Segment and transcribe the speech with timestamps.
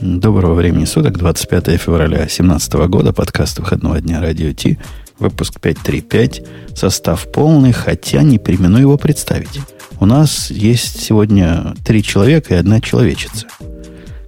[0.00, 4.78] Доброго времени суток, 25 февраля 2017 года, подкаст выходного дня Радио Ти,
[5.20, 6.42] выпуск 535,
[6.74, 9.60] состав полный, хотя не примену его представить.
[10.00, 13.46] У нас есть сегодня три человека и одна человечица.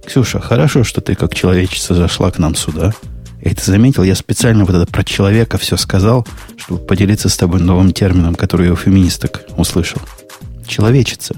[0.05, 2.93] Ксюша, хорошо, что ты как человечица зашла к нам сюда.
[3.41, 6.25] И ты заметил, я специально вот это про человека все сказал,
[6.55, 10.01] чтобы поделиться с тобой новым термином, который я у феминисток услышал.
[10.67, 11.35] Человечица.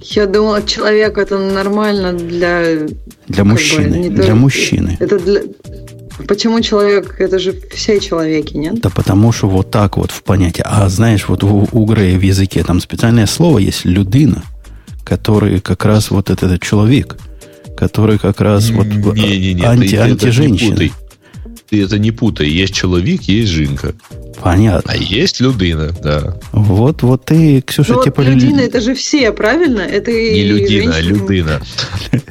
[0.00, 2.86] Я думала, человек это нормально для...
[3.28, 4.10] Для мужчины.
[4.10, 4.96] Бы, для то, мужчины.
[5.00, 5.42] Это для...
[6.28, 7.16] Почему человек?
[7.18, 8.80] Это же все человеки, нет?
[8.80, 10.62] Да потому что вот так вот в понятии.
[10.64, 14.42] А знаешь, вот у, у Грея в языке там специальное слово есть «людина»,
[15.04, 17.16] который как раз вот этот человек,
[17.76, 20.90] который как раз вот не, не, не, анти, анти-женщина.
[21.72, 22.48] Ты это не путай.
[22.48, 23.94] Есть человек, есть жинка.
[24.42, 24.92] Понятно.
[24.92, 26.36] А есть людина, да.
[26.52, 28.20] Вот, вот ты, Ксюша, Но типа...
[28.20, 29.80] Людина это же все, правильно?
[29.80, 31.62] Это не людина, а людина.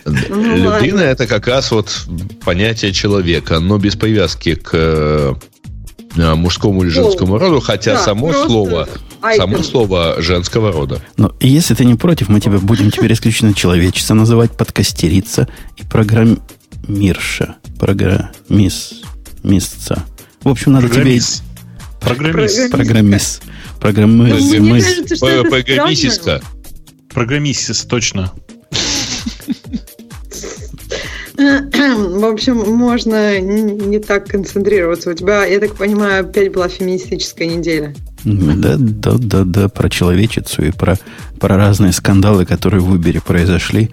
[0.05, 2.05] Ну, людина это как раз вот
[2.45, 5.33] понятие человека, но без привязки к э,
[6.35, 8.87] мужскому или женскому роду, хотя само слово
[9.37, 11.01] само слово женского рода.
[11.17, 17.55] Но если ты не против, мы тебя будем теперь исключительно человечество называть, подкастерица и программирша.
[17.79, 19.01] Программист.
[19.43, 20.05] Мисца.
[20.43, 21.19] В общем, надо тебе
[21.99, 22.71] Программист.
[22.71, 23.43] Программист.
[23.79, 25.19] Программист.
[25.49, 26.41] Программистка.
[27.13, 28.31] Программист, точно.
[31.37, 35.09] В общем, можно не так концентрироваться.
[35.09, 37.95] У тебя, я так понимаю, опять была феминистическая неделя.
[38.23, 40.99] Да, да, да, да, про человечицу и про,
[41.39, 43.89] про разные скандалы, которые в Uber произошли.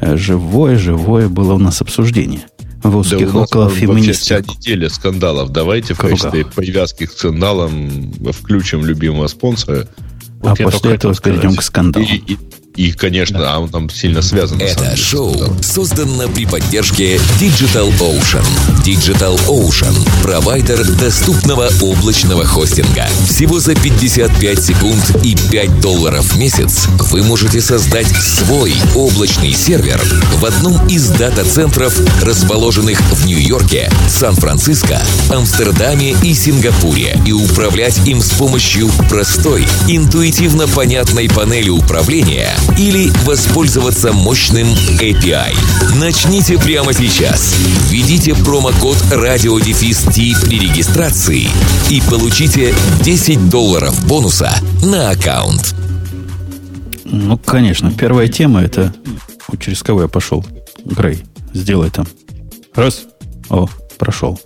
[0.00, 2.46] Э, живое, живое было у нас обсуждение
[2.82, 4.16] в узких да около феминистов.
[4.16, 5.50] вся неделя скандалов.
[5.50, 9.88] Давайте в качестве привязки к скандалам включим любимого спонсора.
[10.42, 12.04] А вот а после этого перейдем к скандалу.
[12.04, 12.38] И, и,
[12.76, 13.58] и, конечно, да.
[13.58, 14.60] он там сильно связан.
[14.60, 18.44] Это шоу создано при поддержке Digital Ocean.
[18.84, 23.06] Digital Ocean– провайдер доступного облачного хостинга.
[23.28, 30.00] Всего за 55 секунд и 5 долларов в месяц вы можете создать свой облачный сервер
[30.38, 38.30] в одном из дата-центров, расположенных в Нью-Йорке, Сан-Франциско, Амстердаме и Сингапуре, и управлять им с
[38.30, 44.66] помощью простой, интуитивно понятной панели управления или воспользоваться мощным
[45.00, 45.54] API.
[45.96, 47.54] Начните прямо сейчас.
[47.88, 51.48] Введите промокод радиодефис при регистрации
[51.90, 54.52] и получите 10 долларов бонуса
[54.82, 55.74] на аккаунт.
[57.04, 57.92] Ну, конечно.
[57.92, 58.94] Первая тема это...
[59.60, 60.44] Через кого я пошел?
[60.84, 62.06] Грей, сделай там.
[62.74, 63.02] Раз.
[63.50, 63.68] О,
[63.98, 64.40] прошел.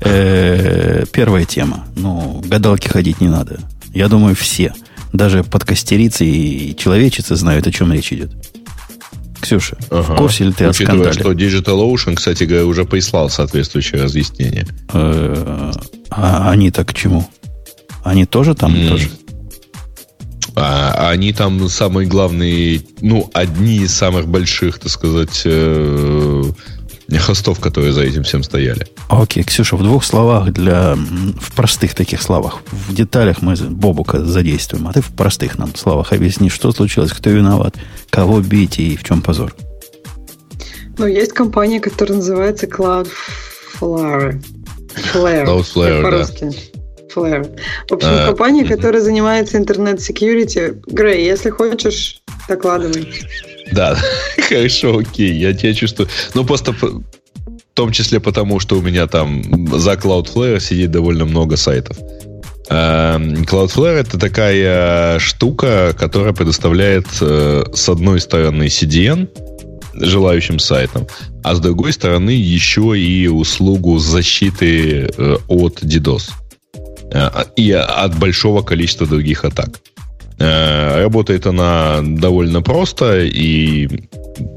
[0.00, 1.86] Э-э- первая тема.
[1.96, 3.60] Ну, гадалки ходить не надо.
[3.94, 4.74] Я думаю, все–
[5.12, 8.32] даже подкастерицы и человечицы знают, о чем речь идет.
[9.40, 10.02] Ксюша, ага.
[10.02, 11.48] в курсе ли ты Учитывая, о скандале?
[11.48, 14.66] что DigitalOcean, кстати говоря, уже прислал соответствующее разъяснение.
[14.92, 15.72] Э,
[16.10, 17.28] а они-то к чему?
[18.02, 18.88] Они тоже там mm.
[18.88, 19.08] тоже?
[20.56, 26.42] А, они там самые главные, ну, одни из самых больших, так сказать, э,
[27.18, 28.86] хостов, которые за этим всем стояли.
[29.08, 30.96] Окей, Ксюша, в двух словах для...
[30.96, 32.60] В простых таких словах.
[32.70, 37.30] В деталях мы Бобука задействуем, а ты в простых нам словах объясни, что случилось, кто
[37.30, 37.76] виноват,
[38.10, 39.54] кого бить и в чем позор.
[40.98, 44.42] Ну, есть компания, которая называется Cloudflare.
[45.12, 45.44] Flare.
[45.46, 46.10] Cloudflare.
[46.10, 46.75] Да.
[47.16, 47.58] Flare.
[47.88, 50.74] В общем, а, компания, которая занимается интернет-секьюрити.
[50.86, 53.08] Грей, если хочешь, докладывай.
[53.72, 53.96] Да,
[54.48, 56.08] хорошо, окей, я тебя чувствую.
[56.34, 57.02] Ну, просто в
[57.74, 59.42] том числе потому, что у меня там
[59.78, 61.96] за Cloudflare сидит довольно много сайтов.
[62.68, 69.28] Эм, Cloudflare это такая штука, которая предоставляет э, с одной стороны CDN
[69.94, 71.06] желающим сайтам,
[71.42, 76.45] а с другой стороны еще и услугу защиты э, от DDoS э,
[77.56, 79.80] и от большого количества других атак.
[80.38, 83.88] Э, работает она довольно просто и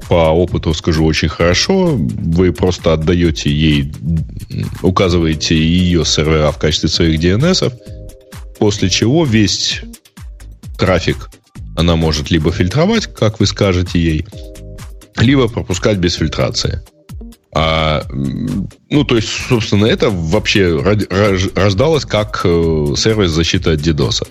[0.09, 1.95] по опыту скажу очень хорошо.
[1.95, 3.91] Вы просто отдаете ей,
[4.81, 7.73] указываете ее сервера в качестве своих DNS,
[8.59, 9.81] после чего весь
[10.77, 11.29] трафик
[11.77, 14.25] она может либо фильтровать, как вы скажете ей,
[15.15, 16.81] либо пропускать без фильтрации.
[17.53, 18.05] А,
[18.89, 20.79] ну, то есть, собственно, это вообще
[21.55, 24.27] рождалось как э, сервис защиты от DDoS.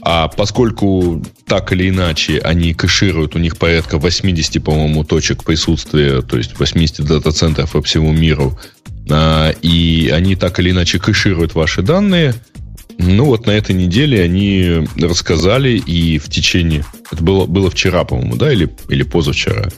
[0.00, 6.36] А поскольку так или иначе они кэшируют, у них порядка 80, по-моему, точек присутствия, то
[6.36, 8.58] есть 80 дата-центров по всему миру,
[9.10, 12.34] а, и они так или иначе кэшируют ваши данные,
[12.98, 16.84] ну вот на этой неделе они рассказали и в течение...
[17.10, 19.68] Это было, было вчера, по-моему, да, или, или позавчера.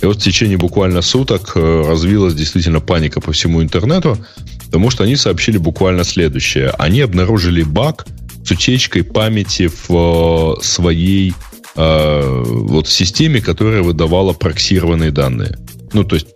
[0.00, 4.18] И вот в течение буквально суток э, развилась действительно паника по всему интернету,
[4.66, 6.70] потому что они сообщили буквально следующее.
[6.78, 8.06] Они обнаружили баг
[8.44, 11.34] с утечкой памяти в своей
[11.76, 15.56] э, вот системе, которая выдавала проксированные данные.
[15.92, 16.28] Ну, то есть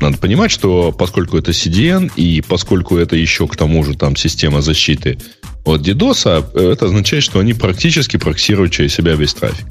[0.00, 4.60] надо понимать, что поскольку это CDN и поскольку это еще к тому же там система
[4.60, 5.18] защиты
[5.64, 9.64] от DDoS, это означает, что они практически проксируют через себя весь трафик.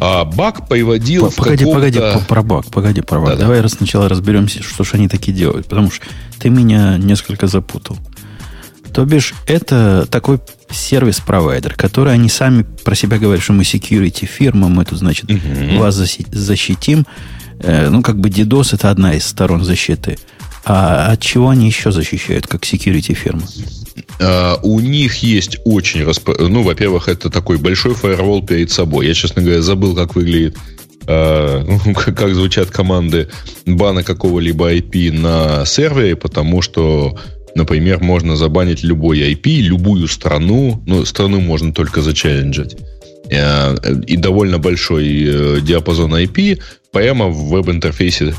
[0.00, 3.30] А баг приводил Погоди, погоди, про баг, погоди, про баг.
[3.30, 3.68] Да, Давай да.
[3.68, 5.66] сначала разберемся, что же они такие делают.
[5.66, 6.06] Потому что
[6.38, 7.98] ты меня несколько запутал.
[8.92, 10.38] То бишь, это такой
[10.70, 15.78] сервис-провайдер, который они сами про себя говорят, что мы security фирма, мы тут, значит, угу.
[15.78, 17.04] вас защитим.
[17.58, 20.16] Э, ну, как бы DDoS это одна из сторон защиты.
[20.66, 23.42] А от чего они еще защищают, как security фирма?
[24.18, 26.04] Uh, у них есть очень...
[26.04, 26.30] Расп...
[26.38, 29.06] Ну, во-первых, это такой большой фаервол перед собой.
[29.06, 30.56] Я, честно говоря, забыл, как выглядит
[31.06, 33.28] uh, как звучат команды
[33.66, 37.18] бана какого-либо IP на сервере, потому что,
[37.54, 42.76] например, можно забанить любой IP, любую страну, ну, страну можно только зачелленджить,
[43.30, 46.60] uh, и довольно большой э, диапазон IP
[46.94, 48.34] прямо в веб-интерфейсе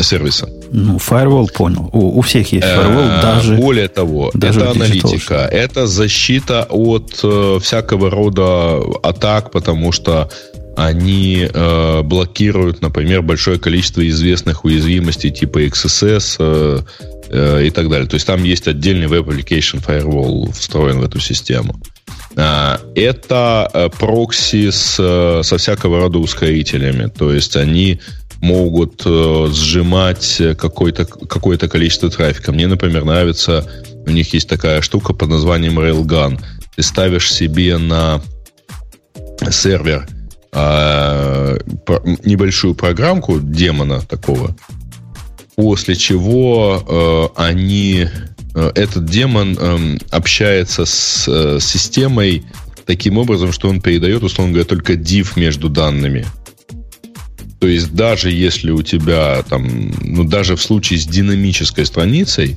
[0.00, 0.48] сервиса.
[0.72, 1.88] Ну, firewall понял.
[1.92, 3.56] У, у всех есть firewall, э, даже...
[3.56, 10.28] Более того, даже это аналитика, это защита от э, всякого рода атак, потому что
[10.76, 16.80] они э, блокируют, например, большое количество известных уязвимостей типа XSS э,
[17.28, 18.08] э, и так далее.
[18.08, 21.80] То есть там есть отдельный Web Application Firewall встроен в эту систему.
[22.36, 27.08] А, это э, прокси с, э, со всякого рода ускорителями.
[27.08, 28.00] То есть они
[28.40, 32.52] могут э, сжимать какое-то какое количество трафика.
[32.52, 33.68] Мне, например, нравится,
[34.06, 36.40] у них есть такая штука под названием Railgun.
[36.74, 38.22] Ты ставишь себе на
[39.50, 40.08] сервер
[40.52, 41.56] а,
[42.24, 44.56] небольшую программку демона такого,
[45.56, 52.44] после чего они Э, этот демон эм, общается с э, системой
[52.86, 56.26] таким образом, что он передает, условно говоря, только div между данными.
[57.60, 62.56] То есть даже если у тебя там, ну даже в случае с динамической страницей,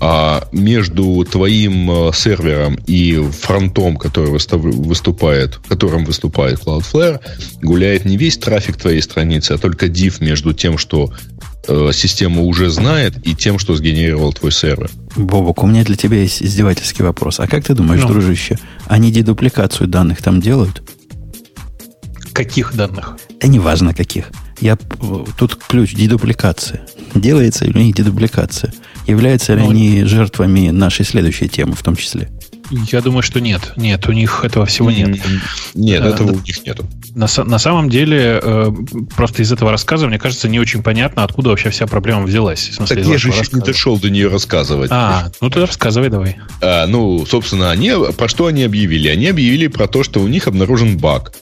[0.00, 7.20] а между твоим э, сервером и фронтом, который выступает, которым выступает Cloudflare,
[7.62, 11.12] гуляет не весь трафик твоей страницы, а только div между тем, что
[11.68, 14.90] э, система уже знает, и тем, что сгенерировал твой сервер.
[15.16, 17.40] Бобок, у меня для тебя есть издевательский вопрос.
[17.40, 18.08] А как ты думаешь, ну.
[18.08, 20.82] дружище, они дедупликацию данных там делают?
[22.32, 23.16] Каких данных?
[23.40, 24.30] Да неважно каких.
[24.60, 24.76] Я,
[25.38, 26.86] тут ключ дедупликация.
[27.14, 28.72] Делается или не дедупликация?
[29.06, 32.30] Являются ли ну, они жертвами нашей следующей темы в том числе?
[32.70, 33.72] Я думаю, что нет.
[33.76, 35.18] Нет, у них этого всего нет.
[35.74, 36.86] Нет, э, этого у них нету.
[37.14, 38.70] На, на самом деле, э,
[39.14, 42.68] просто из этого рассказа, мне кажется, не очень понятно, откуда вообще вся проблема взялась.
[42.68, 44.90] В смысле, так я же еще не дошел до нее рассказывать.
[44.90, 46.36] А, ну ты рассказывай давай.
[46.62, 49.08] А, ну, собственно, они, про что они объявили?
[49.08, 51.34] Они объявили про то, что у них обнаружен баг.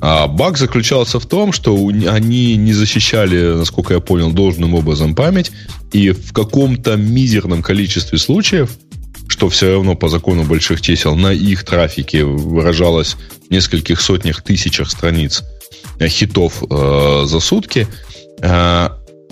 [0.00, 5.52] А баг заключался в том, что они не защищали, насколько я понял, должным образом память,
[5.92, 8.70] и в каком-то мизерном количестве случаев,
[9.28, 13.16] что все равно по закону больших чисел, на их трафике выражалось
[13.48, 15.42] в нескольких сотнях тысячах страниц
[15.98, 17.88] э, хитов э, за сутки,
[18.40, 18.88] э,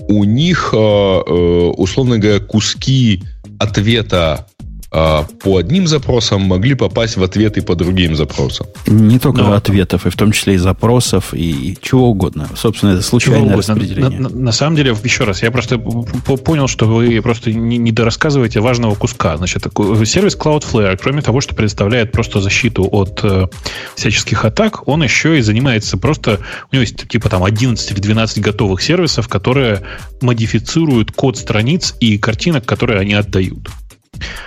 [0.08, 3.22] у них, э, э условно говоря, куски
[3.58, 4.46] ответа
[4.94, 8.68] по одним запросам могли попасть в ответы по другим запросам.
[8.86, 9.52] Не только Но...
[9.54, 12.48] ответов, и в том числе и запросов, и чего угодно.
[12.54, 14.20] Собственно, это случайное распределение.
[14.20, 17.90] На, на, на самом деле, еще раз, я просто понял, что вы просто не, не
[17.90, 19.36] дорассказываете важного куска.
[19.36, 19.64] Значит,
[20.04, 23.48] сервис Cloudflare, кроме того, что предоставляет просто защиту от э,
[23.96, 26.38] всяческих атак, он еще и занимается просто...
[26.70, 29.82] У него есть типа там 11 или 12 готовых сервисов, которые
[30.20, 33.68] модифицируют код страниц и картинок, которые они отдают.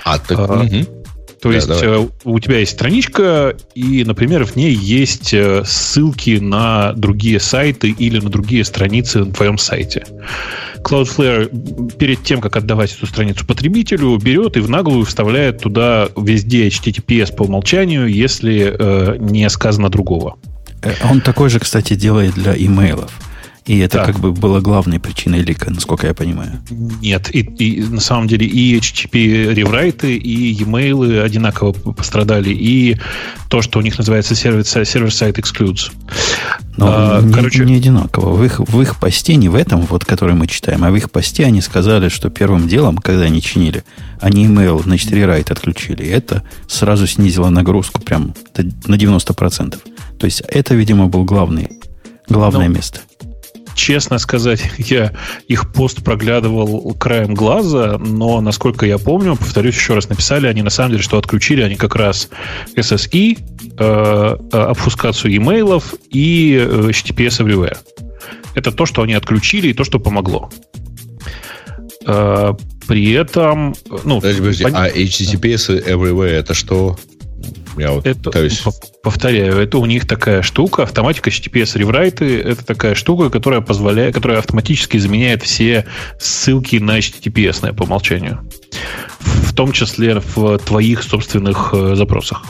[0.03, 0.97] А, так, а, угу.
[1.41, 1.85] То да, есть давай.
[1.85, 7.89] Э, у тебя есть страничка, и, например, в ней есть э, ссылки на другие сайты
[7.89, 10.05] или на другие страницы на твоем сайте.
[10.83, 16.67] Cloudflare перед тем, как отдавать эту страницу потребителю, берет и в наглую вставляет туда везде
[16.67, 20.37] HTTPS по умолчанию, если э, не сказано другого.
[20.81, 23.11] Э, он такой же, кстати, делает для имейлов.
[23.67, 24.05] И это да.
[24.05, 26.61] как бы было главной причиной лика, насколько я понимаю.
[26.69, 32.97] Нет, и, и на самом деле и HTTP реврайты, и e-mail одинаково пострадали, и
[33.49, 35.91] то, что у них называется сервер-сайт excludes.
[36.77, 37.65] Но а, не, короче...
[37.65, 38.33] не одинаково.
[38.35, 41.11] В их, в их посте, не в этом, вот, который мы читаем, а в их
[41.11, 43.83] посте они сказали, что первым делом, когда они чинили,
[44.21, 46.03] они email, значит, рерайт отключили.
[46.03, 48.33] И это сразу снизило нагрузку прям
[48.85, 49.77] на 90%.
[50.19, 51.69] То есть это, видимо, был главный,
[52.29, 52.75] главное Но...
[52.75, 53.01] место.
[53.77, 55.13] Честно сказать, я
[55.47, 60.69] их пост проглядывал краем глаза, но, насколько я помню, повторюсь еще раз, написали они на
[60.69, 62.29] самом деле, что отключили они как раз
[62.75, 63.37] SSI,
[63.77, 67.77] э, э, обфускацию имейлов и э, HTTPS Everywhere.
[68.55, 70.49] Это то, что они отключили и то, что помогло.
[72.05, 72.53] Э,
[72.87, 73.75] при этом...
[74.03, 74.75] Ну, подожди, подожди, пон...
[74.75, 76.97] а HTTPS Everywhere это что?
[77.77, 78.63] Я вот это, пытаюсь...
[79.03, 84.39] Повторяю, это у них такая штука, автоматика HTTPS реврайты, это такая штука, которая позволяет, которая
[84.39, 85.85] автоматически заменяет все
[86.19, 88.47] ссылки на HTTPS по умолчанию.
[89.19, 92.43] В том числе в твоих собственных э, запросах.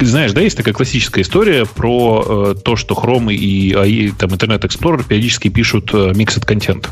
[0.00, 4.62] Знаешь, да, есть такая классическая история про э, то, что Chrome и, и там, Internet
[4.62, 6.86] Explorer периодически пишут э, mixed content.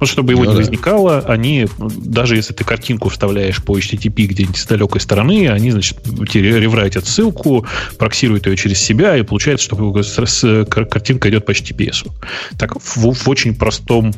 [0.00, 0.62] Вот чтобы его ну, не да.
[0.62, 5.98] возникало, они, даже если ты картинку вставляешь по HTTP где-нибудь с далекой стороны, они, значит,
[6.34, 7.66] реврайтят ссылку,
[7.98, 12.10] проксируют ее через себя, и получается, что картинка идет по HTTPS.
[12.58, 14.14] Так, в, в очень простом...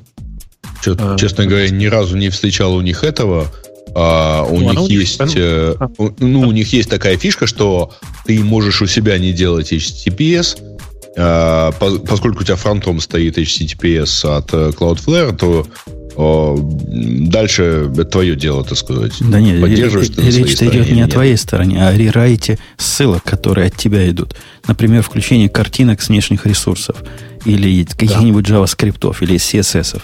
[0.85, 3.53] Че, э, честно говоря, ни разу не встречал у них этого.
[3.95, 5.91] А, у ну, них есть, э, а.
[6.19, 7.93] ну, у них есть такая фишка, что
[8.25, 10.72] ты можешь у себя не делать HTTPS, а,
[11.15, 15.67] поскольку у тебя фронтом стоит HTTPS от э, Cloudflare, то
[16.17, 19.13] дальше это твое дело, так сказать.
[19.21, 23.69] Да нет, Поддерживаешь ты речь идет не о твоей стороне, а о рерайте ссылок, которые
[23.69, 24.37] от тебя идут.
[24.67, 26.97] Например, включение картинок с внешних ресурсов
[27.45, 28.57] или каких-нибудь да.
[28.57, 30.01] JavaScript или CSS.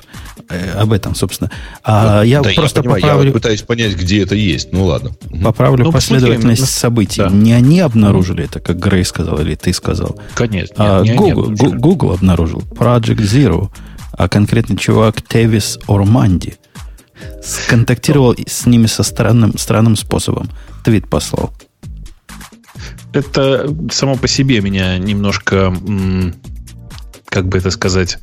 [0.51, 1.51] Э, об этом, собственно.
[1.85, 3.27] А ну, я да, просто я понимаю, поправлю...
[3.27, 4.73] Я пытаюсь понять, где это есть.
[4.73, 5.11] Ну, ладно.
[5.43, 6.81] Поправлю ну, последовательность посмотрим.
[6.81, 7.23] событий.
[7.23, 7.31] Да.
[7.31, 10.19] Не они обнаружили это, как Грей сказал, или ты сказал.
[10.35, 10.75] Конечно.
[10.79, 12.61] А не, Google, не Google обнаружил.
[12.71, 13.71] Project Zero.
[14.13, 16.57] А конкретно чувак Тевис Орманди
[17.43, 20.49] сконтактировал с ними со странным, странным способом.
[20.85, 21.53] Твит послал.
[23.13, 25.75] Это само по себе меня немножко,
[27.31, 28.19] как бы это сказать,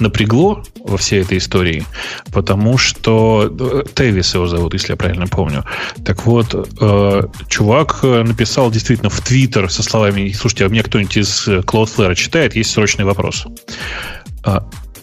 [0.00, 1.84] напрягло во всей этой истории,
[2.32, 5.64] потому что э, Тэвис его зовут, если я правильно помню.
[6.04, 11.46] Так вот, э, чувак написал действительно в Твиттер со словами «Слушайте, а мне кто-нибудь из
[11.48, 12.56] Cloudflare читает?
[12.56, 13.46] Есть срочный вопрос».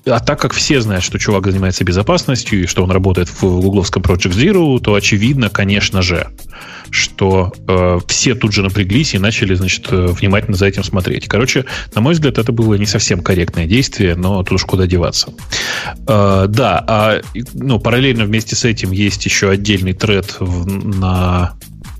[0.07, 4.03] А, так как все знают, что чувак занимается безопасностью и что он работает в гугловском
[4.03, 6.27] Project Zero, то очевидно, конечно же,
[6.91, 11.27] что э, все тут же напряглись и начали, значит, э, внимательно за этим смотреть.
[11.27, 15.33] Короче, на мой взгляд, это было не совсем корректное действие, но тут уж куда деваться.
[16.07, 17.21] Э, да, а
[17.53, 21.53] ну, параллельно вместе с этим есть еще отдельный тред в, на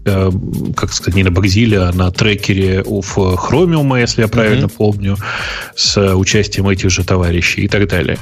[0.06, 4.76] как сказать, не на Багзиле, а на трекере в Chromium, если я правильно mm-hmm.
[4.78, 5.18] помню,
[5.76, 8.20] с участием этих же товарищей и так далее.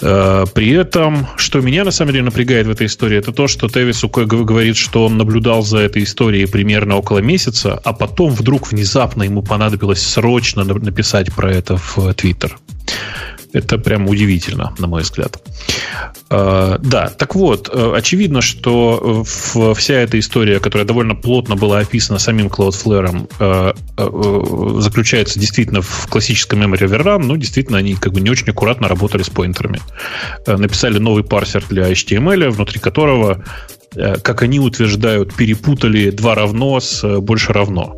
[0.00, 3.68] Э, при этом, что меня на самом деле напрягает в этой истории, это то, что
[3.68, 9.22] Тевис говорит, что он наблюдал за этой историей примерно около месяца, а потом вдруг внезапно
[9.22, 12.56] ему понадобилось срочно написать про это в Твиттер.
[13.52, 15.42] Это прям удивительно, на мой взгляд.
[16.28, 22.18] Uh, да, так вот, uh, очевидно, что вся эта история, которая довольно плотно была описана
[22.18, 23.10] самим Cloudflare,
[24.80, 29.22] заключается действительно в классическом memory overrun, но действительно они как бы не очень аккуратно работали
[29.22, 29.80] с поинтерами.
[30.46, 33.44] Написали новый парсер для HTML, внутри которого,
[33.94, 37.96] как они утверждают, перепутали два равно с больше равно.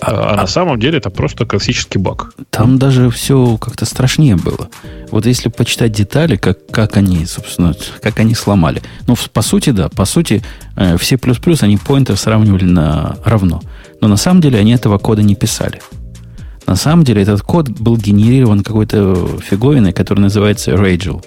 [0.00, 2.34] А, а, а на самом деле это просто классический баг.
[2.50, 4.68] Там даже все как-то страшнее было.
[5.10, 8.82] Вот если почитать детали, как, как они, собственно, как они сломали.
[9.06, 10.42] Ну, по сути, да, по сути,
[10.76, 13.62] э, все плюс-плюс, они поинтер сравнивали на равно.
[14.00, 15.80] Но на самом деле они этого кода не писали.
[16.66, 21.24] На самом деле этот код был генерирован какой-то фиговиной, которая называется Ragel.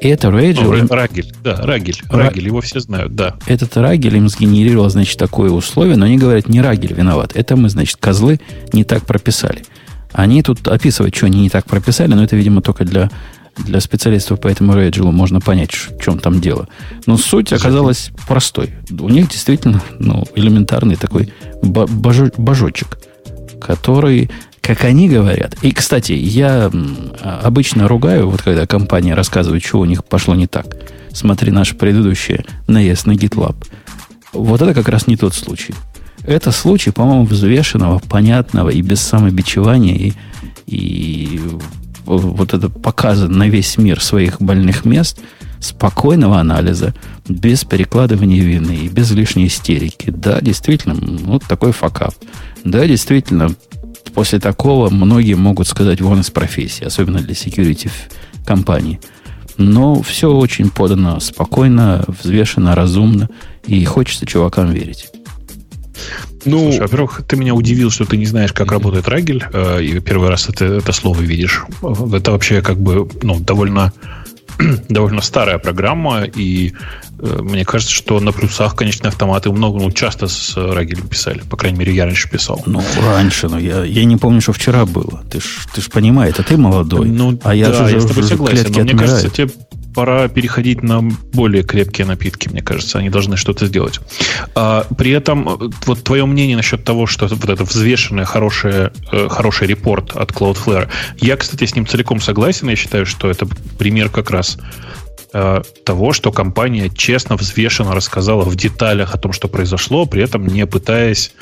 [0.00, 0.88] И это Ragel...
[0.90, 1.96] О, Рагель, да, Рагель.
[2.08, 3.36] Рагель, его все знают, да.
[3.46, 7.32] Этот Рагель им сгенерировал, значит, такое условие, но они говорят, не Рагель виноват.
[7.34, 8.40] Это мы, значит, козлы
[8.72, 9.64] не так прописали.
[10.12, 13.10] Они тут описывают, что они не так прописали, но это, видимо, только для,
[13.56, 16.68] для специалистов по этому Рейджелу можно понять, в чем там дело.
[17.06, 18.74] Но суть оказалась простой.
[18.90, 22.98] У них действительно ну, элементарный такой божочек,
[23.60, 24.30] который
[24.66, 25.54] как они говорят.
[25.62, 26.70] И, кстати, я
[27.22, 30.66] обычно ругаю, вот когда компания рассказывает, что у них пошло не так.
[31.12, 33.54] Смотри наше предыдущее наезд на GitLab.
[34.32, 35.72] Вот это как раз не тот случай.
[36.24, 40.12] Это случай, по-моему, взвешенного, понятного и без самобичевания, и,
[40.66, 41.40] и
[42.04, 45.20] вот это показа на весь мир своих больных мест,
[45.60, 46.92] спокойного анализа,
[47.28, 50.10] без перекладывания вины и без лишней истерики.
[50.10, 52.14] Да, действительно, вот такой факап.
[52.64, 53.54] Да, действительно,
[54.16, 57.90] после такого многие могут сказать вон из профессии, особенно для security
[58.46, 58.98] компаний.
[59.58, 63.28] Но все очень подано спокойно, взвешенно, разумно,
[63.66, 65.10] и хочется чувакам верить.
[66.46, 70.00] Ну, Слушай, во-первых, ты меня удивил, что ты не знаешь, как работает Рагель, э, и
[70.00, 71.64] первый раз это, это слово видишь.
[71.82, 73.92] Это вообще как бы ну, довольно,
[74.88, 76.72] довольно старая программа, и
[77.18, 81.42] э, мне кажется, что на плюсах конечные автоматы много, ну, часто с Рагелем писали.
[81.50, 82.62] По крайней мере, я раньше писал.
[82.66, 85.22] Ну, раньше, но я, я не помню, что вчера было.
[85.30, 87.08] Ты ж, ты ж понимаешь, а ты молодой.
[87.08, 89.10] Ну, а я да, же я с тобой согласен, но мне отмирает.
[89.10, 89.50] кажется, тебе
[89.96, 91.00] пора переходить на
[91.32, 92.98] более крепкие напитки, мне кажется.
[92.98, 93.98] Они должны что-то сделать.
[94.54, 99.68] А, при этом, вот твое мнение насчет того, что вот это взвешенное, хорошее, э, хороший
[99.68, 100.88] репорт от Cloudflare,
[101.18, 102.68] я, кстати, с ним целиком согласен.
[102.68, 103.46] Я считаю, что это
[103.78, 104.58] пример как раз
[105.32, 110.46] э, того, что компания честно, взвешенно рассказала в деталях о том, что произошло, при этом
[110.46, 111.32] не пытаясь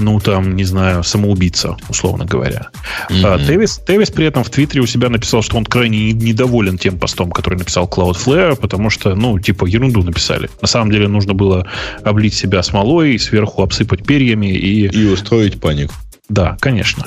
[0.00, 2.68] ну, там, не знаю, самоубийца, условно говоря.
[3.08, 3.22] Mm-hmm.
[3.24, 6.98] А, Тевис, Тевис при этом в Твиттере у себя написал, что он крайне недоволен тем
[6.98, 10.50] постом, который написал Cloudflare, потому что, ну, типа, ерунду написали.
[10.60, 11.66] На самом деле нужно было
[12.02, 14.86] облить себя смолой, сверху обсыпать перьями и...
[14.86, 15.94] И устроить панику.
[16.28, 17.06] Да, конечно.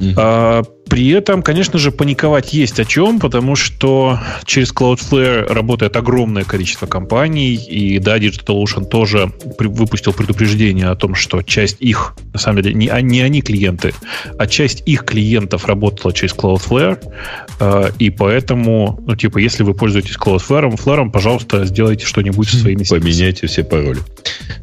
[0.00, 0.14] Mm-hmm.
[0.16, 6.44] А, при этом, конечно же, паниковать есть о чем, потому что через Cloudflare работает огромное
[6.44, 12.62] количество компаний, и да, DigitalOcean тоже выпустил предупреждение о том, что часть их, на самом
[12.62, 13.94] деле, не, не они клиенты,
[14.38, 16.98] а часть их клиентов работала через Cloudflare,
[17.98, 23.46] и поэтому, ну, типа, если вы пользуетесь Cloudflare, Flare, пожалуйста, сделайте что-нибудь со своими Поменяйте
[23.46, 24.00] все пароли.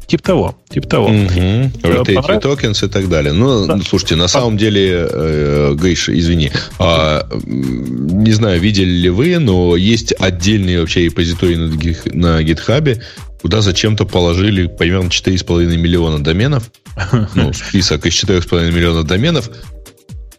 [0.06, 1.06] Тип того, тип того.
[1.06, 1.70] Угу.
[1.82, 3.32] Rotate tokens и так далее.
[3.32, 3.78] Ну, да.
[3.86, 10.12] слушайте, на самом деле, э, Гриш, извини, а, не знаю, видели ли вы, но есть
[10.18, 11.68] отдельный вообще репозиторий на,
[12.14, 13.00] на GitHub,
[13.40, 16.70] куда зачем-то положили примерно 4,5 миллиона доменов,
[17.34, 19.50] ну, список из 4,5 миллиона доменов,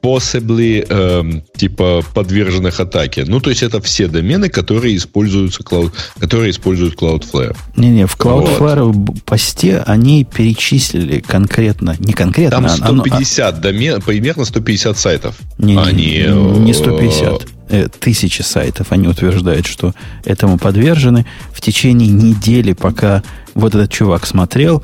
[0.01, 3.25] possibly эм, типа подверженных атаке.
[3.25, 7.55] Ну, то есть это все домены, которые используются cloud, которые используют Cloudflare.
[7.75, 9.23] Не-не, в Cloudflare вот.
[9.23, 15.35] посте они перечислили конкретно, не конкретно, Там 150 оно, домен, примерно 150 сайтов.
[15.57, 21.25] Не, они, не, не 150 э, тысячи сайтов они утверждают, что этому подвержены.
[21.53, 24.83] В течение недели, пока вот этот чувак смотрел,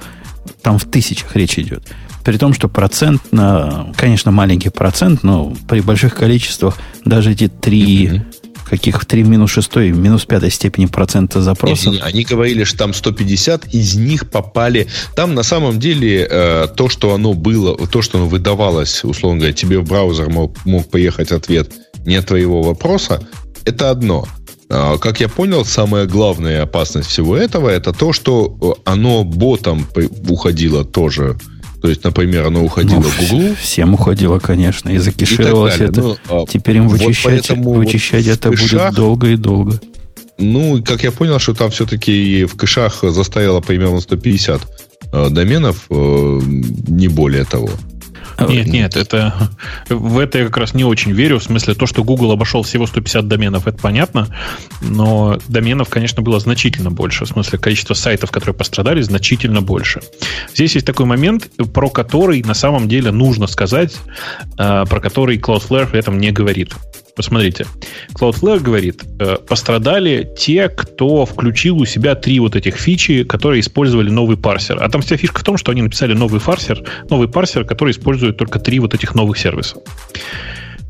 [0.62, 1.84] там в тысячах речь идет.
[2.26, 8.08] При том, что процент, на, конечно, маленький процент, но при больших количествах даже эти три,
[8.08, 8.22] mm-hmm.
[8.68, 11.94] каких три в минус шестой, минус пятой степени процента запросов.
[11.94, 14.88] Не, не, они говорили, что там 150, из них попали...
[15.16, 19.54] Там на самом деле э, то, что оно было, то, что оно выдавалось, условно говоря,
[19.54, 21.72] тебе в браузер мог, мог поехать ответ
[22.08, 23.22] не от твоего вопроса,
[23.66, 24.28] это одно.
[24.68, 29.88] Как я понял, самая главная опасность всего этого это то, что оно ботом
[30.28, 31.38] уходило тоже
[31.86, 33.56] то есть, например, оно уходило ну, в Google.
[33.62, 36.02] Всем уходило, конечно, и закишировалось и это.
[36.02, 39.80] Ну, а Теперь им вычищать, вот вычищать вот это кэшах, будет долго и долго.
[40.40, 44.62] Ну, как я понял, что там все-таки в кэшах застояло примерно 150
[45.14, 46.40] э, доменов, э,
[46.88, 47.70] не более того.
[48.40, 49.50] Нет, нет, это
[49.90, 51.40] в это я как раз не очень верю.
[51.40, 54.28] В смысле, то, что Google обошел всего 150 доменов, это понятно,
[54.82, 57.26] но доменов, конечно, было значительно больше.
[57.26, 60.02] В смысле, количество сайтов, которые пострадали, значительно больше.
[60.54, 63.96] Здесь есть такой момент, про который на самом деле нужно сказать,
[64.58, 66.74] э, про который Cloudflare при этом не говорит.
[67.16, 67.66] Посмотрите,
[68.14, 74.10] Cloudflare говорит, э, пострадали те, кто включил у себя три вот этих фичи, которые использовали
[74.10, 74.84] новый парсер.
[74.84, 78.36] А там вся фишка в том, что они написали новый парсер, новый парсер, который использует
[78.38, 79.78] только три вот этих новых сервиса.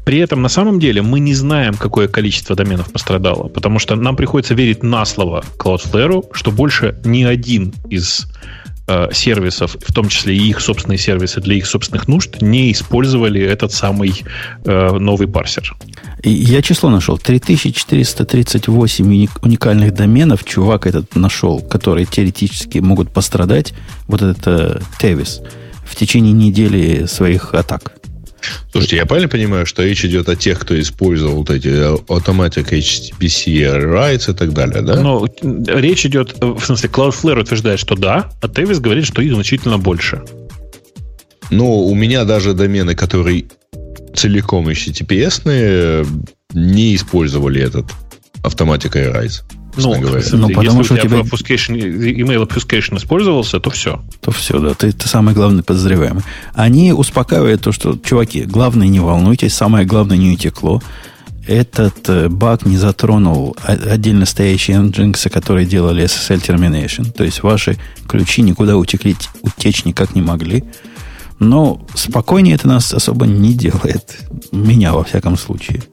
[0.03, 4.15] При этом на самом деле мы не знаем, какое количество доменов пострадало, потому что нам
[4.15, 8.27] приходится верить на слово Cloudflare, что больше ни один из
[8.87, 13.41] э, сервисов, в том числе и их собственные сервисы для их собственных нужд, не использовали
[13.41, 14.23] этот самый
[14.63, 15.75] э, новый парсер.
[16.23, 17.17] Я число нашел.
[17.17, 23.73] 3438 уникальных доменов чувак этот нашел, которые теоретически могут пострадать.
[24.07, 25.41] Вот это Тевис
[25.85, 27.93] в течение недели своих атак.
[28.71, 33.81] Слушайте, я правильно понимаю, что речь идет о тех, кто использовал вот эти Automatic HTTPC
[33.84, 34.99] rights и так далее, да?
[34.99, 35.25] Ну,
[35.67, 40.21] речь идет, в смысле, Cloudflare утверждает, что да, а Тевис говорит, что их значительно больше.
[41.51, 43.45] Ну, у меня даже домены, которые
[44.15, 46.08] целиком HTTPS
[46.53, 47.86] не использовали этот
[48.43, 49.43] Automatic rights.
[49.77, 50.23] Ну, говоря.
[50.33, 54.01] ну потому если что у тебя obfuscation, email obfuscation использовался, то все.
[54.21, 54.73] То все, да.
[54.73, 56.23] Ты, ты самый главный подозреваемый.
[56.53, 60.81] Они успокаивают то, что, чуваки, главное, не волнуйтесь, самое главное, не утекло.
[61.47, 67.11] Этот э, баг не затронул отдельно стоящие Nginx, которые делали SSL termination.
[67.11, 70.63] То есть ваши ключи никуда утекли, утечь никак не могли.
[71.39, 74.17] Но спокойнее это нас особо не делает.
[74.51, 75.83] Меня, во всяком случае.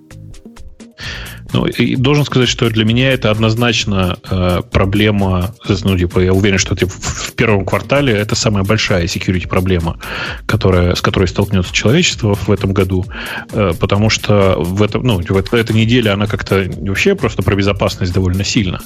[1.52, 5.54] Ну, и должен сказать, что для меня это однозначно э, проблема.
[5.84, 9.98] Ну, типа, я уверен, что ты в, в первом квартале это самая большая security проблема,
[10.46, 13.04] которая, с которой столкнется человечество в этом году,
[13.52, 17.54] э, потому что в этом, ну, в это, эта неделя она как-то вообще просто про
[17.54, 18.80] безопасность довольно сильно.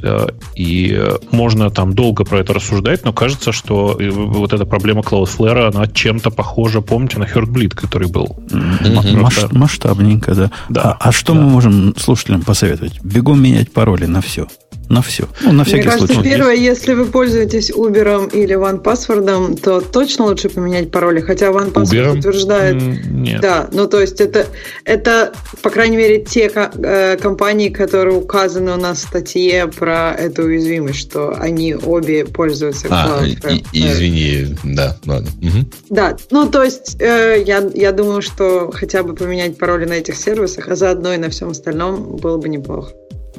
[0.00, 5.72] Э, и можно там долго про это рассуждать, но кажется, что вот эта проблема Cloudflare,
[5.74, 8.38] она чем-то похожа, помните, на Heartbleed, который был.
[8.50, 9.52] Mm-hmm.
[9.52, 10.50] Масштабненько, да.
[10.68, 10.82] да.
[10.82, 11.40] А, а что да.
[11.40, 13.00] мы можем слушателям посоветовать?
[13.02, 14.46] Бегом менять пароли на все.
[14.88, 15.28] На все.
[15.42, 16.30] Ну, на всякий Мне кажется, случай.
[16.30, 21.20] первое, если вы пользуетесь Uber или OnePassword, то точно лучше поменять пароли.
[21.20, 22.76] Хотя OnePassword утверждает...
[23.10, 23.40] Нет.
[23.40, 24.46] Да, ну то есть это,
[24.84, 30.44] это, по крайней мере, те э, компании, которые указаны у нас в статье про эту
[30.44, 35.30] уязвимость, что они обе пользуются а, и, извини, да, ладно.
[35.42, 35.70] Угу.
[35.90, 40.16] Да, ну то есть э, я, я думаю, что хотя бы поменять пароли на этих
[40.16, 42.92] сервисах, а заодно и на всем остальном было бы неплохо.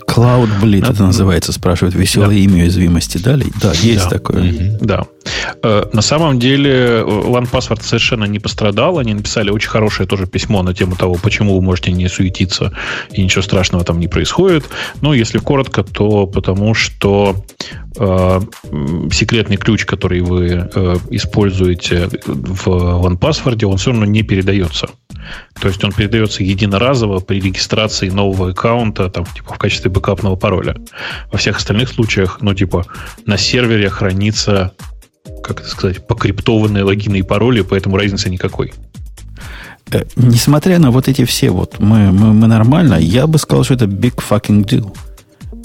[0.10, 1.95] Cloud Bleed это называется, спрашивают.
[1.95, 2.36] Веселое да.
[2.36, 3.45] имя уязвимости дали?
[3.62, 4.10] Да, есть да.
[4.10, 4.43] такое.
[4.43, 4.78] Mm-hmm.
[4.82, 5.06] Да.
[5.63, 8.98] Э, на самом деле OnePassword совершенно не пострадал.
[8.98, 12.74] Они написали очень хорошее тоже письмо на тему того, почему вы можете не суетиться
[13.12, 14.65] и ничего страшного там не происходит.
[15.02, 17.45] Но если коротко, то потому что
[17.98, 18.41] э,
[19.12, 24.89] секретный ключ, который вы э, используете в OnePassword, он все равно не передается.
[25.60, 30.76] То есть он передается единоразово при регистрации нового аккаунта, там, типа, в качестве бэкапного пароля.
[31.32, 32.86] Во всех остальных случаях, ну, типа,
[33.26, 34.74] на сервере хранится,
[35.44, 38.74] как это сказать, покриптованные логины и пароли, поэтому разницы никакой.
[39.92, 43.74] Э, несмотря на вот эти все вот, мы, мы, мы нормально, я бы сказал, что
[43.74, 44.96] это big fucking deal.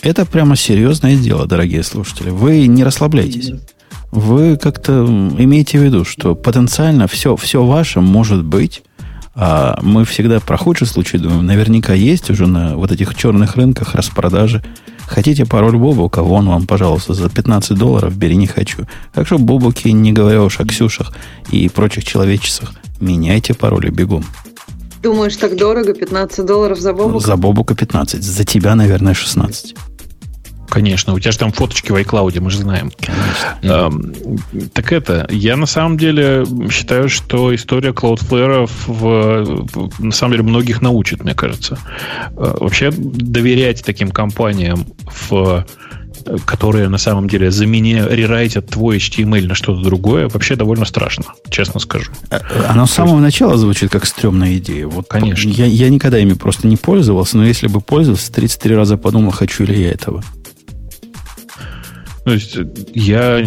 [0.02, 2.30] Это прямо серьезное дело, дорогие слушатели.
[2.30, 3.52] Вы не расслабляйтесь.
[4.10, 5.04] Вы как-то
[5.38, 8.82] имеете в виду, что потенциально все, все ваше может быть
[9.34, 11.44] а мы всегда про худший случай думаем.
[11.46, 14.62] Наверняка есть уже на вот этих черных рынках распродажи.
[15.06, 16.22] Хотите пароль Бобука?
[16.22, 18.86] Вон вам, пожалуйста, за 15 долларов бери, не хочу.
[19.12, 21.12] Так что Бобуки, не говоря уж о Ксюшах
[21.50, 24.24] и прочих человечесах, меняйте пароли бегом.
[25.02, 25.92] Думаешь, так дорого?
[25.92, 27.26] 15 долларов за Бобука?
[27.26, 28.22] За Бобука 15.
[28.22, 29.74] За тебя, наверное, 16.
[30.68, 32.90] Конечно, у тебя же там фоточки в iCloud, мы же знаем.
[32.98, 33.58] Конечно.
[33.62, 40.32] Эм, так это, я на самом деле считаю, что история Cloudflare в, в, на самом
[40.32, 41.78] деле многих научит, мне кажется.
[42.30, 45.64] Э, вообще доверять таким компаниям в
[46.46, 51.80] которые на самом деле заменя, рерайтят твой HTML на что-то другое, вообще довольно страшно, честно
[51.80, 52.12] скажу.
[52.30, 54.86] Э, оно с самого начала звучит как стрёмная идея.
[54.86, 55.50] Вот Конечно.
[55.50, 59.64] Я, я никогда ими просто не пользовался, но если бы пользовался, 33 раза подумал, хочу
[59.64, 60.22] ли я этого.
[62.24, 62.56] То есть
[62.94, 63.44] я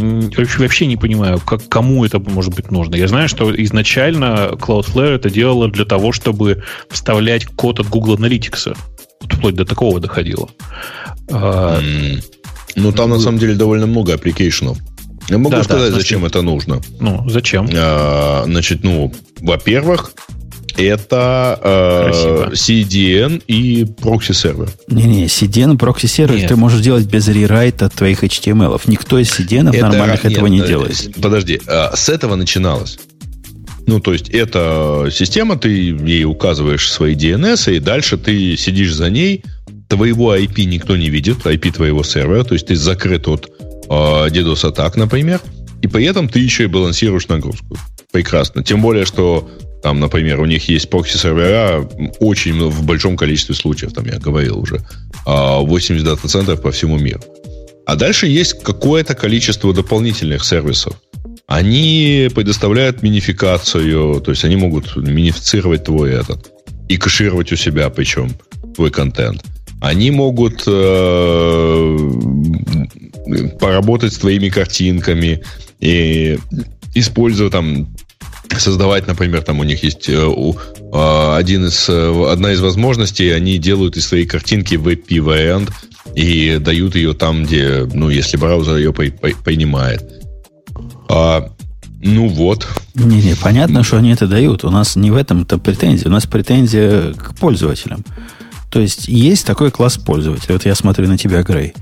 [0.59, 2.95] вообще не понимаю, как, кому это может быть нужно.
[2.95, 8.77] Я знаю, что изначально Cloudflare это делало для того, чтобы вставлять код от Google Analytics.
[9.21, 10.49] Вот вплоть до такого доходило.
[11.27, 12.23] Mm.
[12.75, 14.77] Ну, там на самом деле довольно много application ов.
[15.29, 16.79] Я могу да, сказать, да, зачем это нужно.
[16.99, 17.67] Ну, зачем?
[17.73, 19.11] А, значит, ну,
[19.41, 20.13] во-первых,
[20.77, 24.69] это э, CDN и прокси-сервер.
[24.87, 28.79] Не-не, CDN и прокси-сервер ты можешь делать без рерайта твоих HTML.
[28.85, 31.15] Никто из CDN это, нормальных нет, этого не э, делает.
[31.21, 32.99] Подожди, а, с этого начиналось.
[33.87, 39.09] Ну, то есть, это система, ты ей указываешь свои DNS, и дальше ты сидишь за
[39.09, 39.43] ней,
[39.87, 44.67] твоего IP никто не видит, IP твоего сервера, то есть ты закрыт от э, DDoS
[44.67, 45.39] атак, например,
[45.81, 47.77] и при этом ты еще и балансируешь нагрузку.
[48.11, 48.63] Прекрасно.
[48.63, 49.49] Тем более, что
[49.83, 51.87] там, например, у них есть прокси-сервера
[52.19, 54.81] очень в большом количестве случаев, там я говорил уже,
[55.25, 57.21] 80 а, дата-центров по всему миру.
[57.85, 60.93] А дальше есть какое-то количество дополнительных сервисов.
[61.47, 66.51] Они предоставляют минификацию, то есть они могут минифицировать твой этот
[66.89, 68.31] и кэшировать у себя, причем
[68.75, 69.43] твой контент.
[69.79, 71.97] Они могут э,
[73.59, 75.43] поработать с твоими картинками
[75.79, 76.39] и
[76.95, 77.95] используя там
[78.59, 80.53] создавать, например, там у них есть э,
[80.93, 85.71] а, один из, э, одна из возможностей, они делают из своей картинки WebP-вариант
[86.15, 90.03] и дают ее там, где, ну, если браузер ее принимает.
[91.09, 91.49] А,
[92.01, 92.67] ну вот.
[92.95, 94.63] Не-не, понятно, что они это дают.
[94.63, 96.07] У нас не в этом-то претензия.
[96.07, 98.03] У нас претензия к пользователям.
[98.69, 100.53] То есть есть такой класс пользователей.
[100.53, 101.73] Вот я смотрю на тебя, Грей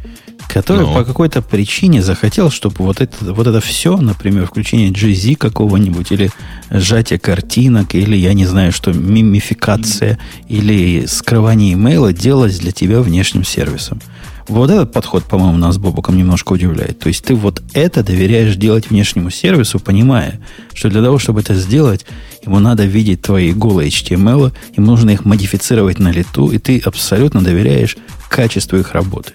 [0.47, 0.93] который ну.
[0.93, 6.31] по какой-то причине захотел, чтобы вот это, вот это все, например, включение GZ какого-нибудь, или
[6.69, 13.01] сжатие картинок, или, я не знаю, что, мимификация, mm или скрывание имейла делалось для тебя
[13.01, 13.99] внешним сервисом.
[14.47, 16.99] Вот этот подход, по-моему, нас с Бобоком немножко удивляет.
[16.99, 20.39] То есть ты вот это доверяешь делать внешнему сервису, понимая,
[20.73, 22.05] что для того, чтобы это сделать,
[22.45, 27.41] ему надо видеть твои голые HTML, ему нужно их модифицировать на лету, и ты абсолютно
[27.41, 27.97] доверяешь
[28.29, 29.33] качеству их работы.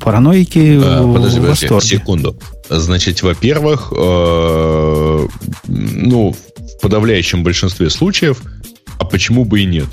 [0.00, 2.36] Параноики а, подожди, подожди, секунду.
[2.68, 5.28] Значит, во-первых, э,
[5.66, 8.42] ну, в подавляющем большинстве случаев,
[8.98, 9.86] а почему бы и нет?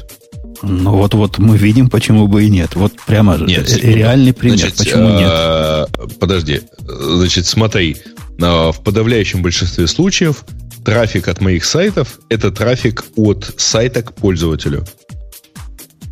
[0.63, 2.75] Ну вот, вот мы видим, почему бы и нет.
[2.75, 6.17] Вот прямо нет, реальный пример, значит, почему а, нет.
[6.19, 7.97] Подожди, значит, смотри,
[8.37, 10.45] в подавляющем большинстве случаев
[10.85, 14.85] трафик от моих сайтов это трафик от сайта к пользователю.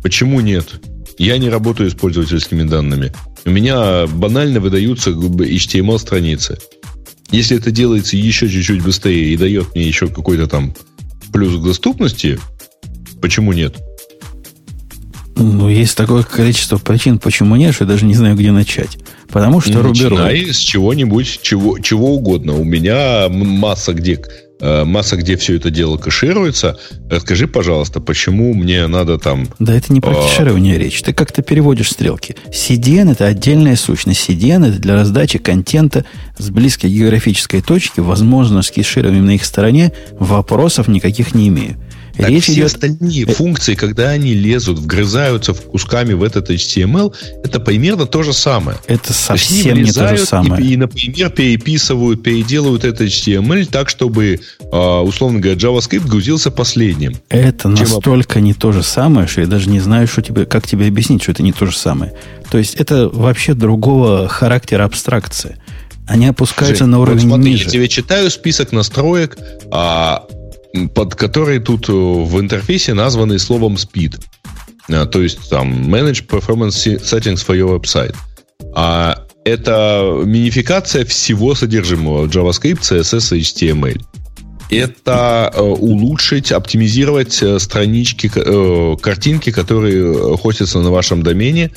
[0.02, 0.66] Почему нет?
[1.18, 3.12] Я не работаю с пользовательскими данными.
[3.44, 6.58] У меня банально выдаются HTML-страницы.
[7.30, 10.74] Если это делается еще чуть-чуть быстрее и дает мне еще какой-то там
[11.32, 12.38] плюс к доступности,
[13.20, 13.76] почему нет?
[15.36, 18.98] Ну, есть такое количество причин, почему нет, что я даже не знаю, где начать.
[19.30, 22.54] Потому что ну, Начинай с чего-нибудь, чего, чего угодно.
[22.54, 24.20] У меня масса где
[24.64, 26.78] Э, масса, где все это дело кэшируется.
[27.10, 29.48] Расскажи, пожалуйста, почему мне надо там...
[29.58, 30.22] Да это не про а...
[30.22, 31.02] кэширование речь.
[31.02, 32.36] Ты как-то переводишь стрелки.
[32.48, 34.30] CDN– это отдельная сущность.
[34.30, 36.04] CDN– это для раздачи контента
[36.38, 37.98] с близкой географической точки.
[37.98, 41.76] Возможно, с кэшированием на их стороне вопросов никаких не имею.
[42.16, 42.66] Так Речь все идет...
[42.66, 48.32] остальные э, функции, когда они лезут, вгрызаются кусками в этот HTML, это примерно то же
[48.32, 48.78] самое.
[48.86, 50.62] Это совсем не то же самое.
[50.62, 57.14] И, и, например, переписывают, переделывают этот HTML так, чтобы, а, условно говоря, JavaScript грузился последним.
[57.28, 60.88] Это настолько не то же самое, что я даже не знаю, что тебе, как тебе
[60.88, 62.12] объяснить, что это не то же самое.
[62.50, 65.56] То есть это вообще другого характера абстракции.
[66.06, 67.64] Они опускаются Жень, на уровень вот смотри, ниже.
[67.64, 69.38] Я тебе читаю список настроек,
[69.70, 70.26] а
[70.94, 74.20] под которые тут э, в интерфейсе названы словом speed.
[74.90, 78.14] А, то есть там manage performance settings for your website.
[78.74, 84.00] А это минификация всего содержимого JavaScript, CSS и HTML.
[84.70, 88.30] Это э, улучшить, оптимизировать э, странички,
[88.96, 91.70] картинки, которые хостятся на вашем домене.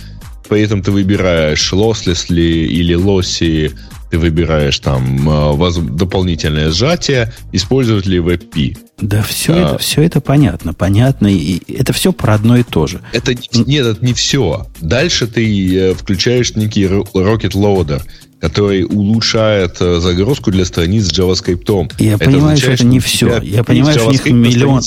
[0.47, 3.73] При этом ты выбираешь lossless или lossy
[4.15, 8.77] ты выбираешь там э, дополнительное сжатие, использовать ли WebP.
[9.01, 10.73] Да, все, а, это, все это понятно.
[10.73, 11.27] Понятно.
[11.27, 13.01] И это все про одно и то же.
[13.11, 14.67] Это, нет, это не все.
[14.79, 18.01] Дальше ты э, включаешь некий Rocket Loader,
[18.39, 21.91] который улучшает э, загрузку для страниц с JavaScript.
[21.99, 23.41] Я это понимаю, что это не все.
[23.41, 24.81] Я понимаю, что у них миллион,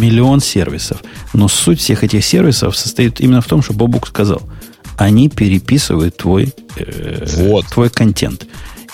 [0.00, 1.02] миллион сервисов.
[1.34, 4.40] Но суть всех этих сервисов состоит именно в том, что Бобук сказал–
[4.96, 7.66] они переписывают твой, э, вот.
[7.66, 8.46] твой контент.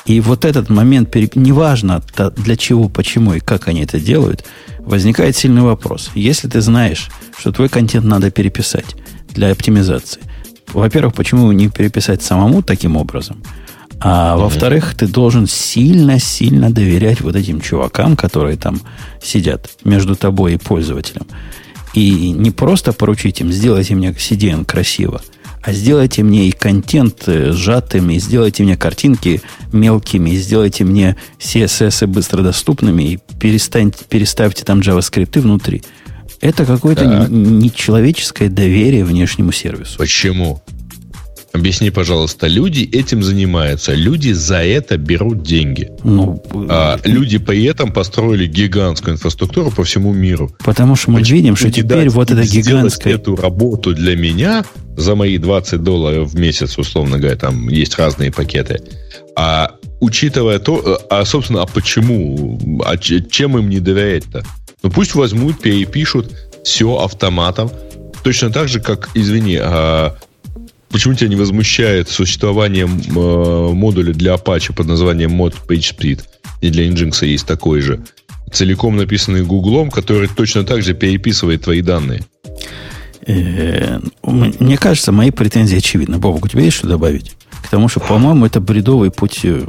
[0.08, 2.02] И вот этот момент, неважно
[2.36, 4.44] для чего, почему и как они это делают,
[4.78, 6.10] возникает сильный вопрос.
[6.14, 8.96] Если ты знаешь, что твой контент надо переписать
[9.28, 10.22] для оптимизации,
[10.72, 13.42] во-первых, почему не переписать самому таким образом?
[14.00, 14.40] А mm-hmm.
[14.40, 18.80] во-вторых, ты должен сильно-сильно доверять вот этим чувакам, которые там
[19.22, 21.26] сидят между тобой и пользователем.
[21.92, 25.20] И не просто поручить им, сделайте мне CDN красиво–
[25.62, 29.42] а сделайте мне и контент э, сжатым, и сделайте мне картинки
[29.72, 35.82] мелкими, и сделайте мне CSS быстро доступными, и перестаньте, переставьте там JavaScript внутри.
[36.40, 37.26] Это какое-то да.
[37.28, 39.98] нечеловеческое доверие внешнему сервису.
[39.98, 40.62] Почему?
[41.52, 45.90] Объясни, пожалуйста, люди этим занимаются, люди за это берут деньги.
[46.04, 50.50] Ну, а люди при этом построили гигантскую инфраструктуру по всему миру.
[50.62, 53.14] Потому что мы Почему видим, что теперь вот эта гигантская...
[53.14, 54.64] эту работу для меня
[54.96, 58.82] за мои 20 долларов в месяц, условно говоря, там есть разные пакеты.
[59.34, 62.60] А учитывая то, а, собственно, а почему?
[62.84, 64.42] А чем им не доверять-то?
[64.82, 66.30] Ну пусть возьмут, перепишут
[66.62, 67.70] все автоматом.
[68.22, 70.16] Точно так же, как, извини, а,
[70.90, 76.20] почему тебя не возмущает существование а, модуля для Apache под названием mod PageSpeed?
[76.60, 78.00] И для Nginx есть такой же.
[78.52, 82.24] Целиком написанный Гуглом, который точно так же переписывает твои данные.
[83.26, 86.18] Э, мне кажется, мои претензии очевидны.
[86.18, 87.36] Бобок, у тебя есть что добавить?
[87.62, 89.62] К тому, что, по-моему, это бредовый путь, э,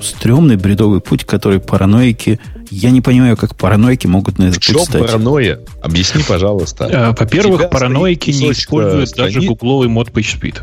[0.00, 2.40] стрёмный бредовый путь, который параноики...
[2.70, 5.02] Я не понимаю, как параноики могут на этот в путь стать.
[5.06, 5.60] паранойя?
[5.82, 6.84] Объясни, пожалуйста.
[6.84, 9.34] Э, во-первых, параноики не используют страниц...
[9.34, 10.62] даже гугловый мод PageSpeed.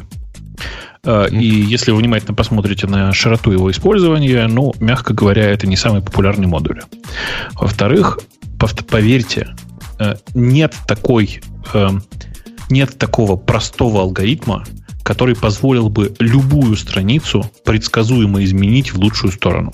[1.31, 6.01] И если вы внимательно посмотрите на широту его использования, ну, мягко говоря, это не самый
[6.01, 6.81] популярный модуль.
[7.53, 8.19] Во-вторых,
[8.89, 9.55] поверьте,
[10.33, 11.41] нет такой
[12.69, 14.63] нет такого простого алгоритма,
[15.09, 19.73] который позволил бы любую страницу предсказуемо изменить в лучшую сторону.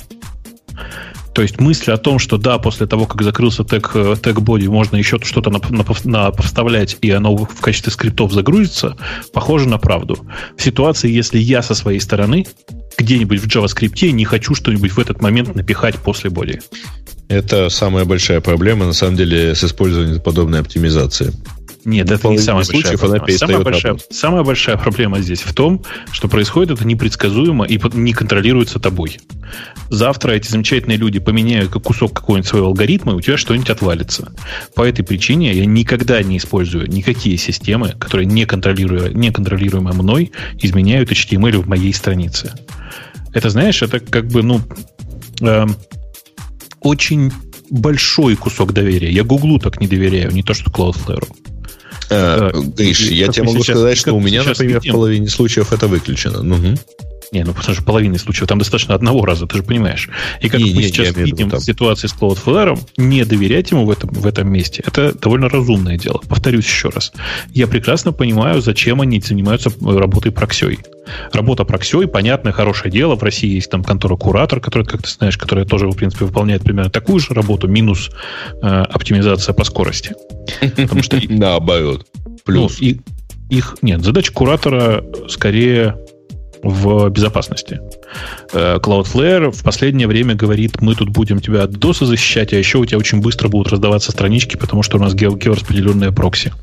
[1.33, 4.69] То есть мысль о том, что да, после того, как закрылся тег, э, тег body,
[4.69, 8.95] можно еще что-то на, на, на, повставлять, и оно в качестве скриптов загрузится,
[9.33, 10.25] похоже на правду.
[10.57, 12.47] В ситуации, если я со своей стороны
[12.97, 16.61] где-нибудь в JavaScript не хочу что-нибудь в этот момент напихать после боди.
[17.27, 21.33] Это самая большая проблема, на самом деле, с использованием подобной оптимизации.
[21.85, 23.37] Нет, это не самая большая проблема.
[23.37, 28.79] Самая большая, самая большая проблема здесь в том, что происходит это непредсказуемо и не контролируется
[28.79, 29.19] тобой.
[29.89, 34.33] Завтра эти замечательные люди поменяют кусок какой-нибудь своего алгоритма, и у тебя что-нибудь отвалится.
[34.73, 40.31] По этой причине я никогда не использую никакие системы, которые не, контролируя, не контролируемые мной,
[40.59, 42.53] изменяют HTML в моей странице.
[43.31, 44.59] Это, знаешь, это как бы, ну,
[45.41, 45.67] э,
[46.81, 47.31] очень
[47.69, 49.11] большой кусок доверия.
[49.11, 51.27] Я Гуглу так не доверяю, не то что Cloudflare.
[52.09, 56.41] Э, Гриш, я тебе могу сказать, что у меня, например, в половине случаев это выключено.
[57.31, 60.09] Не, ну потому что половина случаев там достаточно одного раза, ты же понимаешь.
[60.41, 63.91] И как не, мы не, сейчас видим в ситуации с Cloudflare, не доверять ему в
[63.91, 66.21] этом, в этом месте, это довольно разумное дело.
[66.27, 67.13] Повторюсь еще раз.
[67.49, 70.79] Я прекрасно понимаю, зачем они занимаются работой проксей.
[71.31, 73.15] Работа проксей, понятное, хорошее дело.
[73.15, 76.63] В России есть там контора Куратор, которая, как ты знаешь, которая тоже, в принципе, выполняет
[76.63, 78.09] примерно такую же работу, минус
[78.61, 80.13] э, оптимизация по скорости.
[80.75, 81.19] Потому что...
[81.29, 82.05] Наоборот.
[82.43, 82.79] Плюс.
[82.79, 82.87] Ну,
[83.49, 85.97] их нет, задача куратора скорее
[86.63, 87.79] в безопасности.
[88.53, 92.77] Э, Cloudflare в последнее время говорит, мы тут будем тебя от DOS защищать, а еще
[92.77, 96.53] у тебя очень быстро будут раздаваться странички, потому что у нас геораспределенные прокси.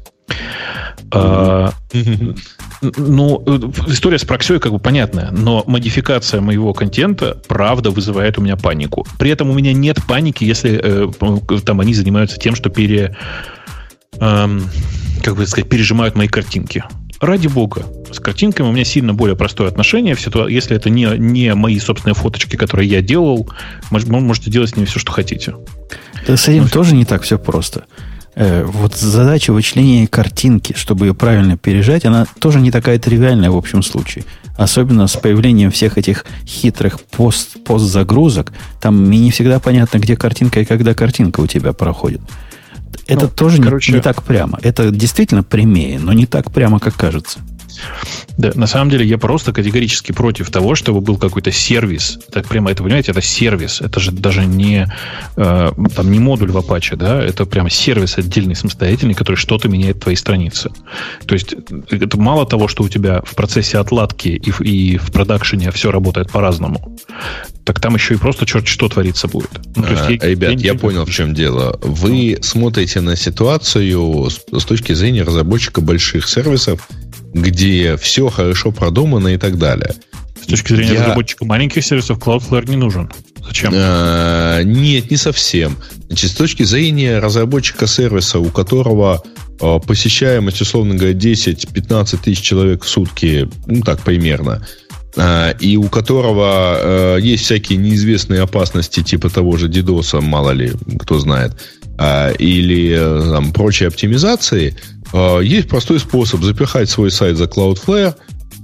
[1.10, 2.38] Mm-hmm.
[2.96, 3.44] Ну,
[3.86, 9.06] история с проксей как бы понятная, но модификация моего контента, правда, вызывает у меня панику.
[9.18, 13.16] При этом у меня нет паники, если э, там они занимаются тем, что пере...
[14.18, 14.64] Эм,
[15.22, 16.82] как бы сказать, пережимают мои картинки
[17.22, 20.16] ради бога, с картинками у меня сильно более простое отношение.
[20.50, 23.48] Если это не, не мои собственные фоточки, которые я делал,
[23.90, 25.54] вы можете делать с ними все, что хотите.
[26.26, 27.84] Да с этим Но тоже не так все просто.
[28.34, 33.56] Э, вот задача вычисления картинки, чтобы ее правильно пережать, она тоже не такая тривиальная в
[33.56, 34.24] общем случае.
[34.56, 38.52] Особенно с появлением всех этих хитрых пост, пост-загрузок.
[38.80, 42.20] Там мне не всегда понятно, где картинка и когда картинка у тебя проходит.
[43.06, 43.92] Это ну, тоже короче...
[43.92, 44.58] не, не так прямо.
[44.62, 47.40] Это действительно прямее, но не так прямо, как кажется.
[48.38, 52.18] Да, на самом деле я просто категорически против того, чтобы был какой-то сервис.
[52.32, 53.80] Так прямо это, понимаете, это сервис.
[53.80, 54.86] Это же даже не,
[55.36, 59.96] э, там, не модуль в Apache, да, это прямо сервис отдельный, самостоятельный, который что-то меняет
[59.96, 60.70] в твоей странице.
[61.26, 61.54] То есть
[61.90, 65.90] это мало того, что у тебя в процессе отладки и в, и в продакшене все
[65.90, 66.98] работает по-разному,
[67.64, 69.50] так там еще и просто черт что твориться будет.
[69.76, 71.78] Ну, а, я, ребят, я, я понял, в чем дело.
[71.82, 72.42] Вы ну.
[72.42, 76.88] смотрите на ситуацию с, с точки зрения разработчика больших сервисов,
[77.32, 79.94] где все хорошо продумано и так далее.
[80.42, 81.02] С точки зрения Я...
[81.02, 83.10] разработчика маленьких сервисов Cloudflare не нужен.
[83.46, 83.72] Зачем?
[83.74, 85.76] А, нет, не совсем.
[86.08, 89.22] Значит, с точки зрения разработчика сервиса, у которого
[89.60, 94.66] а, посещаемость, условно говоря, 10-15 тысяч человек в сутки, ну так примерно,
[95.16, 100.72] а, и у которого а, есть всякие неизвестные опасности типа того же DDoS, мало ли,
[100.98, 101.52] кто знает,
[101.98, 104.91] а, или э, там, прочей оптимизации, а,
[105.42, 108.14] есть простой способ запихать свой сайт за Cloudflare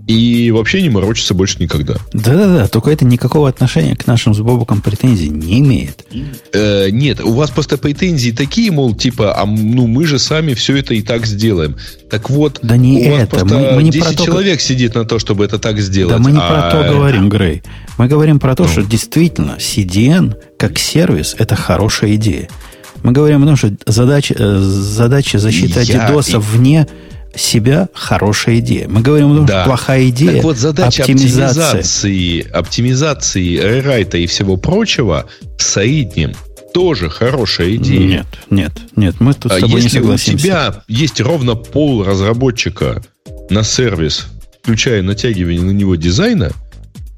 [0.09, 1.97] и вообще не морочиться больше никогда.
[2.15, 6.07] Да-да-да, только это никакого отношения к нашим с Бобуком претензий не имеет.
[6.55, 10.79] Э, нет, у вас просто претензии такие, мол, типа, а ну мы же сами все
[10.79, 11.77] это и так сделаем.
[12.11, 13.37] Так вот, да не у вас это.
[13.37, 16.17] просто мы, мы не 10 про человек то, сидит на то, чтобы это так сделать.
[16.17, 16.49] Да мы не а...
[16.49, 17.63] про то говорим, Грей.
[17.99, 18.69] Мы говорим про то, ну.
[18.71, 22.49] что действительно CDN как сервис это хорошая идея.
[23.03, 26.87] Мы говорим о том, что задача, э, задача защиты от DDoS вне
[27.35, 28.89] себя хорошая идея.
[28.89, 29.61] Мы говорим о том, да.
[29.61, 30.35] что плохая идея.
[30.35, 35.27] Так вот, задача оптимизации, оптимизации рерайта и всего прочего
[35.59, 36.35] в среднем
[36.75, 38.01] тоже хорошая идея.
[38.01, 40.37] Нет, нет, нет, мы тут с а тобой Если не согласимся.
[40.37, 43.03] у тебя есть ровно пол разработчика
[43.51, 44.27] на сервис,
[44.63, 46.53] включая натягивание на него дизайна,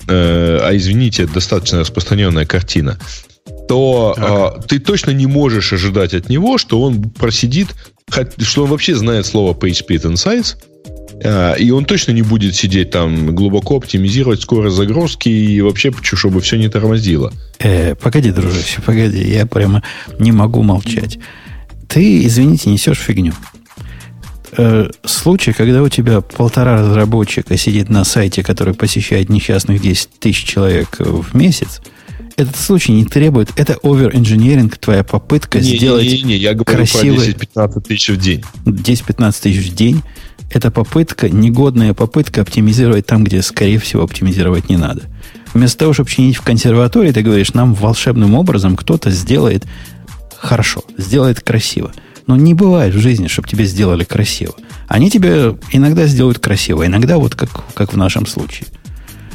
[0.08, 2.98] э, а извините, достаточно распространенная картина,
[3.70, 4.16] то
[4.58, 7.68] э, ты точно не можешь ожидать от него, что он просидит,
[8.38, 10.56] что он вообще знает слово PageSpeed Insights,
[11.22, 16.40] э, и он точно не будет сидеть там глубоко оптимизировать скорость загрузки и вообще, чтобы
[16.40, 17.32] все не тормозило.
[17.60, 19.84] Э, погоди, дружище, погоди, я прямо
[20.18, 21.20] не могу молчать.
[21.86, 23.34] Ты, извините, несешь фигню.
[24.56, 30.44] Э, случай, когда у тебя полтора разработчика сидит на сайте, который посещает несчастных 10 тысяч
[30.44, 31.80] человек в месяц,
[32.40, 36.76] этот случай не требует, это овер-инженеринг, твоя попытка не, сделать не, не, не, я говорю
[36.76, 37.34] красивый...
[37.34, 38.44] про 10-15 тысяч в день.
[38.64, 40.02] 10-15 тысяч в день.
[40.50, 45.02] Это попытка, негодная попытка оптимизировать там, где, скорее всего, оптимизировать не надо.
[45.54, 49.64] Вместо того, чтобы чинить в консерватории, ты говоришь, нам волшебным образом кто-то сделает
[50.36, 51.92] хорошо, сделает красиво.
[52.26, 54.54] Но не бывает в жизни, чтобы тебе сделали красиво.
[54.88, 58.66] Они тебе иногда сделают красиво, иногда вот как, как в нашем случае–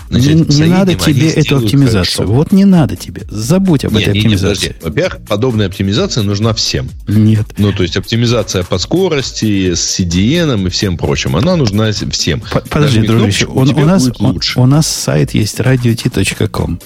[0.09, 2.27] Значит, не, не надо тебе эту оптимизацию.
[2.27, 2.33] Хорошо.
[2.33, 3.23] Вот не надо тебе.
[3.29, 4.67] Забудь об не, этой не, оптимизации.
[4.67, 6.89] Не, Во-первых, подобная оптимизация нужна всем.
[7.07, 7.45] Нет.
[7.57, 12.41] Ну, то есть оптимизация по скорости, с CDN и всем прочим, она нужна всем.
[12.69, 16.79] Подожди, Даже дружище, он, у, нас, он, у нас сайт есть radio.t.com.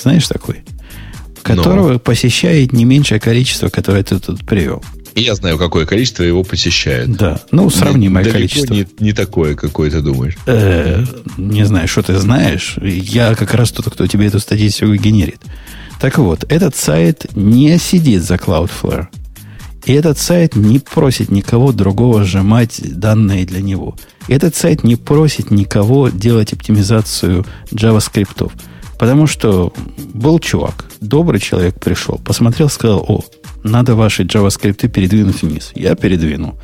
[0.00, 0.62] Знаешь такой?
[1.42, 1.98] Которого Но.
[1.98, 4.82] посещает не меньшее количество, которое ты тут привел.
[5.16, 7.10] Я знаю, какое количество его посещает.
[7.16, 8.74] Да, ну, сравнимое Далеко количество.
[8.74, 10.36] Не, не такое, какое ты думаешь.
[10.46, 11.04] Э,
[11.38, 12.76] не знаю, что ты знаешь.
[12.82, 15.40] Я как раз тот, кто тебе эту статистику генерит.
[15.98, 19.06] Так вот, этот сайт не сидит за Cloudflare.
[19.86, 23.96] И этот сайт не просит никого другого сжимать данные для него.
[24.28, 28.52] И этот сайт не просит никого делать оптимизацию JavaScript.
[28.98, 33.24] Потому что был чувак, добрый человек пришел, посмотрел, сказал, о,
[33.66, 35.72] надо ваши JavaScript передвинуть вниз.
[35.74, 36.54] Я передвинул.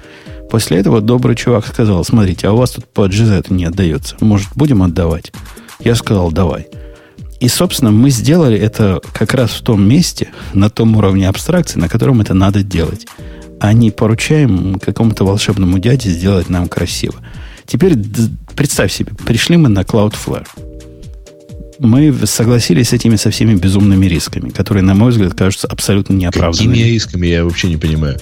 [0.50, 4.16] После этого добрый чувак сказал, смотрите, а у вас тут по GZ не отдается.
[4.20, 5.32] Может, будем отдавать?
[5.80, 6.68] Я сказал, давай.
[7.40, 11.88] И, собственно, мы сделали это как раз в том месте, на том уровне абстракции, на
[11.88, 13.06] котором это надо делать.
[13.60, 17.14] А не поручаем какому-то волшебному дяде сделать нам красиво.
[17.66, 17.94] Теперь
[18.54, 20.46] представь себе, пришли мы на Cloudflare
[21.82, 26.74] мы согласились с этими со всеми безумными рисками, которые, на мой взгляд, кажутся абсолютно неоправданными.
[26.74, 28.18] Какими рисками, я вообще не понимаю.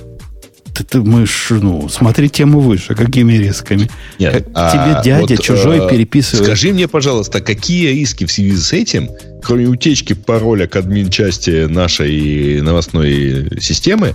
[0.75, 3.91] Ты, ты, мы ж, ну, смотри тему выше, какими рисками.
[4.19, 6.47] Нет, как а тебе дядя вот, чужой э, переписывает.
[6.47, 9.11] Скажи мне, пожалуйста, какие риски в связи с этим,
[9.43, 14.15] кроме утечки пароля к админ-части нашей новостной системы,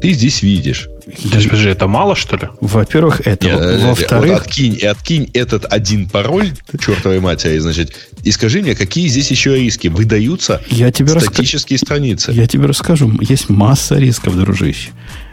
[0.00, 0.88] ты здесь видишь?
[1.22, 2.48] Подожди, подожди, это мало, что ли?
[2.60, 3.46] Во-первых, это.
[3.46, 4.30] Э, Во-вторых...
[4.30, 7.92] Вот откинь, откинь этот один пароль, чертовой матери, значит,
[8.24, 9.88] и скажи мне, какие здесь еще риски?
[9.88, 11.86] Выдаются я тебе статические раска...
[11.86, 12.32] страницы.
[12.32, 13.12] Я тебе расскажу.
[13.20, 14.90] Есть масса рисков, дружище.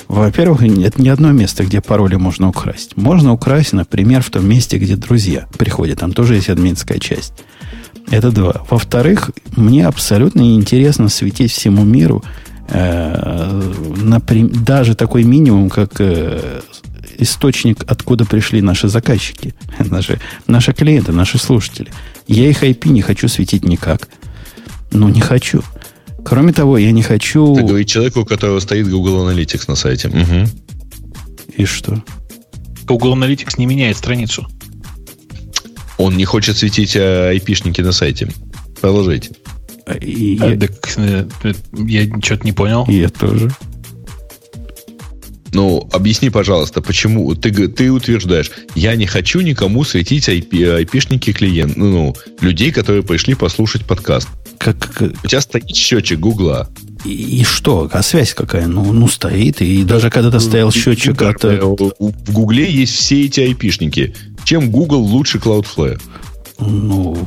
[0.07, 2.95] Во-первых, нет ни одно место, где пароли можно украсть.
[2.95, 5.99] Можно украсть, например, в том месте, где друзья приходят.
[5.99, 7.33] Там тоже есть админская часть.
[8.11, 8.63] Это два.
[8.69, 16.61] Во-вторых, мне абсолютно неинтересно светить всему миру э, например, даже такой минимум, как э,
[17.17, 21.91] источник, откуда пришли наши заказчики, наши, наши клиенты, наши слушатели.
[22.27, 24.07] Я их IP не хочу светить никак.
[24.91, 25.63] Ну, не хочу.
[26.23, 27.55] Кроме того, я не хочу...
[27.55, 30.07] Ты говоришь человеку, у которого стоит Google Analytics на сайте.
[30.07, 30.49] Угу.
[31.57, 32.01] И что?
[32.85, 34.47] Google Analytics не меняет страницу.
[35.97, 38.29] Он не хочет светить IP-шники э, на сайте.
[38.79, 39.31] Продолжайте.
[40.01, 40.59] И а, я...
[40.59, 41.25] Так, э,
[41.73, 42.85] я что-то не понял.
[42.87, 43.51] Я тоже.
[45.53, 50.49] Ну, объясни, пожалуйста, почему ты, ты утверждаешь, я не хочу никому светить IP,
[50.83, 54.27] IP-шники клиент, ну, ну, людей, которые пришли послушать подкаст.
[54.57, 56.69] Как, У тебя стоит счетчик Гугла.
[57.05, 57.89] И, и что?
[57.91, 58.65] А связь какая?
[58.65, 59.61] Ну, ну стоит.
[59.61, 61.43] И даже когда-то стоял счетчик от...
[61.43, 64.15] В Гугле есть все эти айпишники.
[64.45, 66.01] Чем Google лучше Cloudflare?
[66.59, 67.17] Ну,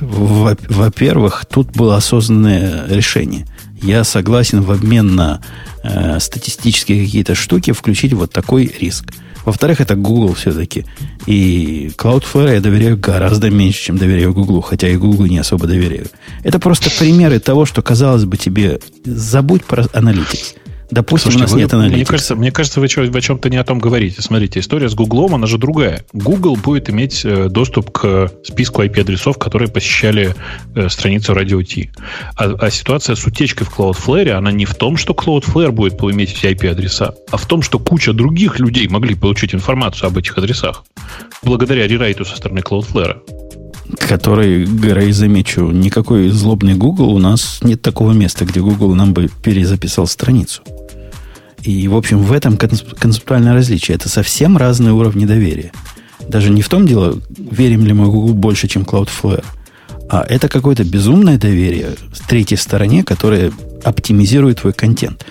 [0.00, 3.46] во-первых, тут было осознанное решение.
[3.80, 5.40] Я согласен в обмен на
[5.84, 9.12] э, статистические какие-то штуки включить вот такой риск.
[9.44, 10.84] Во-вторых, это Google все-таки.
[11.26, 16.06] И Cloudflare я доверяю гораздо меньше, чем доверяю Google, хотя и Google не особо доверяю.
[16.42, 20.57] Это просто примеры того, что, казалось бы, тебе забудь про Analytics.
[20.90, 21.96] Допустим, Слушайте, у нас вы, нет аналитики.
[21.96, 24.22] Мне кажется, мне кажется, вы, о чем-то не о том говорите.
[24.22, 26.04] Смотрите, история с Гуглом, она же другая.
[26.12, 30.34] Google будет иметь э, доступ к списку IP-адресов, которые посещали
[30.74, 31.90] э, страницу Radio T.
[32.36, 36.32] А, а ситуация с утечкой в Cloudflare, она не в том, что Cloudflare будет иметь
[36.32, 40.84] все IP-адреса, а в том, что куча других людей могли получить информацию об этих адресах
[41.42, 43.18] благодаря рерайту со стороны Cloudflare
[43.96, 49.30] который, Грей, замечу, никакой злобный Google у нас нет такого места, где Google нам бы
[49.42, 50.62] перезаписал страницу.
[51.62, 53.96] И, в общем, в этом концептуальное различие.
[53.96, 55.72] Это совсем разные уровни доверия.
[56.28, 59.44] Даже не в том дело, верим ли мы Google больше, чем Cloudflare,
[60.10, 63.52] а это какое-то безумное доверие с третьей стороне, которое
[63.84, 65.24] оптимизирует твой контент.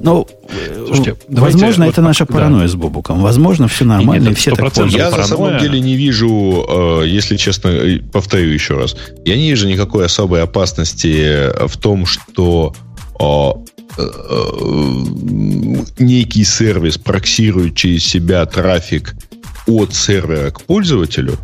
[0.00, 2.68] Но, э, Слушайте, возможно, давайте, это вот, наша паранойя да.
[2.68, 3.22] с Бобуком.
[3.22, 4.98] Возможно, все нормально, Нет, и все так пользуются.
[4.98, 5.30] Я паранойя.
[5.30, 6.66] на самом деле не вижу,
[7.02, 12.04] э, если честно, э, повторю еще раз, я не вижу никакой особой опасности в том,
[12.06, 12.74] что
[15.98, 19.14] некий сервис проксирует через себя трафик
[19.66, 21.38] от сервера к пользователю,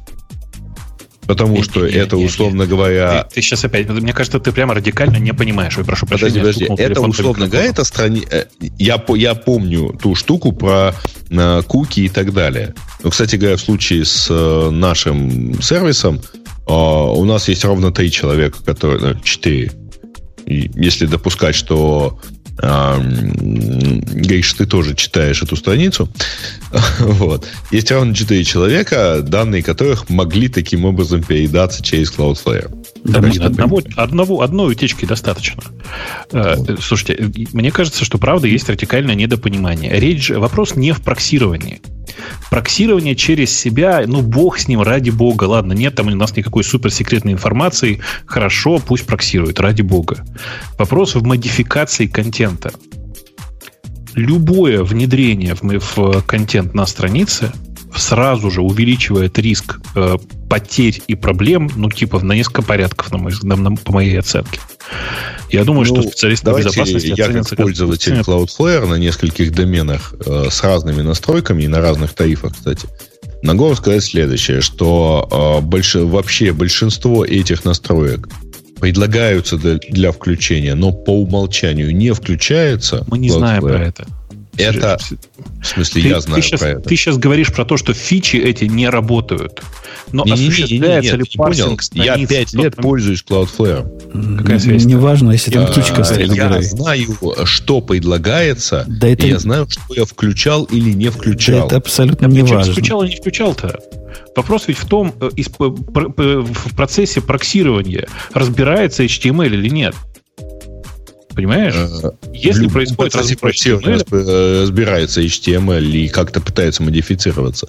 [1.30, 2.70] Потому нет, что нет, это, нет, условно нет.
[2.70, 3.22] говоря...
[3.22, 3.88] Ты, ты сейчас опять...
[3.88, 5.78] Мне кажется, ты прямо радикально не понимаешь.
[5.78, 6.40] Ой, прошу прощения.
[6.40, 6.92] Подожди, подожди.
[6.92, 8.24] Это, условно говоря, это страни...
[8.28, 8.46] Э,
[8.78, 10.92] я, я помню ту штуку про
[11.28, 12.74] uh, куки и так далее.
[13.04, 16.20] Но, кстати говоря, в случае с uh, нашим сервисом
[16.66, 19.20] uh, у нас есть ровно три человека, которые...
[19.22, 19.70] четыре.
[20.46, 22.18] И если допускать, что
[22.60, 26.08] говоришь, ты тоже читаешь эту страницу.
[27.00, 27.46] вот.
[27.70, 32.76] Есть ровно 4 человека, данные которых могли таким образом передаться через Cloudflare.
[33.04, 35.62] Да, одного, одного, одной утечки достаточно.
[36.32, 36.80] Э, вот.
[36.82, 39.98] Слушайте, мне кажется, что правда есть вертикальное недопонимание.
[39.98, 41.80] Речь же, вопрос не в проксировании.
[42.50, 45.44] Проксирование через себя, ну, бог с ним, ради бога.
[45.44, 48.00] Ладно, нет там у нас никакой суперсекретной информации.
[48.26, 50.24] Хорошо, пусть проксирует, ради бога.
[50.78, 52.49] Вопрос в модификации контента.
[54.14, 57.52] Любое внедрение в, в контент на странице
[57.94, 60.16] сразу же увеличивает риск э,
[60.48, 64.60] потерь и проблем, ну, типа, на несколько порядков, на мой, на, на, по моей оценке.
[65.50, 68.28] Я думаю, ну, что специалисты по безопасности я как пользователь как...
[68.28, 72.88] Cloudflare на нескольких доменах э, с разными настройками и на разных тарифах, кстати,
[73.42, 75.96] могу сказать следующее, что э, больш...
[75.96, 78.28] вообще большинство этих настроек
[78.80, 83.04] предлагаются для, для включения, но по умолчанию не включаются.
[83.08, 83.38] Мы не Cloudflare.
[83.38, 84.06] знаем про это.
[84.60, 84.98] Это,
[85.62, 86.80] в смысле, ты, я знаю ты сейчас, про это.
[86.80, 89.62] Ты сейчас говоришь про то, что фичи эти не работают.
[90.12, 94.38] Но не, осуществляется не, не, не, ли парсинг Я пять лет пользуюсь Cloudflare.
[94.38, 94.84] Какая связь?
[94.84, 96.32] Неважно, если там птичка стоит.
[96.32, 99.26] Я знаю, что предлагается, да это...
[99.26, 101.60] я знаю, что я включал или не включал.
[101.60, 102.72] Да это абсолютно не важно.
[102.72, 103.78] включал или не включал-то?
[104.36, 109.94] Вопрос ведь в том, э, в процессе проксирования разбирается HTML или нет.
[111.34, 111.74] Понимаешь?
[111.76, 117.68] Э, Если происходит HTML, э, разбирается HTML и как-то пытается модифицироваться.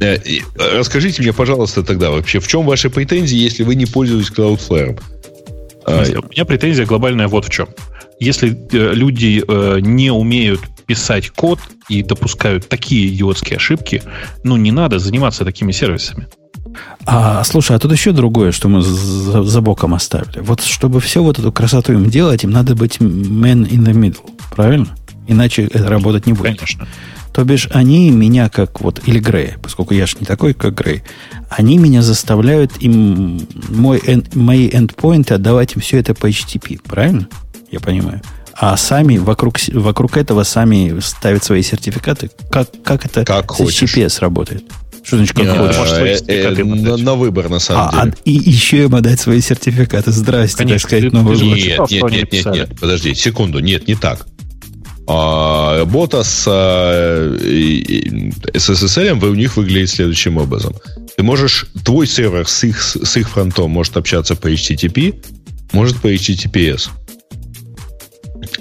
[0.00, 0.18] Э,
[0.56, 5.00] расскажите мне, пожалуйста, тогда вообще, в чем ваши претензии, если вы не пользуетесь Cloudflare?
[5.86, 7.68] А, у меня претензия глобальная вот в чем.
[8.20, 9.42] Если люди
[9.82, 14.02] не умеют писать код и допускают такие идиотские ошибки,
[14.44, 16.28] ну, не надо заниматься такими сервисами.
[17.06, 20.40] А, слушай, а тут еще другое, что мы за, за боком оставили.
[20.40, 24.30] Вот чтобы все вот эту красоту им делать, им надо быть man in the middle,
[24.54, 24.88] правильно?
[25.26, 26.58] Иначе это работать не будет.
[26.58, 26.86] Конечно.
[27.32, 31.02] То бишь, они меня как вот, или Грей, поскольку я же не такой, как Грей,
[31.48, 34.00] они меня заставляют им мой,
[34.34, 37.28] мои эндпоинты отдавать им все это по HTTP, правильно?
[37.72, 38.22] Я понимаю.
[38.54, 42.30] А сами вокруг, вокруг этого сами ставят свои сертификаты.
[42.50, 43.96] Как, как это как с хочешь.
[43.96, 44.62] HTTPS работает?
[45.04, 45.92] Что значит, как хочешь?
[46.26, 48.14] Э, э, на, на выбор, на самом а, деле.
[48.16, 50.10] А, и еще им отдать свои сертификаты.
[50.10, 51.44] Здрасте, Конечно, так сказать, на выбор.
[51.44, 53.58] Нет, нет, нет, нет, нет, подожди, секунду.
[53.58, 54.26] Нет, не так.
[55.06, 60.74] А, бота с, а, с SSL вы у них выглядит следующим образом.
[61.16, 65.22] Ты можешь, твой сервер с их, с их фронтом может общаться по HTTP,
[65.72, 66.88] может по HTTPS.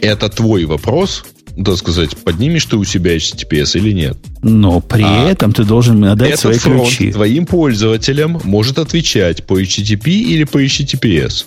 [0.02, 1.24] Это твой вопрос,
[1.64, 4.18] так сказать, поднимешь ты у себя HTTPS или нет.
[4.42, 7.12] Но при а этом ты должен отдать свои ключи.
[7.12, 11.46] твоим пользователям может отвечать по HTTP или по HTTPS.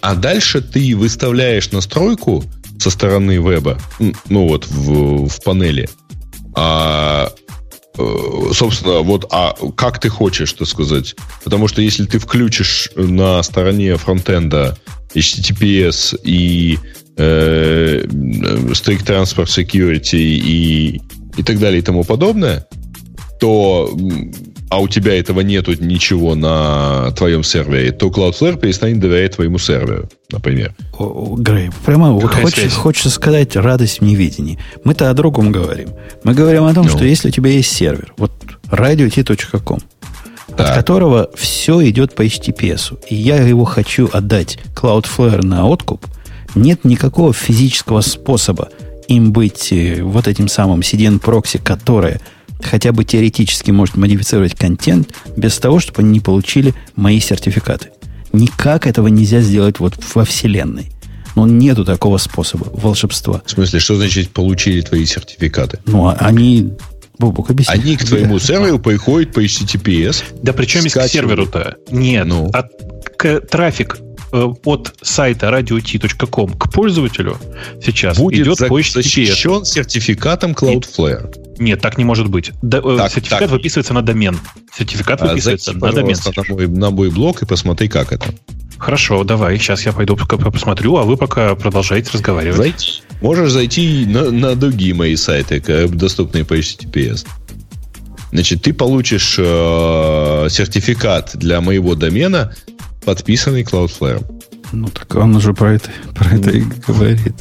[0.00, 2.44] А дальше ты выставляешь настройку
[2.78, 3.78] со стороны веба,
[4.28, 5.88] ну вот в, в панели,
[6.54, 7.32] а,
[7.96, 11.14] э, собственно, вот, а как ты хочешь, так сказать?
[11.44, 14.76] Потому что если ты включишь на стороне фронтенда
[15.14, 16.78] HTTPS и
[17.16, 21.02] э, Strict Transport Security и,
[21.36, 22.66] и так далее и тому подобное,
[23.40, 23.90] то
[24.72, 30.08] а у тебя этого нету ничего на твоем сервере, то Cloudflare перестанет доверять твоему серверу,
[30.30, 30.74] например.
[30.98, 34.58] О, Грей, прямо вот хочешь, хочется сказать радость в невидении.
[34.84, 35.90] Мы-то о другом говорим.
[36.24, 36.90] Мы говорим о том, ну.
[36.90, 38.32] что если у тебя есть сервер, вот
[38.70, 39.80] radio.t.com,
[40.56, 46.06] от которого все идет по HTTPS, и я его хочу отдать Cloudflare на откуп–
[46.54, 48.68] нет никакого физического способа
[49.08, 52.20] им быть э, вот этим самым CDN-прокси, которое
[52.62, 57.90] хотя бы теоретически может модифицировать контент без того, чтобы они не получили мои сертификаты.
[58.32, 60.90] Никак этого нельзя сделать вот во Вселенной.
[61.34, 63.42] Но нету такого способа волшебства.
[63.46, 65.78] В смысле, что значит получили твои сертификаты?
[65.86, 66.72] Ну, а они
[67.18, 67.74] Бобук, объясни.
[67.74, 70.24] Они к твоему серверу приходят по HTTPS.
[70.42, 71.76] Да причем здесь к серверу-то?
[71.90, 72.26] Нет.
[72.26, 72.50] Ну.
[72.52, 72.68] От,
[73.16, 73.98] к, трафик
[74.34, 77.36] Э, от сайта radio.t.com к пользователю
[77.84, 78.92] сейчас Будет идет за- по HTTPS.
[78.94, 81.34] защищен сертификатом Cloudflare.
[81.58, 82.50] Нет, так не может быть.
[82.62, 83.50] Д- э, так, сертификат так.
[83.50, 84.38] выписывается на домен.
[84.76, 86.16] Сертификат а, выписывается на домен.
[86.24, 88.34] На мой, на мой блог и посмотри, как это.
[88.78, 89.58] Хорошо, давай.
[89.58, 92.56] Сейчас я пойду посмотрю, а вы пока продолжаете разговаривать.
[92.56, 93.02] Зайти.
[93.20, 97.26] Можешь зайти на, на другие мои сайты, доступные по HTTPS.
[98.32, 102.54] Значит, ты получишь э, сертификат для моего домена
[103.04, 104.24] подписанный Cloudflare.
[104.72, 107.34] Ну, так он уже про это, про это и говорит.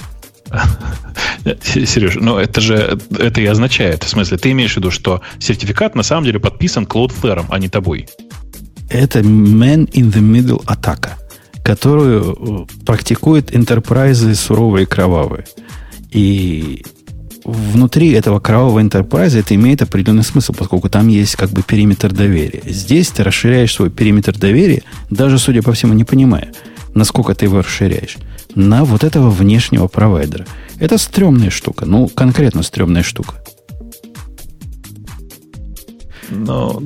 [1.64, 4.04] Сереж, ну это же это и означает.
[4.04, 7.70] В смысле, ты имеешь в виду, что сертификат на самом деле подписан Cloudflare, а не
[7.70, 8.08] тобой.
[8.92, 11.18] Это man in the middle атака.
[11.64, 15.46] которую э, практикуют интерпрайзы суровые и кровавые.
[16.10, 16.84] И
[17.46, 22.62] внутри этого кровавого enterprise это имеет определенный смысл, поскольку там есть как бы периметр доверия.
[22.66, 26.52] Здесь ты расширяешь свой периметр доверия, даже, судя по всему, не понимая,
[26.94, 28.18] насколько ты его расширяешь,
[28.56, 30.46] на вот этого внешнего провайдера.
[30.80, 33.36] Это стрёмная штука, ну, конкретно стрёмная штука.
[36.30, 36.82] Но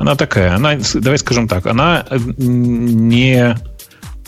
[0.00, 2.06] она такая, она, давай скажем так, она
[2.38, 3.54] не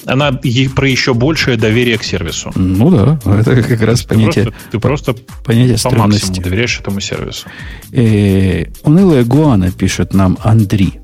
[0.04, 0.32] она
[0.74, 2.52] про еще большее доверие к сервису.
[2.56, 4.44] Ну да, это как раз ты понятие.
[4.44, 5.14] Просто, ты просто
[5.44, 7.46] понятие по максимуму доверяешь этому сервису.
[7.92, 11.00] Э, унылая Гуана пишет нам Андрей.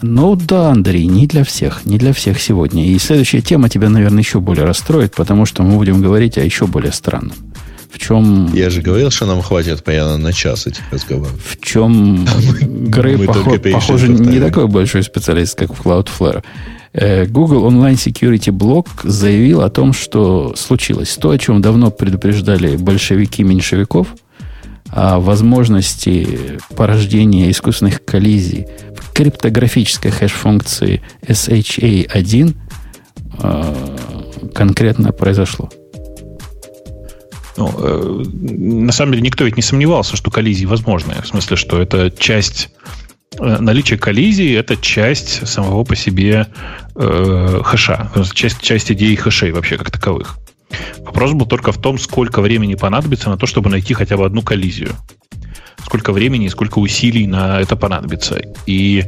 [0.00, 2.86] Ну да, Андрей, не для всех, не для всех сегодня.
[2.86, 6.66] И следующая тема тебя, наверное, еще более расстроит, потому что мы будем говорить о еще
[6.68, 7.32] более странном.
[7.94, 8.52] В чем...
[8.52, 11.32] Я же говорил, что нам хватит примерно на час этих разговоров.
[11.38, 12.26] В чем
[12.88, 13.16] Грей,
[13.72, 16.42] похоже, не такой большой специалист, как в Cloudflare.
[16.92, 21.16] Э, Google Online Security Block заявил о том, что случилось.
[21.16, 24.08] То, о чем давно предупреждали большевики меньшевиков,
[24.90, 28.66] о возможности порождения искусственных коллизий
[28.96, 32.56] в криптографической хэш-функции SHA-1
[33.38, 33.96] э,
[34.52, 35.70] конкретно произошло.
[37.56, 41.14] Ну, э, на самом деле никто ведь не сомневался, что коллизии возможны.
[41.22, 42.70] В смысле, что это часть
[43.38, 46.46] Э, наличие коллизии– это часть самого по себе
[46.94, 50.38] э, хэша, часть, часть идеи хэшей вообще как таковых.
[50.98, 54.42] Вопрос был только в том, сколько времени понадобится на то, чтобы найти хотя бы одну
[54.42, 54.92] коллизию
[55.84, 58.40] сколько времени и сколько усилий на это понадобится.
[58.66, 59.04] И,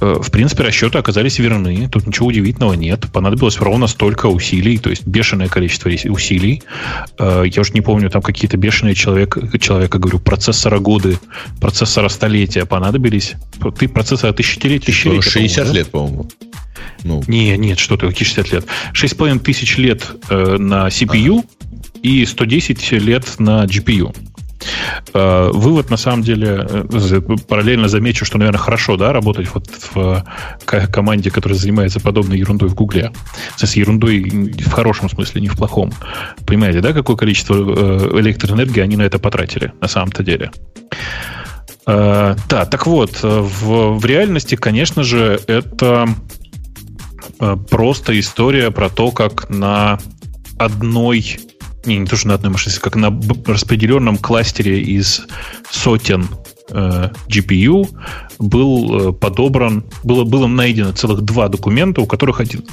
[0.00, 1.88] э, в принципе, расчеты оказались верны.
[1.90, 3.06] Тут ничего удивительного нет.
[3.12, 6.62] Понадобилось ровно столько усилий, то есть бешеное количество усилий.
[7.18, 11.18] Э, я уже не помню, там какие-то бешеные человек, человека, говорю, процессора годы,
[11.60, 13.34] процессора столетия понадобились.
[13.78, 16.28] Ты процессора тысячелетия, тысячелетия 60 по лет, по-моему.
[17.04, 17.22] Ну.
[17.26, 18.66] Не, нет, что ты, какие 60 лет?
[18.92, 21.48] 6,5 тысяч лет э, на CPU ага.
[22.02, 24.14] и 110 лет на GPU.
[25.14, 30.24] Э, вывод, на самом деле, э, параллельно замечу, что, наверное, хорошо, да, работать вот в
[30.64, 33.12] команде, которая занимается подобной ерундой в Гугле.
[33.56, 35.92] С ерундой в хорошем смысле, не в плохом.
[36.46, 40.50] Понимаете, да, какое количество э, электроэнергии они на это потратили на самом-то деле?
[41.86, 46.06] Да, так вот, в, в реальности, конечно же, это
[47.70, 49.98] просто история про то, как на
[50.58, 51.38] одной
[51.84, 55.22] не, не то, что на одной машине, как на распределенном кластере из
[55.70, 56.28] сотен
[56.70, 57.88] э, GPU
[58.38, 62.64] был э, подобран, было, было найдено целых два документа, у которых один...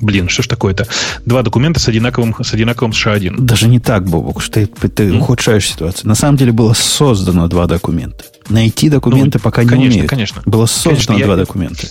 [0.00, 0.86] Блин, что ж такое-то?
[1.24, 3.40] Два документа с одинаковым, с одинаковым SHA-1.
[3.40, 5.18] Даже не так, Бобок, что ты, ты mm.
[5.18, 6.08] ухудшаешь ситуацию.
[6.08, 8.24] На самом деле было создано два документа.
[8.48, 10.10] Найти документы ну, пока конечно, не умеют.
[10.10, 11.40] Конечно, Было создано конечно, два я...
[11.40, 11.86] документа.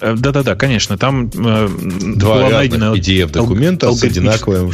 [0.00, 0.96] Э, да-да-да, конечно.
[0.96, 1.68] Там э,
[2.16, 4.72] два была найдена PDF-документа с одинаковым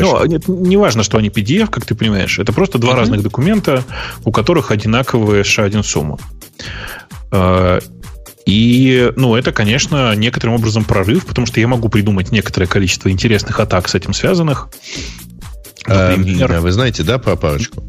[0.00, 2.38] ну, нет, не важно, что они PDF, как ты понимаешь.
[2.38, 2.96] Это просто два uh-huh.
[2.96, 3.84] разных документа,
[4.24, 6.18] у которых одинаковые SHA-1 сумма.
[7.30, 7.80] А,
[8.46, 13.58] и, ну, это, конечно, некоторым образом прорыв, потому что я могу придумать некоторое количество интересных
[13.58, 14.68] атак с этим связанных.
[15.86, 17.82] Например, а, вы знаете, да, про парочку?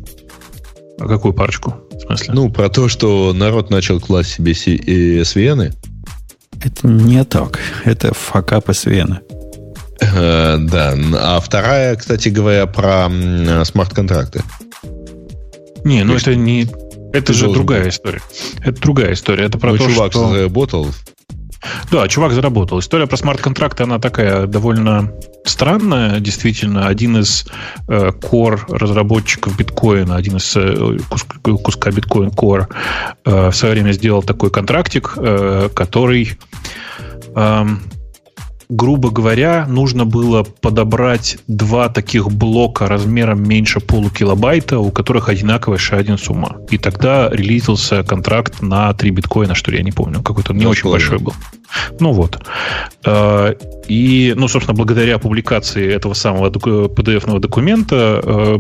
[1.00, 1.76] А какую парочку?
[1.92, 2.34] В смысле?
[2.34, 5.74] Ну, про то, что народ начал класть себе SVN.
[6.64, 7.60] Это не так.
[7.86, 9.20] Это факап SVN.
[10.02, 10.96] Э, да.
[11.14, 13.10] А вторая, кстати говоря, про
[13.66, 14.44] смарт-контракты.
[15.84, 16.68] Не, ну это не...
[17.14, 18.22] Это же другая история.
[18.64, 19.46] Это другая история.
[19.46, 20.88] Это про ну, то, чувак заработал.
[21.92, 22.80] Да, чувак заработал.
[22.80, 25.14] История про смарт-контракты, она такая довольно
[25.46, 26.20] странная.
[26.20, 27.48] Действительно, один из
[27.88, 32.68] э, core разработчиков биткоина, один из э, куска, куска биткоин core
[33.26, 36.38] э, в свое время сделал такой контрактик, э, который
[37.36, 37.66] э,
[38.70, 46.18] грубо говоря, нужно было подобрать два таких блока размером меньше полукилобайта, у которых одинаковая SHA-1
[46.18, 46.58] сумма.
[46.70, 50.22] И тогда релизился контракт на 3 биткоина, что ли, я не помню.
[50.22, 51.34] Какой-то не очень большой был.
[52.00, 52.42] Ну вот.
[53.06, 53.56] А,
[53.88, 58.60] и, ну, собственно, благодаря публикации этого самого PDF-ного документа, а,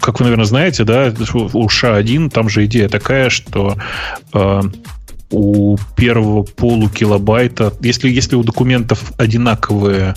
[0.00, 3.76] как вы, наверное, знаете, да, у SHA-1 там же идея такая, что
[4.32, 4.62] а,
[5.30, 10.14] у первого полукилобайта, если, если у документов одинаковые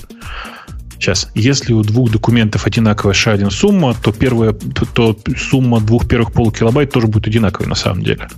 [1.04, 6.32] Сейчас, если у двух документов одинаковая SHA-1 сумма, то первая, то, то сумма двух первых
[6.32, 8.30] полукилобайт тоже будет одинаковой на самом деле.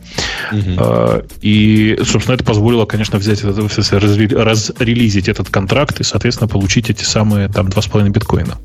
[0.51, 1.28] Угу.
[1.41, 7.49] И, собственно, это позволило, конечно, взять этот, разрелизить этот контракт и, соответственно, получить эти самые
[7.49, 8.57] там 2,5 биткоина.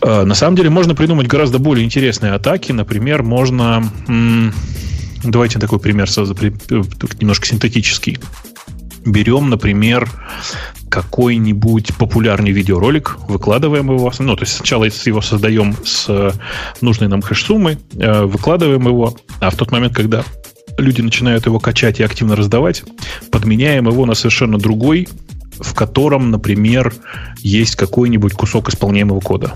[0.00, 2.70] А, на самом деле можно придумать гораздо более интересные атаки.
[2.70, 3.82] Например, можно
[5.24, 6.08] Давайте такой пример
[7.20, 8.18] немножко синтетический.
[9.04, 10.10] Берем, например,
[10.88, 16.34] какой-нибудь популярный видеоролик, выкладываем его, ну, то есть сначала его создаем с
[16.80, 20.24] нужной нам хэш-суммой, э, выкладываем его, а в тот момент, когда
[20.78, 22.84] люди начинают его качать и активно раздавать,
[23.30, 25.08] подменяем его на совершенно другой,
[25.58, 26.94] в котором, например,
[27.38, 29.54] есть какой-нибудь кусок исполняемого кода.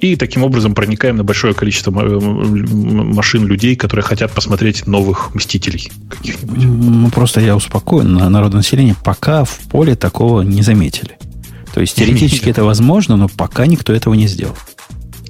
[0.00, 6.64] И таким образом проникаем на большое количество машин людей, которые хотят посмотреть новых мстителей каких-нибудь.
[6.64, 8.14] Ну, просто я успокоен.
[8.14, 11.18] Народное население пока в поле такого не заметили.
[11.74, 14.56] То есть теоретически это возможно, но пока никто этого не сделал.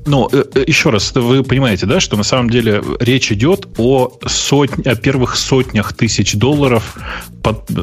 [0.09, 4.11] Но э, э, еще раз, вы понимаете, да, что на самом деле речь идет о,
[4.27, 6.97] сотни, о первых сотнях тысяч долларов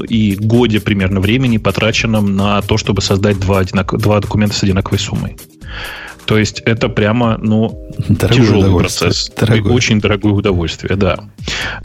[0.09, 4.97] и годе примерно времени, потраченном на то, чтобы создать два, одинак, два документа с одинаковой
[4.97, 5.37] суммой.
[6.25, 9.31] То есть это прямо, ну, дорогое тяжелый процесс.
[9.37, 9.73] Дорогое.
[9.73, 11.19] Очень дорогое удовольствие, да.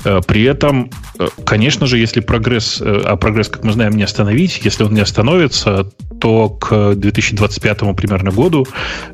[0.05, 4.03] Э, при этом, э, конечно же, если прогресс, э, а прогресс, как мы знаем, не
[4.03, 8.67] остановить, если он не остановится, то к 2025 примерно году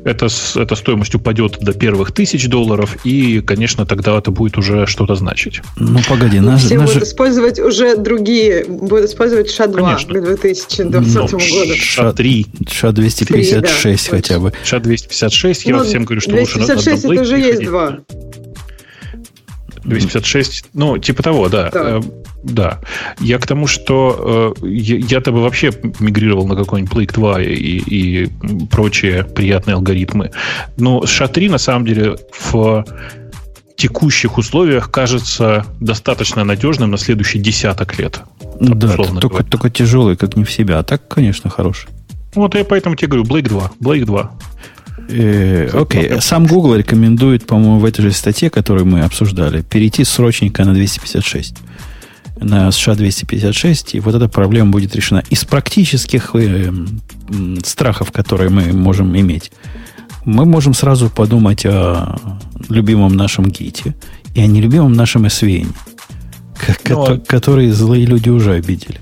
[0.03, 5.15] эта, эта стоимость упадет до первых тысяч долларов, и, конечно, тогда это будет уже что-то
[5.15, 5.61] значить.
[5.77, 6.39] Ну, погоди.
[6.39, 6.89] Наш, Все наш...
[6.89, 10.13] будут использовать уже другие, будут использовать ША-2 конечно.
[10.13, 11.39] к 2020 ну, году.
[11.39, 12.45] ША-3.
[12.69, 14.53] ША-256 хотя бы.
[15.17, 17.99] ША-256, я ну, всем говорю, что 256 лучше на это уже есть два.
[19.83, 21.69] 256, ну, типа того, да.
[21.71, 21.97] Да.
[21.97, 22.01] Э,
[22.43, 22.79] да.
[23.19, 28.29] Я к тому, что э, я-то бы вообще мигрировал на какой-нибудь Blake 2 и, и
[28.69, 30.31] прочие приятные алгоритмы.
[30.77, 32.17] Но SHA-3 на самом деле
[32.51, 32.85] в
[33.77, 38.21] текущих условиях кажется достаточно надежным на следующий десяток лет.
[38.59, 40.79] Да, только, только тяжелый, как не в себя.
[40.79, 41.89] А так, конечно, хороший.
[42.33, 43.71] Вот я поэтому тебе говорю, Blake 2.
[43.79, 44.31] Blake 2.
[45.09, 46.21] Э, окей, okay.
[46.21, 51.55] сам Google рекомендует, по-моему, в этой же статье, которую мы обсуждали, перейти срочненько на 256
[52.39, 55.23] на США 256, и вот эта проблема будет решена.
[55.29, 56.71] Из практических э,
[57.63, 59.51] страхов, которые мы можем иметь,
[60.25, 62.17] мы можем сразу подумать о
[62.69, 63.95] любимом нашем гите
[64.35, 65.67] и о нелюбимом нашем SVN,
[66.89, 68.99] а который злые люди уже обидели.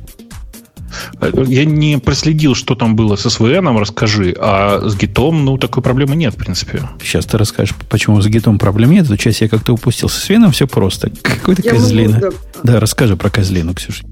[1.22, 4.36] Я не проследил, что там было с SVN, расскажи.
[4.38, 6.88] А с гитом, ну, такой проблемы нет, в принципе.
[7.02, 9.06] Сейчас ты расскажешь, почему с гитом проблем нет.
[9.06, 10.10] Эту часть я как-то упустил.
[10.10, 11.12] С SVN все просто.
[11.22, 12.16] Какой-то козлина.
[12.16, 12.74] Могу, да.
[12.74, 14.04] да, расскажи про козлину, Ксюша.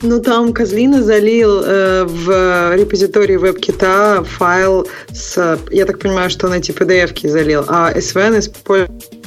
[0.00, 5.58] Ну, там Козлина залил э, в репозитории веб-кита файл с...
[5.72, 9.17] Я так понимаю, что на типа PDF-ки залил, а SVN использует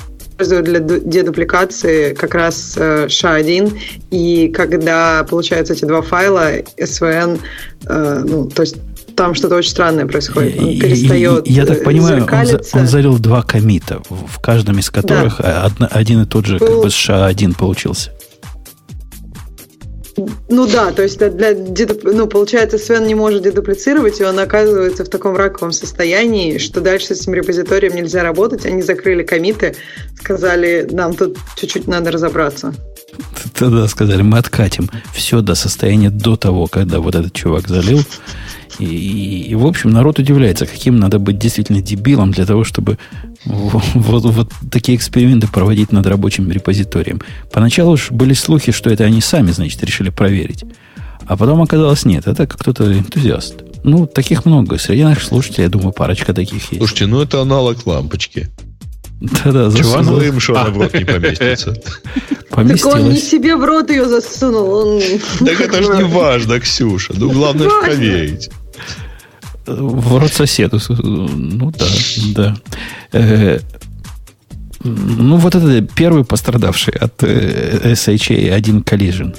[0.41, 3.77] используют для дедупликации как раз SHA-1,
[4.11, 7.39] и когда получаются эти два файла, SVN,
[7.85, 8.77] э, ну, то есть
[9.15, 10.59] там что-то очень странное происходит.
[10.59, 15.69] Он перестает Я так понимаю, он, он залил два комита, в каждом из которых да.
[15.91, 16.67] один и тот же Был...
[16.67, 18.11] как бы SHA-1 получился.
[20.49, 21.55] Ну да, то есть для
[22.03, 27.15] ну, получается, Свен не может дедуплицировать, и он оказывается в таком раковом состоянии, что дальше
[27.15, 28.65] с этим репозиторием нельзя работать.
[28.65, 29.75] Они закрыли комиты,
[30.19, 32.73] сказали, нам тут чуть-чуть надо разобраться.
[33.53, 38.01] Тогда сказали, мы откатим все до состояния до того, когда вот этот чувак залил.
[38.79, 42.97] И, и, и, в общем, народ удивляется, каким надо быть действительно дебилом для того, чтобы
[43.45, 47.21] вот, вот такие эксперименты проводить над рабочим репозиторием.
[47.51, 50.63] Поначалу уж были слухи, что это они сами, значит, решили проверить.
[51.25, 53.55] А потом оказалось, нет, это кто-то энтузиаст.
[53.83, 54.77] Ну, таких много.
[54.77, 56.77] Среди наших слушателей, я думаю, парочка таких есть.
[56.77, 58.49] Слушайте, ну это аналог лампочки.
[59.21, 60.19] Да-да, засунул.
[60.19, 61.75] Чего им что она в рот не поместится?
[62.49, 65.01] Так он не себе в рот ее засунул.
[65.39, 67.13] Так это же не важно, Ксюша.
[67.15, 68.49] Ну, главное проверить.
[69.65, 70.79] В рот соседу.
[70.89, 71.85] Ну да,
[72.35, 72.55] да.
[73.11, 73.59] Э,
[74.83, 79.35] ну, вот это первый пострадавший от э, SHA 1 Collision.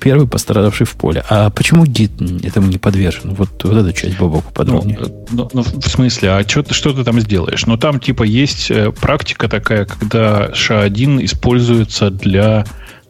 [0.00, 1.24] Первый пострадавший в поле.
[1.28, 2.12] А почему гид
[2.44, 3.34] этому не подвержен?
[3.34, 4.98] Вот, вот эту часть Бобоку подробнее.
[5.00, 7.66] Ну, ну, ну, в смысле, а что, что ты там сделаешь?
[7.66, 12.64] Ну, там типа есть э, практика такая, когда SHA-1 используется для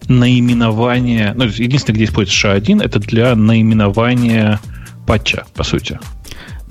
[0.09, 1.35] наименования...
[1.37, 4.61] Ну, единственное, где используется SHA-1, это для наименования
[5.07, 5.99] патча, по сути.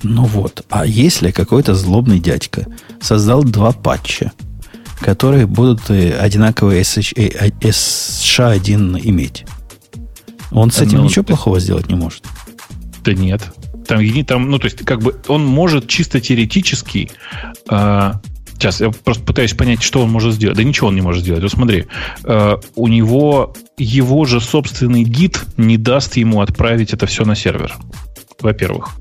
[0.08, 2.66] Ну вот, а если какой-то злобный дядька
[3.00, 4.30] создал два патча,
[5.00, 9.44] которые будут э, одинаковые SHA-1 иметь,
[10.52, 12.22] он с этим ну, ничего плохого сделать не может?
[13.04, 13.42] Да нет.
[13.88, 17.10] Там, там, ну, то есть, как бы он может чисто теоретически
[17.68, 18.12] э,
[18.54, 20.56] Сейчас я просто пытаюсь понять, что он может сделать.
[20.56, 21.42] Да ничего он не может сделать.
[21.42, 21.84] Вот смотри,
[22.24, 27.76] э, у него его же собственный гид не даст ему отправить это все на сервер.
[28.40, 28.96] Во-первых.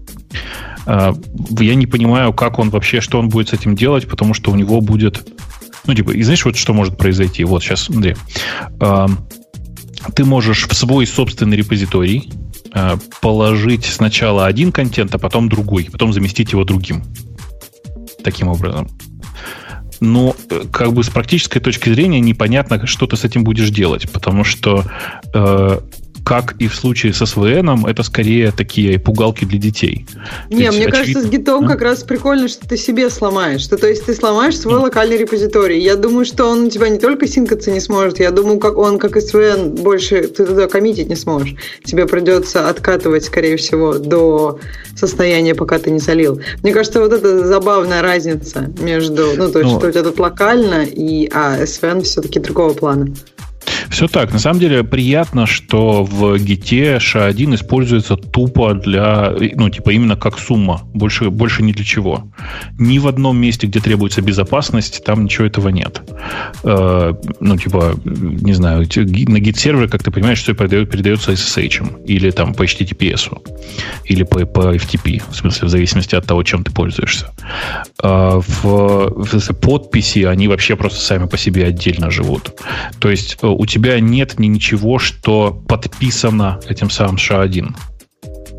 [0.85, 1.13] А,
[1.59, 4.55] я не понимаю, как он вообще, что он будет с этим делать, потому что у
[4.55, 5.27] него будет...
[5.85, 7.43] Ну, типа, и знаешь, вот что может произойти?
[7.43, 8.15] Вот сейчас, смотри.
[8.79, 9.07] А,
[10.13, 12.29] ты можешь в свой собственный репозиторий
[12.73, 17.03] э, положить сначала один контент, а потом другой, потом заместить его другим.
[18.23, 18.87] Таким образом.
[19.99, 24.11] Но э, как бы с практической точки зрения непонятно, что ты с этим будешь делать,
[24.11, 24.83] потому что
[25.33, 25.79] э,
[26.25, 30.07] как и в случае с SVN, это скорее такие пугалки для детей.
[30.49, 30.91] Не, есть, мне очевидно...
[30.91, 31.67] кажется, с гитом а?
[31.67, 33.61] как раз прикольно, что ты себе сломаешь.
[33.61, 34.81] Что, то есть ты сломаешь свой mm.
[34.81, 35.79] локальный репозиторий.
[35.79, 38.97] Я думаю, что он у тебя не только синкаться не сможет, я думаю, как он,
[38.97, 41.55] как SVN, больше ты туда коммитить не сможешь.
[41.83, 44.59] Тебе придется откатывать, скорее всего, до
[44.95, 46.41] состояния, пока ты не залил.
[46.63, 50.19] Мне кажется, вот это забавная разница между, ну, то есть, ну, что у тебя тут
[50.19, 53.13] локально, и, а SVN все-таки другого плана.
[53.95, 54.33] Все так.
[54.33, 60.37] На самом деле приятно, что в гите SHA-1 используется тупо для, ну, типа именно как
[60.37, 60.81] сумма.
[60.93, 62.27] Больше, больше ни для чего.
[62.77, 66.01] Ни в одном месте, где требуется безопасность, там ничего этого нет.
[66.65, 72.53] Э, ну, типа, не знаю, на гит-сервере, как ты понимаешь, все передается SSH или там
[72.53, 73.31] по HTTPS
[74.03, 77.31] или по, по FTP, в смысле, в зависимости от того, чем ты пользуешься.
[78.03, 82.59] Э, в, в подписи они вообще просто сами по себе отдельно живут.
[82.99, 87.75] То есть э, у тебя тебя нет ни ничего, что подписано этим самым SHA-1.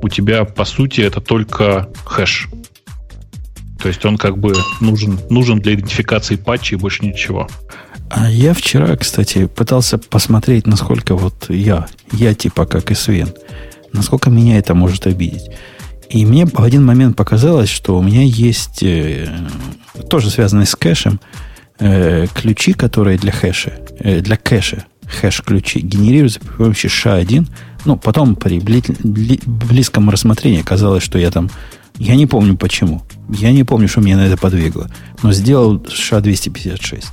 [0.01, 2.47] У тебя, по сути, это только хэш.
[3.83, 7.49] То есть он как бы нужен, нужен для идентификации патчей больше ничего.
[8.09, 13.35] А я вчера, кстати, пытался посмотреть, насколько вот я, я типа как и Свен,
[13.93, 15.51] насколько меня это может обидеть.
[16.09, 19.27] И мне в один момент показалось, что у меня есть, э,
[20.09, 21.19] тоже связанные с кэшем,
[21.81, 27.47] э, ключи, которые для хэша, э, для кэша хэш-ключи генерируются при помощи SHA-1.
[27.85, 31.51] Ну, потом при близком рассмотрении оказалось, что я там...
[31.99, 33.03] Я не помню почему.
[33.31, 34.91] Я не помню, что меня на это подвигло.
[35.23, 37.05] Но сделал SHA-256.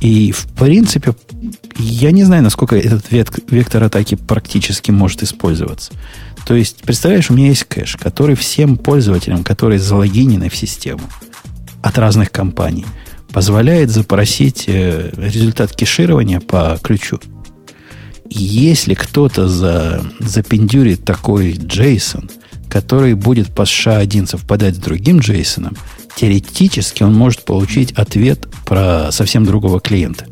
[0.00, 1.14] И, в принципе,
[1.78, 5.92] я не знаю, насколько этот вектор атаки практически может использоваться.
[6.46, 11.02] То есть, представляешь, у меня есть кэш, который всем пользователям, которые залогинены в систему
[11.82, 12.86] от разных компаний–
[13.32, 17.18] позволяет запросить э, результат кеширования по ключу.
[18.28, 22.30] Если кто-то за, запендюрит такой JSON,
[22.68, 25.76] который будет по SHA-1 совпадать с другим JSON,
[26.16, 30.26] теоретически он может получить ответ про совсем другого клиента.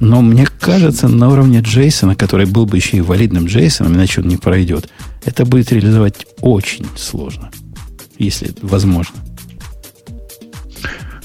[0.00, 4.28] Но мне кажется, на уровне JSON, который был бы еще и валидным JSON, иначе он
[4.28, 4.88] не пройдет,
[5.24, 7.50] это будет реализовать очень сложно,
[8.18, 9.16] если возможно.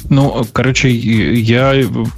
[0.10, 1.74] Ну, короче, я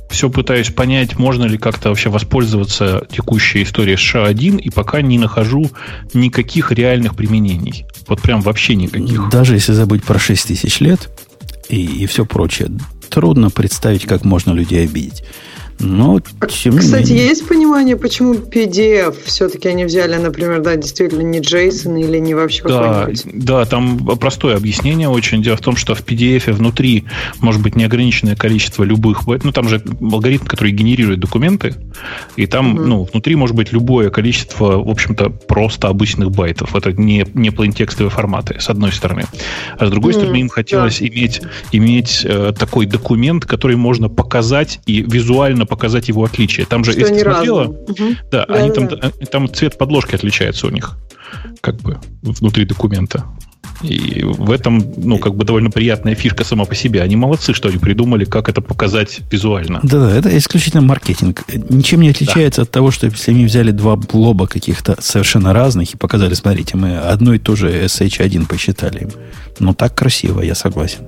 [0.10, 5.70] все пытаюсь понять, можно ли как-то вообще воспользоваться текущей историей SHA-1, и пока не нахожу
[6.14, 7.86] никаких реальных применений.
[8.08, 9.30] Вот прям вообще никаких.
[9.30, 11.10] Даже если забыть про 6 тысяч лет
[11.70, 12.70] и, и все прочее,
[13.10, 15.24] трудно представить, как можно людей обидеть.
[15.80, 17.28] Но, тем Кстати, менее...
[17.28, 22.64] есть понимание, почему PDF все-таки они взяли, например, да, действительно не JSON или не вообще
[22.64, 25.44] да, да, там простое объяснение очень.
[25.44, 27.06] Дело в том, что в PDF внутри
[27.40, 29.28] может быть неограниченное количество любых...
[29.28, 31.76] Ну, там же алгоритм, который генерирует документы,
[32.38, 32.84] и там, угу.
[32.84, 36.76] ну, внутри может быть любое количество, в общем-то, просто обычных байтов.
[36.76, 39.26] Это не, не плейнтекстовые форматы, с одной стороны.
[39.78, 41.08] А с другой угу, стороны, им хотелось да.
[41.08, 41.42] иметь,
[41.74, 46.66] иметь э, такой документ, который можно показать и визуально можно показать его отличие.
[46.66, 48.16] Там же, что если ты смотрела, угу.
[48.32, 49.12] да, да, они да, там, да.
[49.32, 50.98] там цвет подложки отличается у них,
[51.62, 53.26] как бы внутри документа.
[53.84, 57.02] И в этом, ну, как бы довольно приятная фишка сама по себе.
[57.02, 59.80] Они молодцы, что они придумали, как это показать визуально.
[59.84, 61.44] Да-да, это исключительно маркетинг.
[61.70, 62.64] Ничем не отличается да.
[62.64, 66.98] от того, что если они взяли два блоба каких-то совершенно разных и показали, смотрите, мы
[66.98, 69.10] одно и то же SH1 посчитали им.
[69.60, 71.02] Ну, так красиво, я согласен.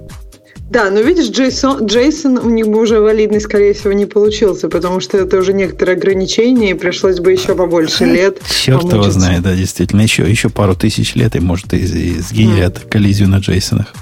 [0.70, 5.00] Да, но видишь, Джейсон, Джейсон у них бы уже валидный, скорее всего, не получился, потому
[5.00, 8.40] что это уже некоторые ограничения, и пришлось бы еще побольше лет.
[8.50, 9.10] Черт помучиться.
[9.10, 10.02] его знает, да, действительно.
[10.02, 12.90] Еще, еще пару тысяч лет, и может и, и сгенерят mm.
[12.90, 13.94] коллизию на Джейсонах.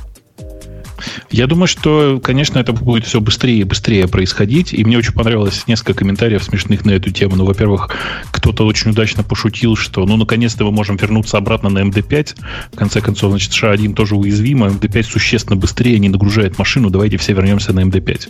[1.30, 4.74] Я думаю, что, конечно, это будет все быстрее и быстрее происходить.
[4.74, 7.36] И мне очень понравилось несколько комментариев смешных на эту тему.
[7.36, 7.90] Ну, во-первых,
[8.32, 12.36] кто-то очень удачно пошутил, что, ну, наконец-то мы можем вернуться обратно на MD5.
[12.74, 16.90] В конце концов, значит, SHA-1 тоже уязвим, а MD5 существенно быстрее не нагружает машину.
[16.90, 18.30] Давайте все вернемся на MD5.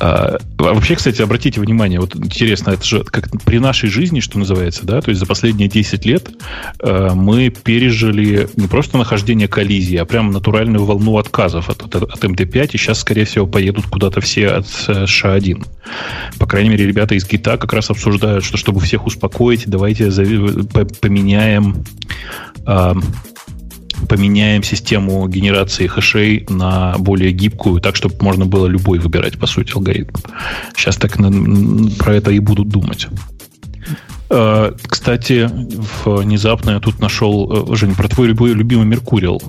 [0.00, 4.86] А, вообще, кстати, обратите внимание, вот интересно, это же как при нашей жизни, что называется,
[4.86, 6.30] да, то есть за последние 10 лет
[6.80, 11.18] э, мы пережили не просто нахождение коллизии, а прям натуральную волну
[11.58, 15.66] отказов от, от, от MD5, и сейчас, скорее всего, поедут куда-то все от SHA-1.
[16.38, 20.10] По крайней мере, ребята из гита как раз обсуждают, что чтобы всех успокоить, давайте
[21.00, 21.84] поменяем
[22.66, 22.94] э,
[24.08, 29.72] поменяем систему генерации хэшей на более гибкую, так, чтобы можно было любой выбирать, по сути,
[29.72, 30.14] алгоритм.
[30.76, 31.30] Сейчас так на,
[31.98, 33.08] про это и будут думать.
[34.30, 35.50] Э, кстати,
[36.04, 39.42] внезапно я тут нашел, э, Жень, про твой любимый Меркуриал.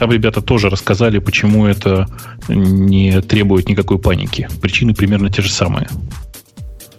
[0.00, 2.08] Там ребята тоже рассказали, почему это
[2.48, 4.48] не требует никакой паники.
[4.62, 5.90] Причины примерно те же самые.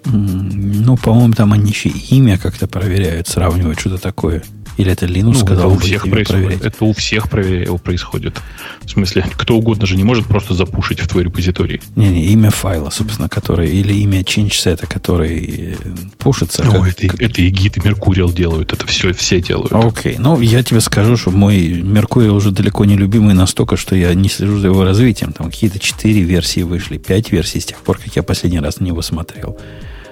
[0.06, 4.44] Ну, по-моему, там они еще имя как-то проверяют, сравнивают что-то такое.
[4.78, 5.68] Или это Linux ну, сказал?
[5.68, 6.66] Это у всех происходит.
[6.66, 8.42] Это у всех происходит.
[8.82, 11.82] В смысле, кто угодно же не может просто запушить в твой репозиторий.
[11.96, 15.76] Не-не, имя файла, собственно, который, или имя change который э,
[16.18, 16.64] пушится.
[16.64, 17.22] Ну, как, это, как...
[17.22, 18.74] это и гид, и Mercurial делают.
[18.74, 19.74] Это все, все делают.
[19.74, 20.14] Окей.
[20.14, 20.16] Okay.
[20.20, 24.30] Ну, я тебе скажу, что мой Mercurial уже далеко не любимый настолько, что я не
[24.30, 25.34] слежу за его развитием.
[25.34, 28.86] Там какие-то четыре версии вышли, пять версий с тех пор, как я последний раз на
[28.86, 29.58] него смотрел.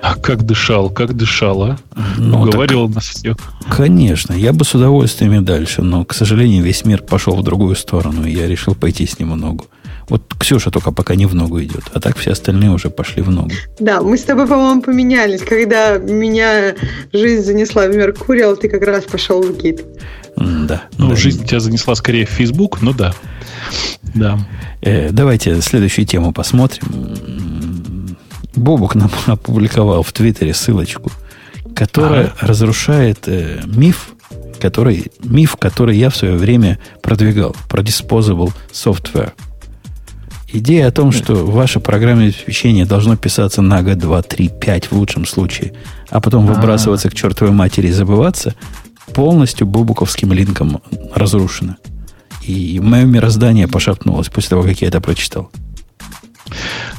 [0.02, 1.78] А как дышал, как дышал, а?
[2.18, 3.36] Ну, Уговаривал так, нас всех.
[3.70, 7.76] Конечно, я бы с удовольствием и дальше, но, к сожалению, весь мир пошел в другую
[7.76, 9.66] сторону, и я решил пойти с ним в ногу.
[10.08, 13.30] Вот Ксюша только пока не в ногу идет, а так все остальные уже пошли в
[13.30, 13.52] ногу.
[13.80, 15.42] Да, мы с тобой, по-моему, поменялись.
[15.42, 16.76] Когда меня
[17.14, 19.86] жизнь занесла в Меркуриал, ты как раз пошел в гид.
[20.36, 20.84] Да.
[20.98, 21.16] Ну, да.
[21.16, 23.14] жизнь тебя занесла скорее в Facebook, ну да.
[24.16, 24.40] Да.
[24.82, 26.88] Э, давайте следующую тему посмотрим
[28.60, 31.12] Бобук нам опубликовал в Твиттере ссылочку,
[31.76, 32.48] которая ага.
[32.48, 34.12] разрушает э, миф,
[34.60, 39.32] который, миф, который я в свое время продвигал, про disposable software.
[40.52, 44.94] Идея о том, что ваше программное обеспечение должно писаться на год, два, три, пять в
[44.94, 45.74] лучшем случае,
[46.10, 48.56] а потом выбрасываться к чертовой матери и забываться,
[49.14, 50.82] полностью бобуковским линком
[51.14, 51.78] разрушена.
[52.42, 55.52] И мое мироздание пошатнулось после того, как я это прочитал.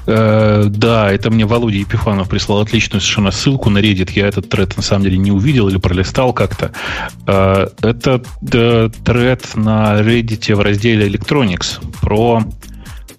[0.07, 4.11] Э, да, это мне Володя Епифанов прислал отличную совершенно ссылку на Reddit.
[4.15, 6.73] Я этот тред на самом деле не увидел или пролистал как-то.
[7.27, 8.23] Э, это
[8.53, 12.43] э, тред на Reddit в разделе Electronics про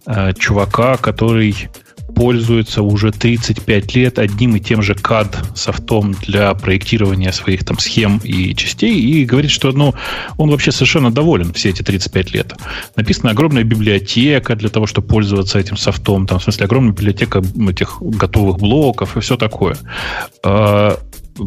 [0.05, 1.69] э, чувака, который
[2.15, 8.19] пользуется уже 35 лет одним и тем же CAD софтом для проектирования своих там схем
[8.23, 9.93] и частей и говорит, что ну,
[10.37, 12.53] он вообще совершенно доволен все эти 35 лет.
[12.95, 18.01] Написана огромная библиотека для того, чтобы пользоваться этим софтом, там, в смысле, огромная библиотека этих
[18.01, 19.75] готовых блоков и все такое.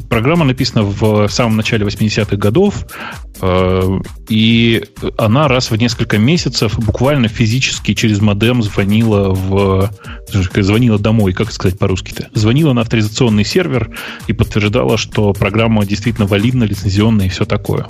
[0.08, 2.86] Программа написана в самом начале 80-х годов,
[3.40, 4.84] э, и
[5.18, 9.90] она раз в несколько месяцев буквально физически через модем звонила в
[10.54, 12.28] звонила домой, как сказать по-русски-то?
[12.32, 13.90] Звонила на авторизационный сервер
[14.26, 17.86] и подтверждала, что программа действительно валидна, лицензионная и все такое.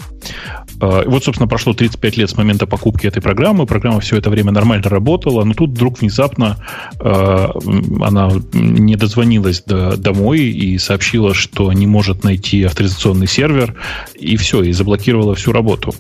[0.81, 3.67] Э, вот, собственно, прошло 35 лет с момента покупки этой программы.
[3.67, 6.57] Программа все это время нормально работала, но тут вдруг внезапно
[7.01, 7.49] э,
[8.03, 13.75] она не дозвонилась до, домой и сообщила, что не может найти авторизационный сервер,
[14.15, 15.95] и все, и заблокировала всю работу.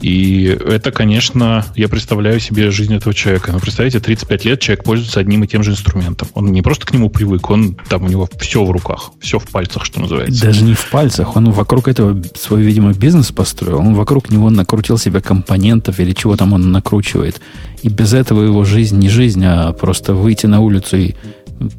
[0.00, 3.50] И это, конечно, я представляю себе жизнь этого человека.
[3.52, 6.28] Ну, представляете, 35 лет человек пользуется одним и тем же инструментом.
[6.34, 9.48] Он не просто к нему привык, он там у него все в руках, все в
[9.48, 10.40] пальцах, что называется.
[10.46, 13.80] Даже не в пальцах, он вокруг этого свой, видимо, бизнес построил.
[13.80, 17.40] Он вокруг него накрутил себе компонентов или чего там он накручивает.
[17.82, 21.14] И без этого его жизнь не жизнь, а просто выйти на улицу и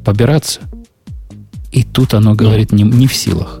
[0.04, 0.60] побираться.
[1.72, 3.60] И тут оно говорит ну, не, не в силах.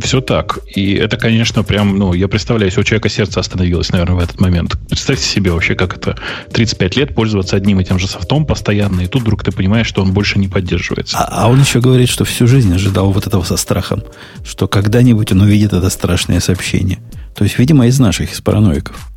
[0.00, 0.60] Все так.
[0.74, 4.40] И это, конечно, прям, ну, я представляю, если у человека сердце остановилось, наверное, в этот
[4.40, 4.76] момент.
[4.88, 6.16] Представьте себе вообще, как это
[6.52, 10.02] 35 лет пользоваться одним и тем же софтом постоянно, и тут вдруг ты понимаешь, что
[10.02, 11.18] он больше не поддерживается.
[11.18, 14.04] А, а он еще говорит, что всю жизнь ожидал вот этого со страхом,
[14.44, 16.98] что когда-нибудь он увидит это страшное сообщение.
[17.34, 19.11] То есть, видимо, из наших, из параноиков.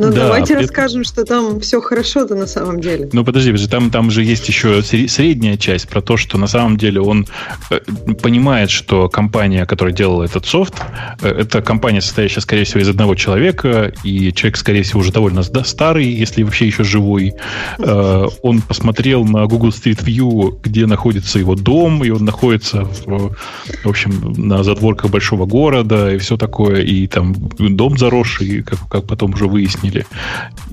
[0.00, 0.62] Ну, да, давайте при...
[0.62, 3.08] расскажем, что там все хорошо-то на самом деле.
[3.12, 6.76] Ну, подожди, подожди там, там же есть еще средняя часть про то, что на самом
[6.76, 7.26] деле он
[7.70, 7.78] э,
[8.20, 10.74] понимает, что компания, которая делала этот софт,
[11.22, 15.44] э, это компания, состоящая, скорее всего, из одного человека, и человек, скорее всего, уже довольно
[15.44, 17.34] старый, если вообще еще живой.
[17.78, 23.36] Э, он посмотрел на Google Street View, где находится его дом, и он находится, в,
[23.84, 29.06] в общем, на задворках большого города, и все такое, и там дом заросший, как, как
[29.06, 30.06] потом уже выяснилось выяснили.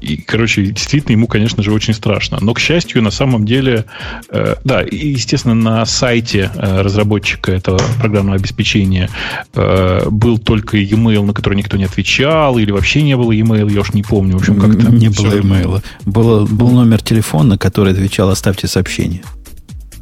[0.02, 2.38] И, короче, действительно, ему, конечно же, очень страшно.
[2.42, 3.86] Но, к счастью, на самом деле,
[4.30, 9.10] э, да, и, естественно, на сайте э, разработчика этого программного обеспечения
[9.54, 13.82] э, был только e-mail, на который никто не отвечал, или вообще не было e-mail, я
[13.82, 14.38] уж не помню.
[14.38, 15.84] В общем, как-то не было e-mail.
[16.06, 19.22] Было, был номер телефона, который отвечал «оставьте сообщение».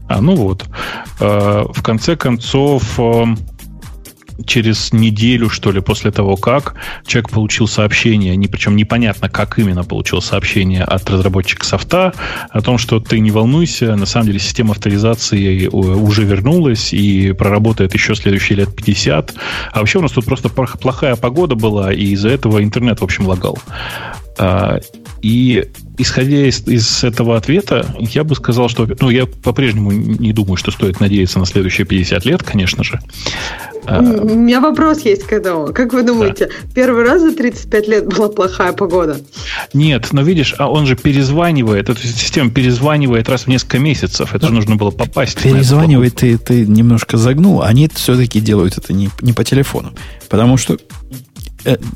[0.07, 0.65] А, ну вот.
[1.19, 3.25] Э, в конце концов, э,
[4.45, 6.75] через неделю, что ли, после того, как
[7.05, 12.13] человек получил сообщение, не, причем непонятно, как именно получил сообщение от разработчика софта,
[12.49, 17.93] о том, что ты не волнуйся, на самом деле система авторизации уже вернулась и проработает
[17.93, 19.33] еще следующие лет 50.
[19.71, 23.27] А вообще у нас тут просто плохая погода была, и из-за этого интернет, в общем,
[23.27, 23.57] лагал.
[25.21, 25.65] И
[25.97, 28.87] исходя из, из этого ответа, я бы сказал, что...
[28.99, 32.99] Ну, я по-прежнему не думаю, что стоит надеяться на следующие 50 лет, конечно же.
[33.85, 35.73] А, У меня вопрос есть к этому.
[35.73, 36.53] Как вы думаете, да.
[36.73, 39.19] первый раз за 35 лет была плохая погода?
[39.73, 44.33] Нет, но видишь, а он же перезванивает, эта система перезванивает раз в несколько месяцев.
[44.33, 45.41] Это же нужно было попасть.
[45.41, 47.61] Перезванивает, ты, ты немножко загнул.
[47.61, 49.93] Они все-таки делают это не, не по телефону.
[50.29, 50.77] Потому что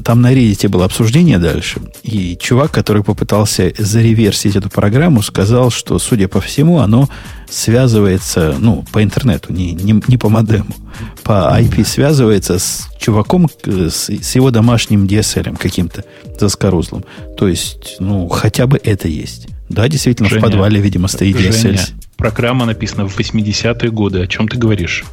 [0.03, 5.99] там на Reddit было обсуждение дальше, и чувак, который попытался зареверсить эту программу, сказал, что,
[5.99, 7.09] судя по всему, оно
[7.49, 10.75] связывается, ну, по интернету, не, не, не по модему,
[11.23, 16.03] по IP связывается с чуваком, с, с его домашним DSL каким-то
[16.39, 17.05] заскорузлым.
[17.37, 19.47] То есть, ну, хотя бы это есть.
[19.69, 21.51] Да, действительно, Женя, в подвале, видимо, стоит DSL.
[21.51, 21.79] Женя,
[22.17, 24.21] программа написана в 80-е годы.
[24.21, 25.03] О чем ты говоришь?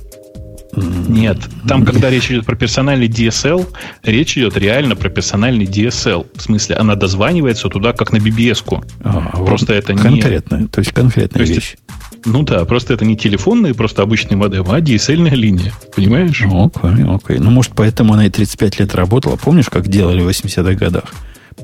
[0.76, 3.66] Нет, там, когда речь идет про персональный DSL,
[4.04, 6.26] речь идет реально про персональный DSL.
[6.34, 8.84] В смысле, она дозванивается туда, как на BBS-ку.
[9.02, 10.20] А, просто вот это конкретно, не...
[10.20, 11.76] Конкретная, то есть конкретная то есть, вещь.
[12.24, 15.72] Ну да, просто это не телефонный, просто обычный модем, а DSL-ная линия.
[15.94, 16.42] Понимаешь?
[16.44, 17.38] Окей, окей.
[17.38, 19.36] Ну, может, поэтому она и 35 лет работала.
[19.36, 21.04] Помнишь, как делали в 80-х годах?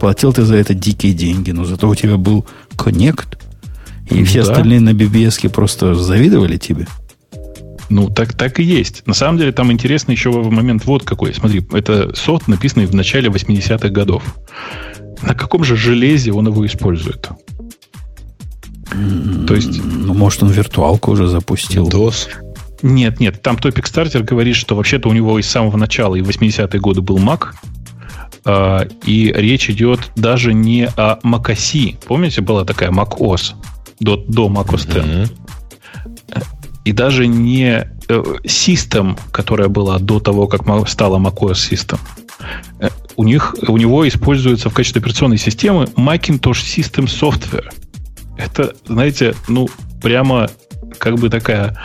[0.00, 2.46] Платил ты за это дикие деньги, но зато у тебя был
[2.76, 3.38] коннект,
[4.10, 4.50] и ну, все да.
[4.50, 6.86] остальные на BBS просто завидовали тебе.
[7.88, 9.06] Ну, так, так и есть.
[9.06, 11.34] На самом деле, там интересно еще в момент вот какой.
[11.34, 14.22] Смотри, это софт, написанный в начале 80-х годов.
[15.22, 17.28] На каком же железе он его использует?
[19.46, 19.80] То есть...
[19.84, 21.88] Ну, может, он виртуалку уже запустил.
[21.88, 22.28] DOS.
[22.82, 26.28] Нет, нет, там Topic Starter говорит, что вообще-то у него из самого начала, и в
[26.28, 27.54] 80-е годы был Mac,
[28.44, 31.96] а, и речь идет даже не о macOS.
[32.06, 33.54] Помните, была такая macOS
[33.98, 34.96] до, до macOS 10?
[34.96, 35.45] Mm-hmm
[36.86, 41.98] и даже не э, System, которая была до того, как стала macOS System.
[42.78, 47.72] Э, у, них, у него используется в качестве операционной системы Macintosh System Software.
[48.38, 49.68] Это, знаете, ну,
[50.00, 50.48] прямо
[50.98, 51.76] как бы такая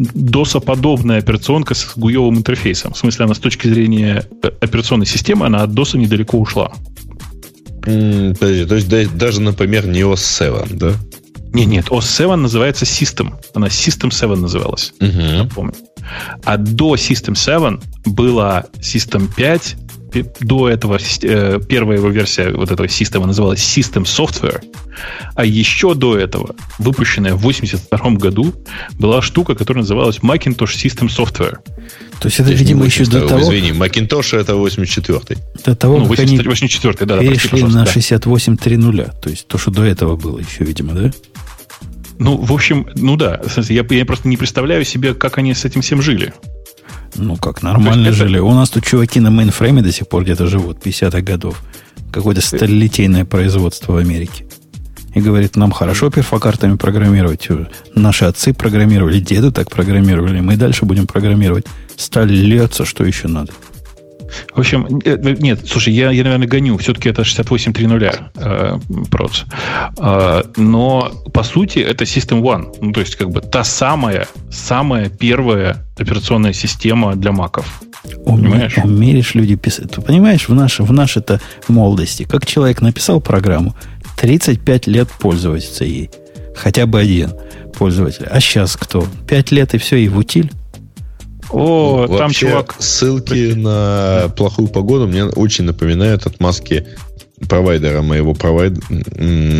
[0.00, 2.94] DOS-подобная операционка с гуевым интерфейсом.
[2.94, 6.72] В смысле, она с точки зрения э, операционной системы, она от DOS недалеко ушла.
[7.82, 10.16] подожди, то есть даже, например, не OS
[10.66, 10.94] 7, да?
[11.52, 13.34] Не, нет, OS 7 называется System.
[13.54, 14.92] Она System 7 называлась.
[15.00, 15.20] Угу.
[15.20, 15.74] Я помню.
[16.44, 19.76] А до System 7 была System 5.
[20.40, 24.62] До этого э, первая его версия вот этого системы называлась System Software.
[25.34, 28.54] А еще до этого, выпущенная в 1982 году,
[28.98, 31.58] была штука, которая называлась Macintosh System Software.
[32.20, 33.42] То есть это, видимо, еще до того...
[33.42, 35.38] Извини, Macintosh это 84-й.
[35.64, 39.20] До того, ну, 84 да, перешли да, на 68.3.0.
[39.20, 41.12] То есть то, что до этого было еще, видимо, да?
[42.18, 43.40] Ну, в общем, ну да.
[43.68, 46.34] Я, я просто не представляю себе, как они с этим всем жили.
[47.16, 48.36] Ну, как нормально жили.
[48.36, 48.44] Это...
[48.44, 51.62] У нас тут чуваки на мейнфрейме до сих пор где-то живут, 50-х годов.
[52.12, 54.46] Какое-то сталелитейное производство в Америке.
[55.14, 57.48] И говорит, нам хорошо перфокартами программировать.
[57.94, 60.40] Наши отцы программировали, деды так программировали.
[60.40, 61.66] Мы дальше будем программировать.
[61.96, 63.52] Сталь льется, что еще надо.
[64.54, 66.76] В общем, э, нет, слушай, я, я наверное, гоню.
[66.78, 68.78] Все-таки это 68.3.0 э,
[69.10, 69.42] проц.
[69.98, 72.74] Э, но, по сути, это System One.
[72.80, 77.80] Ну, то есть, как бы та самая, самая первая операционная система для маков.
[78.24, 78.76] Понимаешь?
[78.78, 79.90] Умеешь люди писать.
[79.90, 83.74] Ты понимаешь, в, наше, в нашей-то молодости, как человек написал программу,
[84.16, 86.10] 35 лет пользоваться ей.
[86.54, 87.32] Хотя бы один
[87.76, 88.26] пользователь.
[88.28, 89.06] А сейчас кто?
[89.28, 90.50] 5 лет и все, и в утиль?
[91.50, 92.76] О, Вообще, там чувак.
[92.78, 96.86] Ссылки на плохую погоду мне очень напоминают отмазки
[97.48, 98.82] провайдера моего провайдера,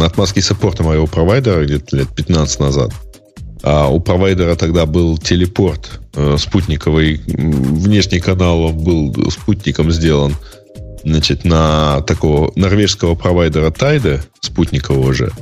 [0.04, 2.90] отмазки саппорта моего провайдера где-то лет 15 назад.
[3.62, 10.34] А у провайдера тогда был телепорт э, спутниковый, внешний канал был спутником сделан
[11.04, 15.32] значит, на такого норвежского провайдера Тайда, спутникового же.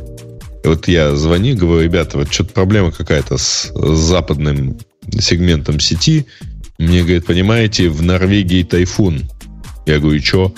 [0.65, 4.79] И вот я звоню, говорю, ребята, вот что-то проблема какая-то с, с западным
[5.21, 6.27] сегментом сети.
[6.79, 9.23] Мне говорит, понимаете, в Норвегии тайфун.
[9.87, 10.55] Я говорю, что?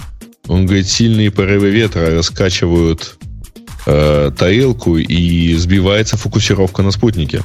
[0.47, 3.16] Он говорит, сильные порывы ветра раскачивают
[3.86, 7.43] э, тарелку и сбивается фокусировка на спутнике.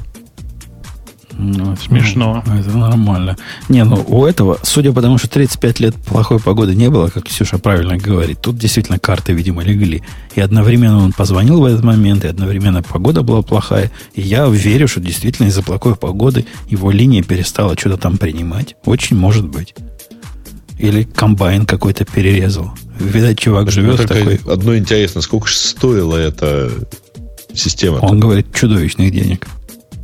[1.38, 2.44] Ну, Смешно.
[2.46, 3.38] Ну, это нормально.
[3.70, 7.26] Не, ну у этого, судя по тому, что 35 лет плохой погоды не было, как
[7.26, 10.04] Ксюша правильно говорит, тут действительно карты, видимо, легли.
[10.36, 13.92] И одновременно он позвонил в этот момент, и одновременно погода была плохая.
[14.14, 18.76] И я верю, что действительно из-за плохой погоды его линия перестала что-то там принимать.
[18.86, 19.74] Очень может быть.
[20.78, 22.74] Или комбайн какой-то перерезал.
[23.00, 24.40] Видать, чувак живет ну, такой...
[24.52, 26.72] Одно интересно, сколько же стоила эта
[27.54, 27.98] система?
[27.98, 29.48] Он говорит, чудовищных денег.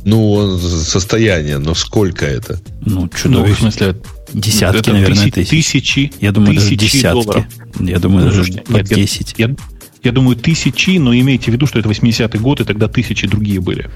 [0.04, 2.60] Ну, состояние, но сколько это?
[2.80, 3.48] Ну, чудовищно.
[3.48, 3.96] Ну, в смысле,
[4.32, 5.48] десятки, это наверное, тысяч.
[5.48, 6.12] Тысячи.
[6.20, 7.24] Я думаю, тысячи даже десятки.
[7.24, 7.44] Долларов.
[7.80, 9.34] Я думаю, даже нет, под нет, 10.
[9.38, 9.54] Я,
[10.02, 13.60] Я думаю, тысячи, но имейте в виду, что это 80-й год, и тогда тысячи другие
[13.60, 13.90] были.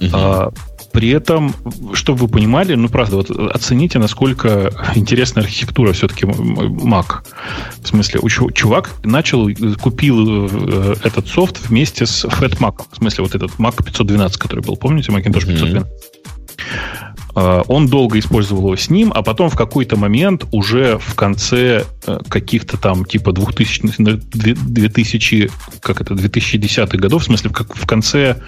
[0.00, 0.10] Угу.
[0.12, 0.52] А,
[0.94, 1.52] при этом,
[1.92, 7.24] чтобы вы понимали, ну, правда, вот оцените, насколько интересная архитектура все-таки Mac.
[7.82, 8.20] В смысле,
[8.54, 9.50] чувак начал,
[9.82, 12.82] купил э, этот софт вместе с FatMac.
[12.92, 15.82] В смысле, вот этот Mac 512, который был, помните, Macintosh 512?
[17.34, 17.64] Mm-hmm.
[17.66, 22.18] Он долго использовал его с ним, а потом в какой-то момент уже в конце э,
[22.28, 25.50] каких-то там типа 2000, 2000
[25.80, 28.40] как это, 2010 годов, в смысле в, в конце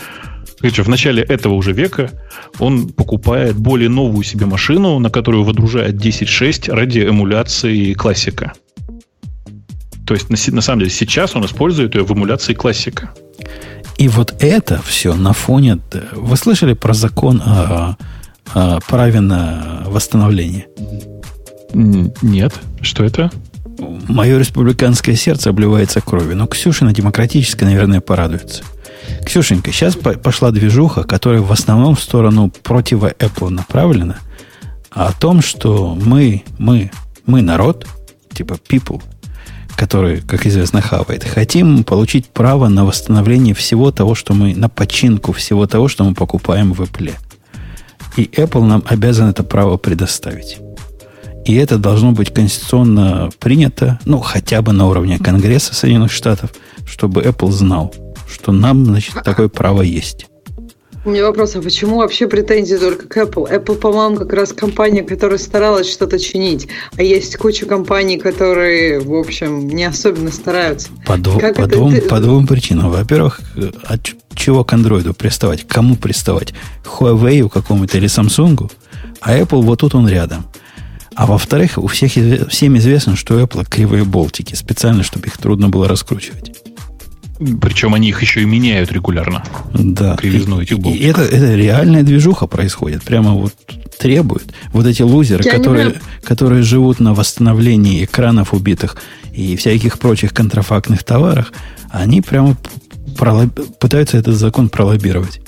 [0.59, 2.11] Короче, в начале этого уже века
[2.59, 8.53] он покупает более новую себе машину, на которую водружает 10.6 ради эмуляции классика.
[10.07, 13.11] То есть, на, на самом деле, сейчас он использует ее в эмуляции классика.
[13.99, 15.81] И вот это все на фоне...
[16.13, 17.97] Вы слышали про закон о,
[18.55, 20.69] о праве на восстановление?
[21.73, 22.55] Нет.
[22.83, 23.31] Что это?
[24.09, 26.37] Мое республиканское сердце обливается кровью.
[26.37, 28.63] Но Ксюша на демократической, наверное, порадуется.
[29.27, 34.19] Ксюшенька, сейчас пошла движуха, которая в основном в сторону против Apple направлена,
[34.93, 36.93] а о том, что мы, мы,
[37.27, 37.89] мы народ,
[38.33, 39.03] типа people,
[39.75, 45.33] который, как известно, хавает, хотим получить право на восстановление всего того, что мы, на починку
[45.33, 47.13] всего того, что мы покупаем в Apple.
[48.17, 50.59] И Apple нам обязан это право предоставить.
[51.45, 56.53] И это должно быть конституционно принято, ну, хотя бы на уровне Конгресса Соединенных Штатов,
[56.87, 57.93] чтобы Apple знал–
[58.29, 60.27] что нам, значит, такое право есть.
[61.05, 63.49] У меня вопрос, а почему вообще претензии только к Apple?
[63.49, 66.67] Apple, по-моему, как раз компания, которая старалась что-то чинить.
[66.97, 70.89] А есть куча компаний, которые, в общем, не особенно стараются.
[71.07, 72.91] По, дв- по, это, двум, по двум причинам.
[72.91, 73.41] Во-первых,
[73.85, 74.01] от
[74.35, 75.63] чего к андроиду приставать?
[75.63, 76.55] К кому приставать?
[76.85, 78.69] Huawei какому-то или Samsung?
[79.21, 80.45] А Apple вот тут он рядом.
[81.15, 82.13] А во-вторых, у всех
[82.51, 86.51] всем известно, что у Apple кривые болтики, специально, чтобы их трудно было раскручивать.
[87.61, 89.43] Причем они их еще и меняют регулярно.
[89.75, 90.17] Да.
[90.17, 91.01] Кривизну этих болтов.
[91.01, 93.03] И это, это реальная движуха происходит.
[93.03, 93.53] Прямо вот
[93.99, 94.53] требует.
[94.73, 98.97] Вот эти лузеры, которые, которые живут на восстановлении экранов убитых
[99.33, 101.53] и всяких прочих контрафактных товарах,
[101.91, 102.57] они прямо
[103.19, 103.53] пролоб...
[103.79, 105.41] пытаются этот закон пролоббировать.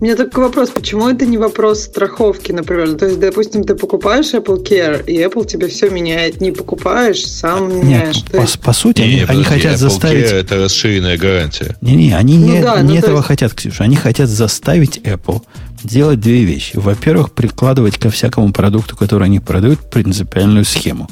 [0.00, 2.94] У меня такой вопрос, почему это не вопрос страховки, например?
[2.94, 6.40] То есть, допустим, ты покупаешь Apple Care, и Apple тебе все меняет.
[6.40, 8.16] Не покупаешь, сам меняешь.
[8.16, 8.60] Нет, по, есть...
[8.60, 10.24] по сути, не, они, подожди, они хотят Apple заставить...
[10.24, 11.76] Care это расширенная гарантия.
[11.82, 13.26] Не-не, они ну, не, да, не ну, этого есть...
[13.26, 13.84] хотят, Ксюша.
[13.84, 15.42] Они хотят заставить Apple
[15.84, 16.78] делать две вещи.
[16.78, 21.10] Во-первых, прикладывать ко всякому продукту, который они продают, принципиальную схему.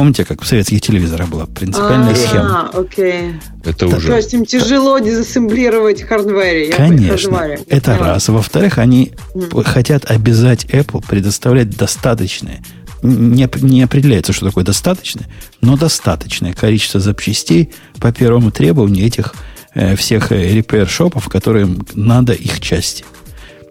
[0.00, 2.70] Помните, как в советских телевизорах была принципиальная а, схема?
[2.72, 3.34] А, окей.
[3.62, 4.06] Это уже...
[4.06, 6.72] То есть им тяжело дезассемблировать хардваре.
[6.72, 7.18] Конечно.
[7.18, 7.60] Хардваре.
[7.68, 8.30] Это раз.
[8.30, 9.62] Во-вторых, они mm.
[9.62, 12.64] хотят обязать Apple предоставлять достаточное,
[13.02, 15.28] не, не определяется, что такое достаточное,
[15.60, 17.70] но достаточное количество запчастей
[18.00, 19.34] по первому требованию этих
[19.74, 23.04] э, всех репейр-шопов, которым надо их части.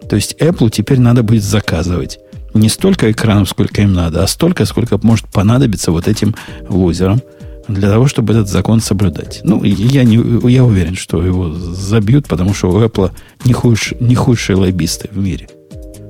[0.08, 2.20] То есть Apple теперь надо будет заказывать
[2.54, 6.34] не столько экранов, сколько им надо, а столько, сколько может понадобиться вот этим
[6.68, 7.20] лузерам
[7.68, 9.40] для того, чтобы этот закон соблюдать.
[9.44, 10.16] Ну, я, не,
[10.50, 13.12] я уверен, что его забьют, потому что у Apple
[13.44, 15.48] не, худш, не худшие лоббисты в мире.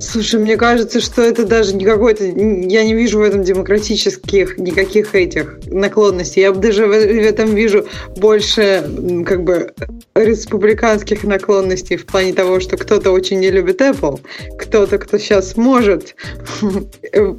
[0.01, 2.25] Слушай, мне кажется, что это даже не какой-то...
[2.25, 6.41] Я не вижу в этом демократических никаких этих наклонностей.
[6.41, 7.85] Я даже в этом вижу
[8.17, 8.83] больше
[9.25, 9.71] как бы
[10.15, 14.19] республиканских наклонностей в плане того, что кто-то очень не любит Apple,
[14.57, 16.15] кто-то, кто сейчас может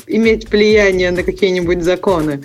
[0.06, 2.42] иметь влияние на какие-нибудь законы.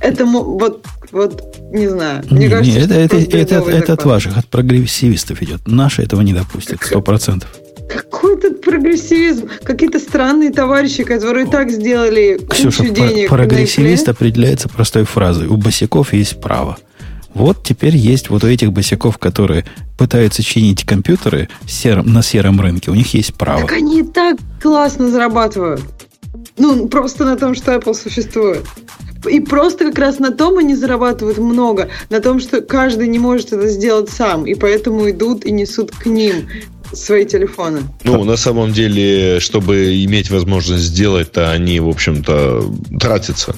[0.00, 2.24] Это вот, вот не знаю.
[2.28, 5.60] Мне не, кажется, не, это, это, это, это, это от ваших, от прогрессивистов идет.
[5.66, 7.50] Наши этого не допустят, сто процентов.
[7.88, 9.48] Какой тут прогрессивизм?
[9.62, 13.28] Какие-то странные товарищи, которые так сделали Ксюша, денег.
[13.28, 15.48] прогрессивист определяется простой фразой.
[15.48, 16.78] У босиков есть право.
[17.34, 19.64] Вот теперь есть вот у этих босиков, которые
[19.98, 23.60] пытаются чинить компьютеры серым, на сером рынке, у них есть право.
[23.60, 25.82] Так они и так классно зарабатывают.
[26.56, 28.64] Ну, просто на том, что Apple существует.
[29.28, 33.52] И просто как раз на том они зарабатывают много, на том, что каждый не может
[33.52, 36.48] это сделать сам, и поэтому идут и несут к ним
[36.92, 37.82] свои телефоны.
[38.04, 43.54] Ну, на самом деле, чтобы иметь возможность сделать-то, они, в общем-то, тратятся.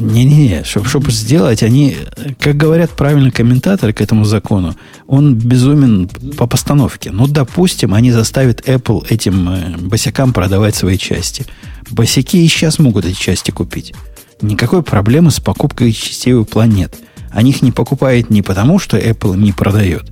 [0.00, 1.96] Не-не-не, чтобы, чтобы сделать, они,
[2.38, 4.76] как говорят правильно комментаторы к этому закону,
[5.06, 7.10] он безумен по постановке.
[7.10, 11.46] Ну, допустим, они заставят Apple этим э, босикам продавать свои части.
[11.90, 13.92] Босики и сейчас могут эти части купить.
[14.40, 16.94] Никакой проблемы с покупкой частей у Apple нет.
[17.30, 20.04] Они их не покупают не потому, что Apple им не продает,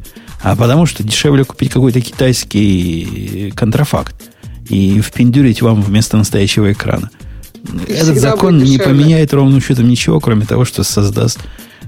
[0.42, 4.14] а потому что дешевле купить какой-то китайский контрафакт
[4.68, 7.10] и впендюрить вам вместо настоящего экрана.
[7.88, 11.40] И Этот закон не поменяет ровным счетом ничего, кроме того, что создаст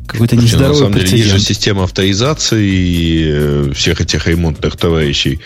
[0.07, 1.16] какой-то нездоровый На самом прецедент.
[1.16, 5.41] деле, есть же система авторизации всех этих ремонтных товарищей.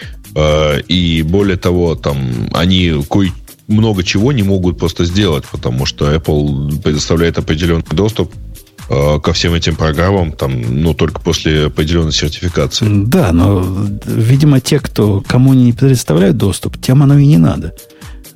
[0.89, 3.33] И более того, там они кое
[3.69, 8.52] много чего не могут просто сделать, потому что Apple предоставляет определенный доступ э,
[8.89, 12.87] ко всем этим программам, там, ну, только после определенной сертификации.
[13.07, 13.65] Да, но,
[14.07, 17.75] видимо, те, кто, кому не предоставляют доступ, тем оно и не надо.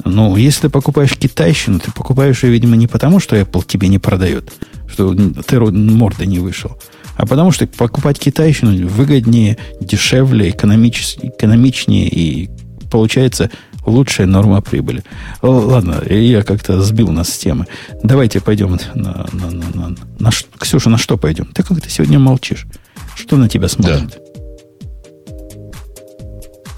[0.05, 3.99] Ну, если ты покупаешь китайщину, ты покупаешь ее, видимо, не потому, что Apple тебе не
[3.99, 4.53] продает,
[4.89, 6.79] что ты морда не вышел,
[7.17, 12.51] а потому что покупать китайщину выгоднее, дешевле, экономичнее и
[12.91, 13.51] получается
[13.87, 15.03] лучшая норма прибыли.
[15.43, 17.67] Ладно, я как-то сбил нас с темы.
[18.03, 20.31] Давайте пойдем на, на, на, на, на...
[20.59, 21.47] Ксюша, на что пойдем?
[21.47, 22.67] Ты как-то сегодня молчишь.
[23.15, 24.09] Что на тебя смотрит?
[24.09, 24.27] Да.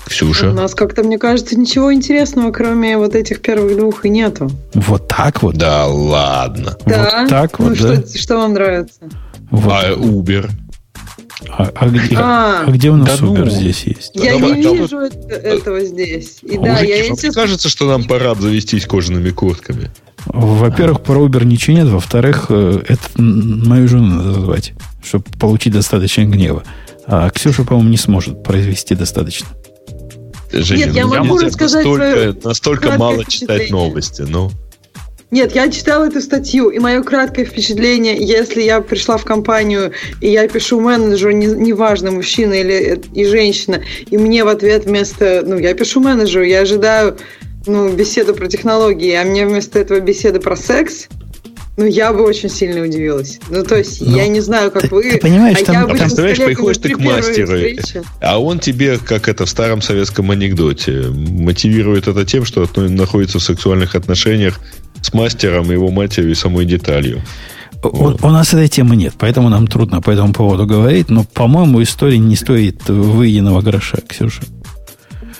[0.06, 0.50] Ксюша.
[0.50, 4.50] У нас как-то, мне кажется, ничего интересного, кроме вот этих первых двух, и нету.
[4.74, 5.56] Вот так вот?
[5.56, 6.76] Да ладно.
[6.86, 7.20] Да?
[7.22, 8.18] Вот так ну, вот, что, да?
[8.18, 9.00] что вам нравится?
[9.50, 9.72] Вот.
[9.72, 10.50] А Uber?
[11.46, 14.10] А, а, где, а, а где у нас да Uber ну, здесь есть?
[14.14, 15.30] Я Давай, не вижу там...
[15.30, 16.38] этого здесь.
[16.42, 19.90] И да, я вам не кажется, что нам пора завестись кожаными куртками?
[20.26, 21.88] Во-первых, про Uber ничего нет.
[21.88, 26.64] Во-вторых, э, это мою жену надо звать, чтобы получить достаточно гнева.
[27.06, 29.46] А Ксюша, по-моему, не сможет произвести достаточно.
[30.50, 34.24] Женя, Нет, я ну, могу рассказать настолько, настолько мало читать новости.
[34.28, 34.50] Ну.
[35.30, 39.92] Нет, я читала эту статью, и мое краткое впечатление, если я пришла в компанию,
[40.22, 45.42] и я пишу менеджеру, неважно, не мужчина или и женщина, и мне в ответ вместо,
[45.44, 47.18] ну, я пишу менеджеру, я ожидаю,
[47.66, 51.08] ну, беседу про технологии, а мне вместо этого беседы про секс,
[51.76, 53.38] ну, я бы очень сильно удивилась.
[53.50, 55.10] Ну, то есть, ну, я не знаю, как ты, вы.
[55.10, 57.56] Ты понимаешь, а там, я там представляешь, приходишь ты к мастеру,
[58.20, 63.42] а он тебе, как это в старом советском анекдоте, мотивирует это тем, что находится в
[63.42, 64.58] сексуальных отношениях
[65.08, 67.22] с мастером, его матерью и самой деталью.
[67.82, 68.24] У, вот.
[68.24, 72.18] у нас этой темы нет, поэтому нам трудно по этому поводу говорить, но, по-моему, история
[72.18, 74.42] не стоит выеденного гроша, Ксюша.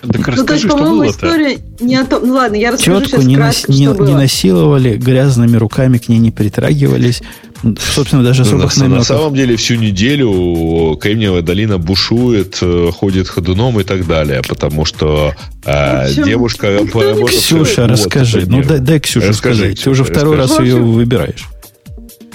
[0.00, 2.26] Так ну, расскажи, то есть, по-моему, история не о том...
[2.26, 6.18] Ну, ладно, я расскажу Четку сейчас не, кратко, не, не насиловали, грязными руками к ней
[6.18, 7.22] не притрагивались.
[7.94, 8.98] Собственно, даже ну, особых на, намеков.
[8.98, 14.84] На самом деле, всю неделю Кремниевая долина бушует, э, ходит ходуном и так далее, потому
[14.84, 15.34] что
[15.64, 16.78] э, девушка...
[17.26, 18.44] Ксюша, расскажи.
[18.46, 19.82] Ну, дай, дай Ксюша расскажи, сказать.
[19.82, 21.48] Ты уже второй раз ее выбираешь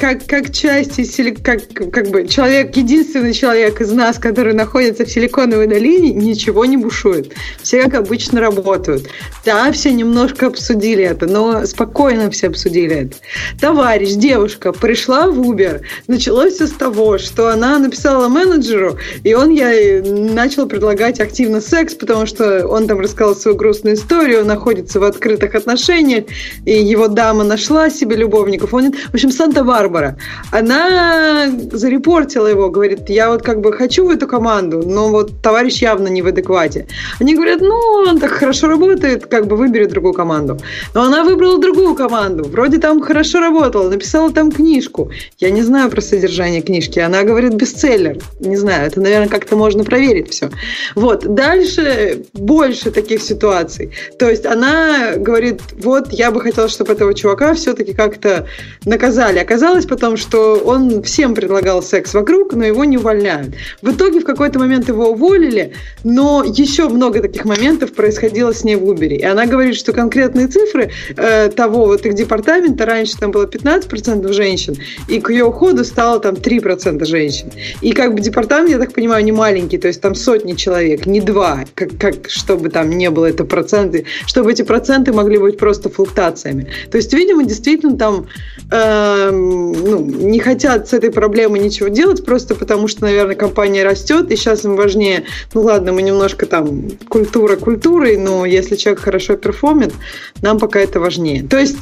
[0.04, 1.62] как, как часть из как,
[1.94, 7.32] как бы человек, единственный человек из нас, который находится в Силиконовой долине, ничего не бушует.
[7.62, 9.08] Все как обычно работают.
[9.46, 13.16] Да, все немножко обсудили это, но спокойно все обсудили это.
[13.62, 15.84] Товарищ, девушка пришла в Uber.
[16.08, 21.94] Началось все с того, что она написала менеджеру, и он ей начал предлагать активно секс,
[21.94, 26.26] потому что он там рассказал свою грустную историю, находится в открытых отношениях,
[26.66, 28.74] и его дама нашла себе любовников.
[28.74, 30.18] Он, в общем, Санта-Барбара Барбара,
[30.52, 35.82] она зарепортила его, говорит, я вот как бы хочу в эту команду, но вот товарищ
[35.82, 36.88] явно не в адеквате.
[37.20, 37.76] Они говорят, ну,
[38.08, 40.60] он так хорошо работает, как бы выбери другую команду.
[40.94, 45.12] Но она выбрала другую команду, вроде там хорошо работала, написала там книжку.
[45.40, 48.18] Я не знаю про содержание книжки, она говорит бестселлер.
[48.40, 50.50] Не знаю, это, наверное, как-то можно проверить все.
[50.96, 53.92] Вот, дальше больше таких ситуаций.
[54.18, 58.48] То есть она говорит, вот, я бы хотела, чтобы этого чувака все-таки как-то
[58.86, 59.40] наказали.
[59.40, 63.56] Оказалось, Оказалось потом, что он всем предлагал секс вокруг, но его не увольняют.
[63.82, 65.74] В итоге в какой-то момент его уволили,
[66.04, 69.08] но еще много таких моментов происходило с ней в Uber.
[69.08, 74.32] И она говорит, что конкретные цифры э, того вот их департамента, раньше там было 15%
[74.32, 74.76] женщин,
[75.08, 77.52] и к ее уходу стало там 3% женщин.
[77.82, 81.20] И как бы департамент, я так понимаю, не маленький, то есть там сотни человек, не
[81.20, 85.90] два, как, как чтобы там не было это проценты, чтобы эти проценты могли быть просто
[85.90, 86.68] флуктациями.
[86.92, 88.28] То есть, видимо, действительно там
[88.72, 89.32] э,
[89.72, 94.36] ну, не хотят с этой проблемой ничего делать, просто потому что, наверное, компания растет, и
[94.36, 95.24] сейчас им важнее,
[95.54, 99.94] ну ладно, мы немножко там культура культурой, но если человек хорошо перформит,
[100.42, 101.44] нам пока это важнее.
[101.44, 101.78] То есть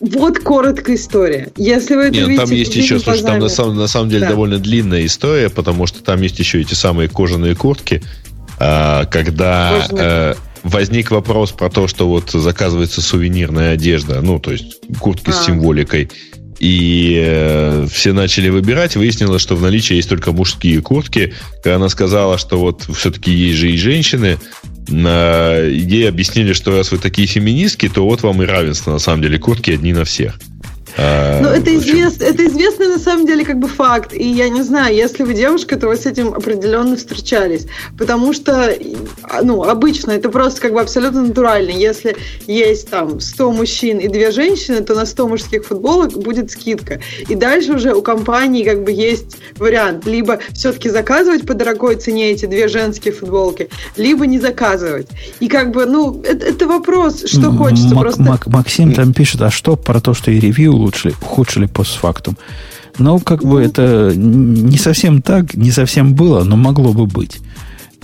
[0.00, 1.52] вот короткая история.
[1.56, 4.22] Если вы это Нет, видите, там есть еще, слушай, там на самом, на самом деле
[4.22, 4.30] да.
[4.30, 8.02] довольно длинная история, потому что там есть еще эти самые кожаные куртки,
[8.58, 14.80] а, когда э, возник вопрос про то, что вот заказывается сувенирная одежда, ну, то есть
[14.98, 15.32] куртки а.
[15.32, 16.10] с символикой,
[16.64, 18.96] и э, все начали выбирать.
[18.96, 21.34] Выяснилось, что в наличии есть только мужские куртки.
[21.62, 24.38] Когда она сказала, что вот все-таки есть же и женщины,
[24.88, 29.38] ей объяснили, что раз вы такие феминистки, то вот вам и равенство, на самом деле,
[29.38, 30.38] куртки одни на всех.
[30.96, 34.12] А, ну, это, извест, это известный на самом деле как бы факт.
[34.12, 37.66] И я не знаю, если вы девушка, то вы с этим определенно встречались.
[37.98, 38.74] Потому что,
[39.42, 41.70] ну, обычно это просто как бы абсолютно натурально.
[41.70, 42.16] Если
[42.46, 47.00] есть там 100 мужчин и 2 женщины, то на 100 мужских футболок будет скидка.
[47.28, 50.06] И дальше уже у компании как бы есть вариант.
[50.06, 55.08] Либо все-таки заказывать по дорогой цене эти две женские футболки, либо не заказывать.
[55.40, 58.22] И как бы, ну, это, это вопрос, что хочется Мак, просто...
[58.22, 62.36] Мак, Максим там пишет, а что про то, что и ревью улучшили, ухудшили постфактум?
[62.98, 67.40] Ну, как бы это не совсем так, не совсем было, но могло бы быть.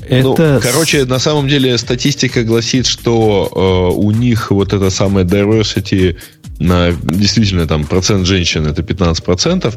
[0.08, 0.54] Ну, это...
[0.54, 6.16] Ну, короче, на самом деле статистика гласит, что э, у них вот это самое diversity
[6.58, 9.74] на действительно там процент женщин это 15%,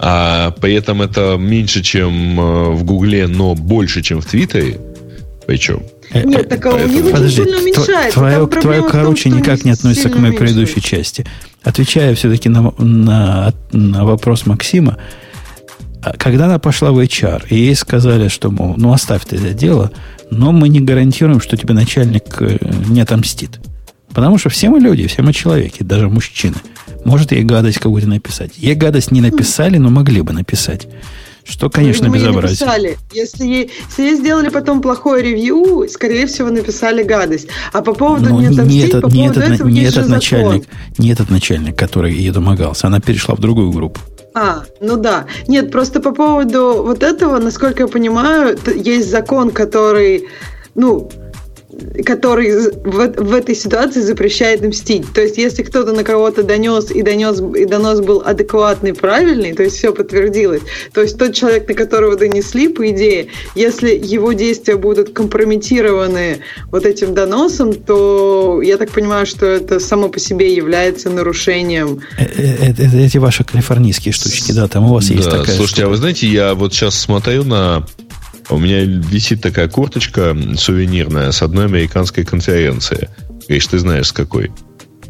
[0.00, 4.78] а при этом это меньше, чем э, в Гугле, но больше, чем в Твиттере.
[5.46, 5.82] Причем.
[6.10, 8.18] Э, Нет, так у них очень сильно уменьшается.
[8.18, 11.26] Твое, твое короче, том, никак не относится к моей предыдущей части.
[11.62, 14.98] Отвечая все-таки на, на, на вопрос Максима,
[16.02, 19.54] а когда она пошла в HR, и ей сказали, что, мол, ну оставь ты это
[19.54, 19.90] дело,
[20.30, 22.58] но мы не гарантируем, что тебе начальник э,
[22.88, 23.60] не отомстит.
[24.12, 26.56] Потому что все мы люди, все мы человеки, даже мужчины.
[27.04, 28.52] Может ей гадость какую-то написать.
[28.56, 30.86] Ей гадость не написали, но могли бы написать.
[31.44, 32.66] Что, конечно, ну, безобразие.
[32.66, 32.98] Написали.
[33.12, 37.48] Если ей, если ей сделали потом плохое ревью, скорее всего, написали гадость.
[37.72, 40.64] А по поводу Но не отомстить, этот, по не поводу этот, этого не этот начальник,
[40.98, 42.86] не этот начальник, который ей домогался.
[42.86, 44.00] Она перешла в другую группу.
[44.34, 45.26] А, ну да.
[45.46, 50.28] Нет, просто по поводу вот этого, насколько я понимаю, есть закон, который,
[50.74, 51.10] ну,
[52.04, 55.12] который в, в этой ситуации запрещает мстить.
[55.12, 59.62] То есть, если кто-то на кого-то донес и донес и донос был адекватный, правильный, то
[59.62, 64.76] есть все подтвердилось, то есть тот человек, на которого донесли, по идее, если его действия
[64.76, 66.40] будут компрометированы
[66.70, 72.00] вот этим доносом, то я так понимаю, что это само по себе является нарушением.
[72.18, 75.56] Это, э, это эти ваши калифорнийские штучки, да, там у вас есть такая.
[75.56, 77.86] Слушайте, а вы знаете, я вот сейчас смотрю на
[78.50, 83.08] у меня висит такая курточка сувенирная с одной американской конференции.
[83.48, 84.50] Гриш, ты знаешь, с какой?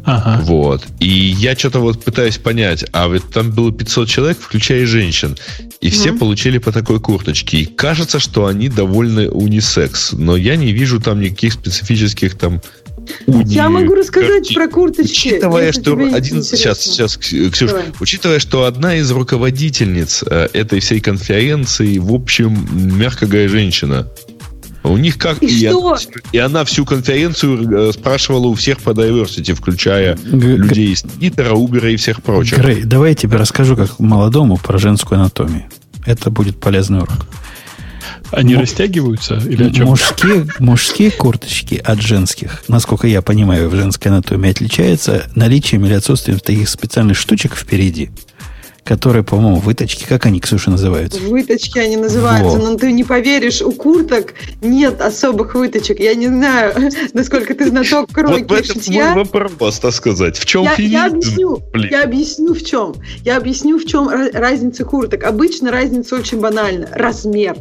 [0.05, 0.41] Ага.
[0.43, 0.85] Вот.
[0.99, 5.35] И я что-то вот пытаюсь понять, а ведь там было 500 человек, включая и женщин,
[5.81, 7.57] и все mm получили по такой курточке.
[7.57, 12.61] И кажется, что они довольны унисекс, но я не вижу там никаких специфических там
[13.27, 15.29] я могу рассказать про курточки.
[15.29, 17.85] Учитывая, что один сейчас, сейчас, Ксюш, Давай.
[17.99, 24.07] учитывая, что одна из руководительниц э, этой всей конференции, в общем, мягко говоря, женщина.
[24.83, 25.87] У них как и, и, что?
[25.87, 25.97] Она,
[26.31, 31.55] и она всю конференцию э, спрашивала у всех по diversity, включая Г- людей из Твиттера,
[31.55, 32.59] Убера и всех прочих.
[32.59, 35.65] Грей, давай я тебе расскажу как молодому про женскую анатомию.
[36.05, 37.25] Это будет полезный урок.
[38.31, 39.87] Они М- растягиваются или о чем?
[39.87, 46.39] Мужские, мужские курточки от женских, насколько я понимаю, в женской анатомии отличаются наличием или отсутствием
[46.39, 48.09] таких специальных штучек впереди,
[48.83, 51.19] которые, по-моему, выточки, как они, Ксюша, называются?
[51.19, 52.69] Выточки они называются, вот.
[52.71, 55.99] но ты не поверишь, у курток нет особых выточек.
[55.99, 59.13] Я не знаю, насколько ты знаток кройки вот шитья.
[59.15, 60.37] Вот вопрос, так сказать.
[60.37, 61.89] В чем я, я объясню, Блин.
[61.91, 62.95] я объясню в чем.
[63.23, 65.23] Я объясню, в чем разница курток.
[65.23, 66.87] Обычно разница очень банальна.
[66.91, 67.55] Размер.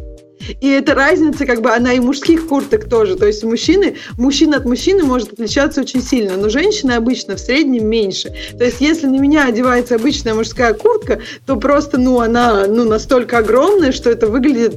[0.61, 3.17] И эта разница, как бы, она и мужских курток тоже.
[3.17, 7.89] То есть мужчины, мужчина от мужчины может отличаться очень сильно, но женщины обычно в среднем
[7.89, 8.35] меньше.
[8.59, 13.39] То есть если на меня одевается обычная мужская куртка, то просто, ну, она, ну, настолько
[13.39, 14.75] огромная, что это выглядит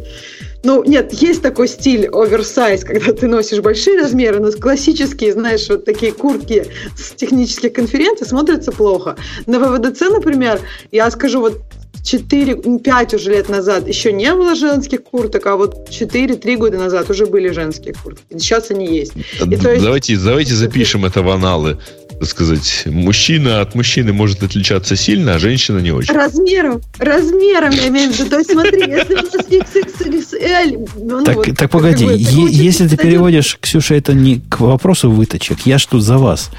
[0.64, 5.86] ну, нет, есть такой стиль оверсайз, когда ты носишь большие размеры, но классические, знаешь, вот
[5.86, 6.66] такие куртки
[6.98, 9.16] с технических конференций смотрятся плохо.
[9.46, 10.60] На ВВДЦ, например,
[10.92, 11.62] я скажу, вот
[12.08, 17.26] 4-5 уже лет назад еще не было женских курток, а вот 4-3 года назад уже
[17.26, 18.24] были женские куртки.
[18.32, 19.14] Сейчас они есть.
[19.16, 19.62] И, есть...
[19.62, 21.78] Давайте, давайте запишем это в аналы.
[22.20, 26.14] Так сказать, мужчина от мужчины может отличаться сильно, а женщина не очень.
[26.14, 28.30] Размером, размером я имею в виду.
[28.30, 30.90] То есть смотри, если у нас XXXL...
[30.98, 35.60] Ну, так, вот, так погоди, е- если ты переводишь, Ксюша, это не к вопросу выточек,
[35.66, 36.50] я ж тут за вас,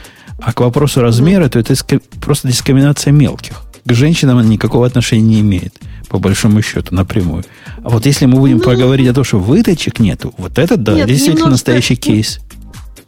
[0.40, 1.74] а к вопросу размера, то это
[2.20, 5.74] просто дискриминация мелких к женщинам она никакого отношения не имеет,
[6.08, 7.44] по большому счету, напрямую.
[7.82, 10.94] А вот если мы будем ну, поговорить о том, что выточек нету, вот это, да,
[10.94, 12.40] нет, действительно немножко, настоящий кейс.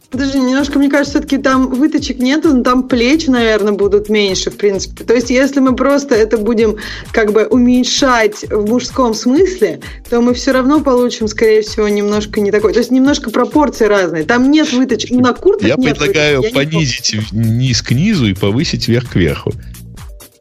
[0.09, 4.57] Подожди, немножко, мне кажется, все-таки там выточек нету, но там плечи, наверное, будут меньше, в
[4.57, 5.05] принципе.
[5.05, 6.75] То есть, если мы просто это будем
[7.13, 9.79] как бы уменьшать в мужском смысле,
[10.09, 12.73] то мы все равно получим, скорее всего, немножко не такой.
[12.73, 14.23] То есть, немножко пропорции разные.
[14.25, 15.11] Там нет выточек.
[15.11, 16.55] На куртках Я нет предлагаю выточек.
[16.55, 19.53] понизить низ к низу и повысить вверх к верху.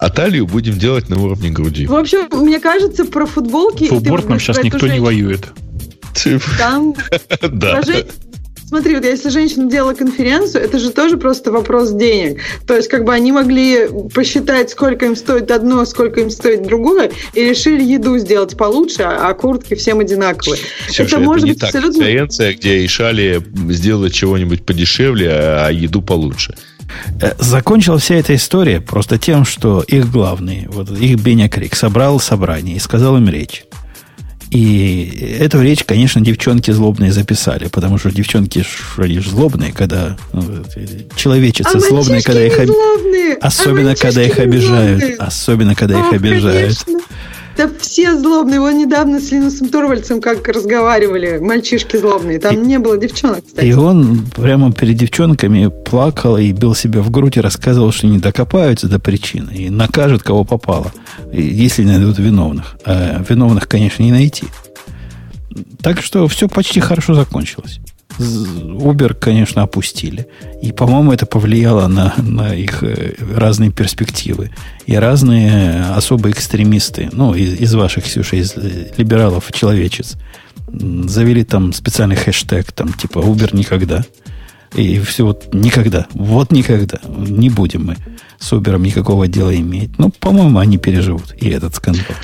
[0.00, 1.86] А талию будем делать на уровне груди.
[1.86, 3.86] В общем, мне кажется, про футболки...
[3.86, 5.46] Фулборд нам сейчас никто не воюет.
[6.58, 6.94] Там...
[7.42, 7.82] Да.
[8.66, 12.40] смотри, вот если женщина делала конференцию, это же тоже просто вопрос денег.
[12.66, 17.10] То есть, как бы они могли посчитать, сколько им стоит одно, сколько им стоит другое,
[17.34, 20.62] и решили еду сделать получше, а куртки всем одинаковые.
[20.86, 21.68] Слушай, это, это может не быть так.
[21.68, 22.00] абсолютно...
[22.00, 26.54] Конференция, где решали сделать чего-нибудь подешевле, а еду получше.
[27.20, 32.20] Э, закончилась вся эта история просто тем, что их главный, вот их Беня Крик, собрал
[32.20, 33.64] собрание и сказал им речь.
[34.50, 40.42] И эту речь, конечно, девчонки злобные записали, потому что девчонки ж злобные, когда ну,
[41.14, 42.66] человечицы а злобные, когда их об...
[42.66, 43.34] злобные.
[43.34, 45.16] особенно а когда их обижают, злобные.
[45.18, 46.78] особенно когда О, их обижают.
[46.84, 47.00] Конечно.
[47.56, 48.56] Да все злобные.
[48.56, 51.38] Его недавно с Линусом Торвальцем как разговаривали.
[51.38, 52.38] Мальчишки злобные.
[52.38, 53.66] Там и, не было девчонок, кстати.
[53.66, 58.18] И он прямо перед девчонками плакал и бил себя в грудь и рассказывал, что не
[58.18, 60.92] докопаются до причины и накажут, кого попало,
[61.32, 62.76] если найдут виновных.
[62.84, 64.46] А виновных, конечно, не найти.
[65.82, 67.80] Так что все почти хорошо закончилось.
[68.18, 70.26] Uber, конечно, опустили.
[70.62, 74.50] И, по-моему, это повлияло на, на их э, разные перспективы.
[74.86, 78.54] И разные особые экстремисты, ну, из, из ваших, Ксюша, из
[78.96, 80.16] либералов, человечец,
[80.68, 84.04] завели там специальный хэштег, там, типа Uber никогда.
[84.74, 86.06] И все вот никогда.
[86.12, 86.98] Вот никогда.
[87.08, 87.96] Не будем мы
[88.40, 89.98] с Uber никакого дела иметь.
[89.98, 92.16] Ну, по-моему, они переживут и этот скандал.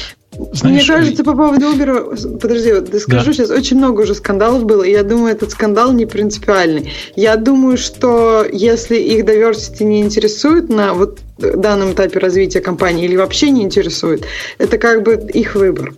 [0.53, 3.33] Знаешь, Мне кажется, по поводу Uber, подожди, вот я скажу да.
[3.33, 6.93] сейчас, очень много уже скандалов было, и я думаю, этот скандал не принципиальный.
[7.15, 13.17] Я думаю, что если их diversity не интересует на вот данном этапе развития компании или
[13.17, 14.27] вообще не интересует,
[14.59, 15.95] это как бы их выбор.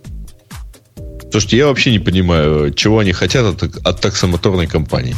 [1.31, 5.15] Слушайте, я вообще не понимаю, чего они хотят от, от таксомоторной компании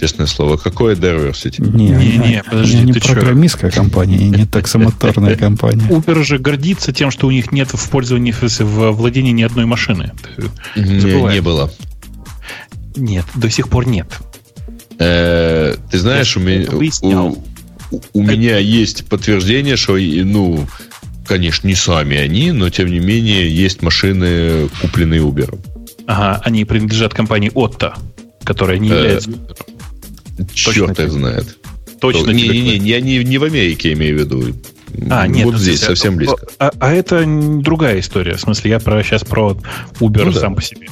[0.00, 0.56] честное слово.
[0.56, 1.60] Какое diversity?
[1.60, 3.80] Не, не, не, подожди, не программистская что?
[3.80, 5.86] компания, и не таксомоторная компания.
[5.88, 10.12] Uber же гордится тем, что у них нет в пользовании, в владении ни одной машины.
[10.74, 11.70] Не, не было.
[12.96, 14.08] Нет, до сих пор нет.
[14.98, 17.34] Э, ты знаешь, у меня,
[18.12, 20.66] у, меня есть подтверждение, что, ну,
[21.26, 25.58] конечно, не сами они, но тем не менее есть машины, купленные Uber.
[26.06, 27.94] Ага, они принадлежат компании Otto,
[28.44, 29.30] которая не э, является
[30.54, 31.58] Черт их знает.
[32.00, 32.30] Точно.
[32.30, 34.54] Не-не-не, я не, не в Америке имею в виду.
[35.10, 36.46] А, нет, вот здесь, совсем близко.
[36.58, 38.34] А, а это другая история.
[38.34, 39.56] В смысле, я про, сейчас про
[40.00, 40.56] Uber ну, сам да.
[40.56, 40.88] по себе.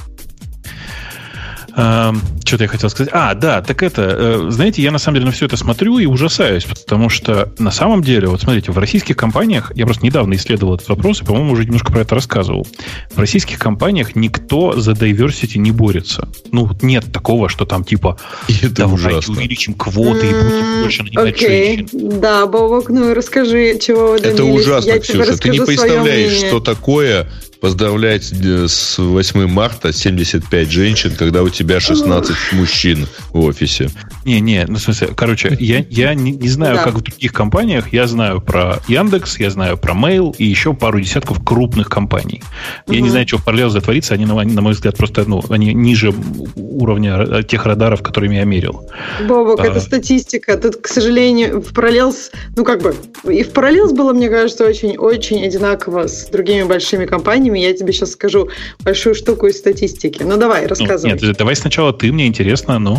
[1.78, 3.10] Что-то я хотел сказать.
[3.12, 6.06] А, да, так это, э, знаете, я на самом деле на все это смотрю и
[6.06, 10.74] ужасаюсь, потому что на самом деле, вот смотрите, в российских компаниях, я просто недавно исследовал
[10.74, 12.66] этот вопрос и, по-моему, уже немножко про это рассказывал.
[13.14, 16.28] В российских компаниях никто за diversity не борется.
[16.50, 18.18] Ну, нет такого, что там типа
[18.48, 19.34] это давайте ужасно.
[19.34, 21.76] увеличим квоты и будем больше нанимать okay.
[21.76, 22.20] женщин.
[22.20, 24.34] Да, Бобок, ну расскажи, чего вы добились.
[24.34, 25.36] Это ужасно, я Ксюша.
[25.36, 27.28] Ты не представляешь, что такое
[27.60, 33.90] поздравлять э, с 8 марта 75 женщин, когда у тебя 16 мужчин в офисе.
[34.24, 36.85] Не, не, ну, в смысле, короче, я, я не, не знаю, да.
[36.85, 41.01] как в других компаниях, я знаю про Яндекс, я знаю про Mail и еще пару
[41.01, 42.43] десятков крупных компаний.
[42.86, 42.94] Угу.
[42.94, 45.72] Я не знаю, что в параллель затворится, они, на, на мой взгляд, просто, ну, они
[45.74, 46.12] ниже
[46.56, 48.89] уровня тех радаров, которыми я мерил.
[49.26, 50.56] Бобок, а, это статистика.
[50.56, 52.94] Тут, к сожалению, в Parallels, ну, как бы,
[53.24, 57.92] и в Parallels было, мне кажется, очень-очень одинаково с другими большими компаниями, компаниями, я тебе
[57.92, 58.48] сейчас скажу
[58.84, 60.22] большую штуку из статистики.
[60.22, 61.12] Ну, давай, ну, рассказывай.
[61.12, 62.98] Нет, давай сначала ты, мне интересно, ну.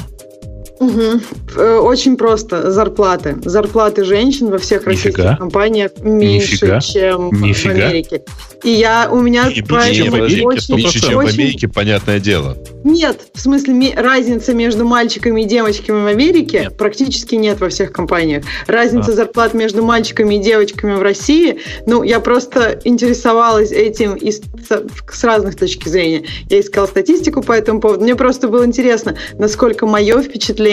[0.80, 1.61] Угу.
[1.81, 2.72] Очень просто.
[2.72, 3.38] Зарплаты.
[3.43, 5.35] Зарплаты женщин во всех российских Нифига.
[5.35, 6.80] компаниях меньше, Нифига.
[6.80, 7.73] чем Нифига.
[7.73, 8.23] в Америке.
[8.64, 11.30] И я у меня и поэтому Америке, очень, меньше, чем очень...
[11.30, 12.57] в Америке, понятное дело.
[12.84, 16.77] Нет, в смысле разница между мальчиками и девочками в Америке нет.
[16.77, 18.43] практически нет во всех компаниях.
[18.68, 19.15] Разница а.
[19.15, 25.56] зарплат между мальчиками и девочками в России, ну, я просто интересовалась этим из, с разных
[25.56, 26.23] точек зрения.
[26.49, 28.03] Я искала статистику по этому поводу.
[28.03, 30.68] Мне просто было интересно, насколько мое впечатление,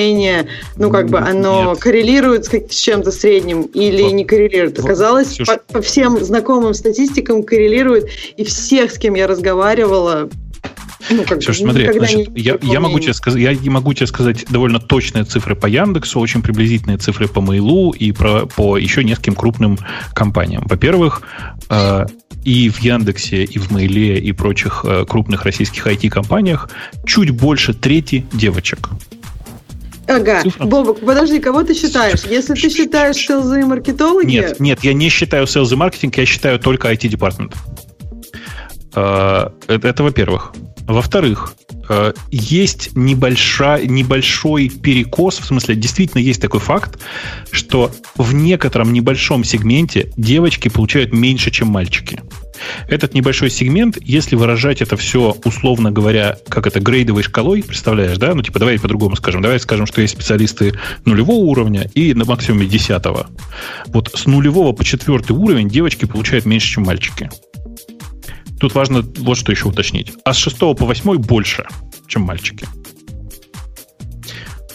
[0.76, 1.78] ну, как бы оно нет.
[1.78, 4.12] коррелирует с, с чем-то средним или вот.
[4.12, 4.78] не коррелирует.
[4.78, 5.46] Оказалось, вот.
[5.46, 10.28] по, по всем знакомым статистикам коррелирует, и всех, с кем я разговаривала,
[11.10, 14.80] ну, как Все, смотри, значит, я, я, могу тебе сказать, я могу тебе сказать довольно
[14.80, 19.78] точные цифры по Яндексу, очень приблизительные цифры по Mail и про, по еще нескольким крупным
[20.14, 20.64] компаниям.
[20.66, 21.22] Во-первых,
[21.70, 22.06] э,
[22.44, 26.70] и в Яндексе, и в Mail, и прочих э, крупных российских IT-компаниях
[27.04, 28.88] чуть больше трети девочек.
[30.08, 30.64] Ага, Цифра.
[30.64, 32.24] Бобок, подожди, кого ты считаешь?
[32.24, 34.30] Если ты считаешь селзы и маркетологи...
[34.30, 37.54] Нет, нет, я не считаю селзы и маркетинг, я считаю только IT-департмент.
[38.94, 40.52] Э, это, это во-первых.
[40.86, 41.54] Во-вторых,
[41.88, 47.00] э, есть небольшой, небольшой перекос, в смысле, действительно есть такой факт,
[47.50, 52.22] что в некотором небольшом сегменте девочки получают меньше, чем мальчики.
[52.88, 58.34] Этот небольшой сегмент, если выражать это все, условно говоря, как это, грейдовой шкалой, представляешь, да?
[58.34, 59.42] Ну, типа, давай по-другому скажем.
[59.42, 60.74] Давай скажем, что есть специалисты
[61.04, 63.28] нулевого уровня и на максимуме десятого.
[63.86, 67.30] Вот с нулевого по четвертый уровень девочки получают меньше, чем мальчики.
[68.60, 70.12] Тут важно вот что еще уточнить.
[70.24, 71.66] А с 6 по 8 больше,
[72.06, 72.66] чем мальчики.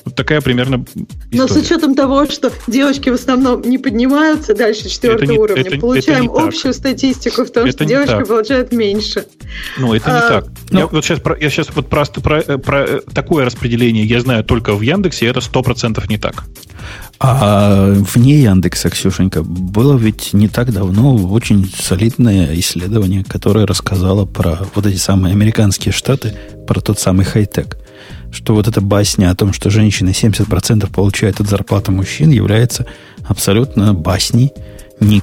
[0.05, 1.07] Вот такая примерно история.
[1.31, 6.25] Но с учетом того, что девочки в основном не поднимаются дальше четвертого уровня, это, получаем
[6.25, 6.79] это общую так.
[6.79, 8.27] статистику в том, это что девочки так.
[8.27, 9.25] получают меньше.
[9.77, 10.47] Ну, это а, не так.
[10.71, 10.79] Но...
[10.79, 14.81] Я, вот сейчас, я сейчас вот просто про, про такое распределение я знаю только в
[14.81, 16.43] Яндексе, и это 100% не так.
[17.23, 24.57] А вне Яндекса, Ксюшенька, было ведь не так давно очень солидное исследование, которое рассказало про
[24.73, 26.33] вот эти самые американские штаты,
[26.65, 27.77] про тот самый хай-тек.
[28.31, 32.87] Что вот эта басня о том, что женщины 70% получают от зарплаты мужчин, является
[33.27, 34.51] абсолютно басней,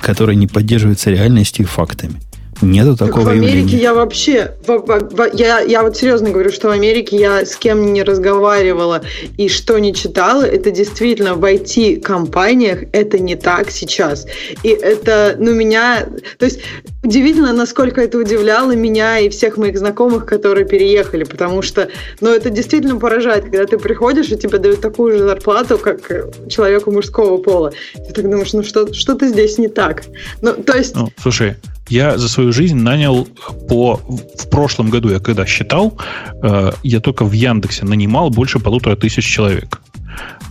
[0.00, 2.20] которая не поддерживается реальностью и фактами.
[2.60, 3.82] Нету такого так в Америке явления.
[3.82, 7.56] я вообще, в, в, в, я, я вот серьезно говорю, что в Америке я с
[7.56, 9.02] кем не разговаривала
[9.36, 14.26] и что не читала, это действительно в IT-компаниях это не так сейчас.
[14.62, 16.06] И это, ну, меня,
[16.38, 16.60] то есть
[17.02, 21.88] удивительно, насколько это удивляло меня и всех моих знакомых, которые переехали, потому что,
[22.20, 26.00] ну, это действительно поражает, когда ты приходишь и тебе дают такую же зарплату, как
[26.48, 27.72] человеку мужского пола.
[27.94, 30.04] Ты так думаешь, ну, что, что-то здесь не так.
[30.42, 30.94] Ну, то есть...
[30.94, 31.56] Ну, слушай,
[31.88, 33.26] я за свою жизнь нанял
[33.68, 34.00] по...
[34.06, 35.98] В прошлом году я когда считал,
[36.42, 39.80] э, я только в Яндексе нанимал больше полутора тысяч человек.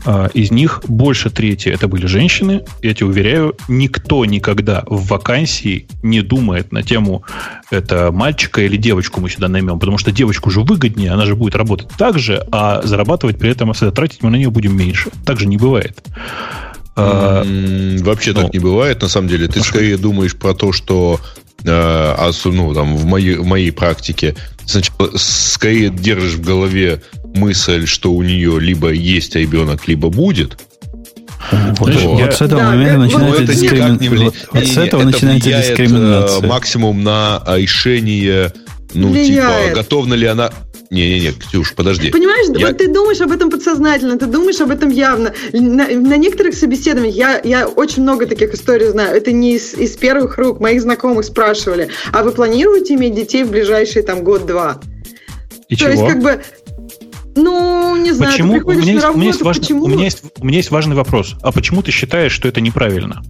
[0.06, 2.64] Э, из них больше трети это были женщины.
[2.82, 7.24] Я тебе уверяю, никто никогда в вакансии не думает на тему
[7.70, 11.56] это мальчика или девочку мы сюда наймем, потому что девочку же выгоднее, она же будет
[11.56, 15.10] работать так же, а зарабатывать при этом, тратить мы на нее будем меньше.
[15.26, 16.02] Так же не бывает.
[16.96, 17.44] А,
[18.00, 19.48] вообще ну, так не бывает, на самом деле.
[19.48, 21.20] Ты скорее думаешь про то, что
[21.64, 24.36] э, ну, там, в, моей, в моей практике
[24.66, 27.04] сначала скорее держишь в голове
[27.38, 30.58] мысль, что у нее либо есть ребенок, либо будет.
[31.52, 32.32] Вот, Знаешь, вот я...
[32.32, 33.98] с этого да, момента начинается, это дискримин...
[34.00, 36.48] не вот, вот с этого это начинается э, дискриминация.
[36.48, 38.52] максимум на решение,
[38.94, 39.70] ну, влияет.
[39.70, 40.52] типа, готовна ли она
[40.90, 42.12] не-не-не, Ксюш, подожди.
[42.12, 42.68] Понимаешь, я...
[42.68, 45.34] вот ты думаешь об этом подсознательно, ты думаешь об этом явно.
[45.52, 49.16] На, на некоторых собеседованиях я, я очень много таких историй знаю.
[49.16, 50.60] Это не из, из первых рук.
[50.60, 54.80] Моих знакомых спрашивали, а вы планируете иметь детей в ближайшие там год-два?
[55.68, 55.92] И То чего?
[55.92, 56.42] есть, как бы,
[57.38, 58.54] ну, не знаю, почему?
[58.54, 59.84] ты приходишь у меня есть, на работу, у меня есть важный, почему?
[59.84, 61.36] У меня, есть, у меня есть важный вопрос.
[61.42, 63.24] А почему ты считаешь, что это неправильно?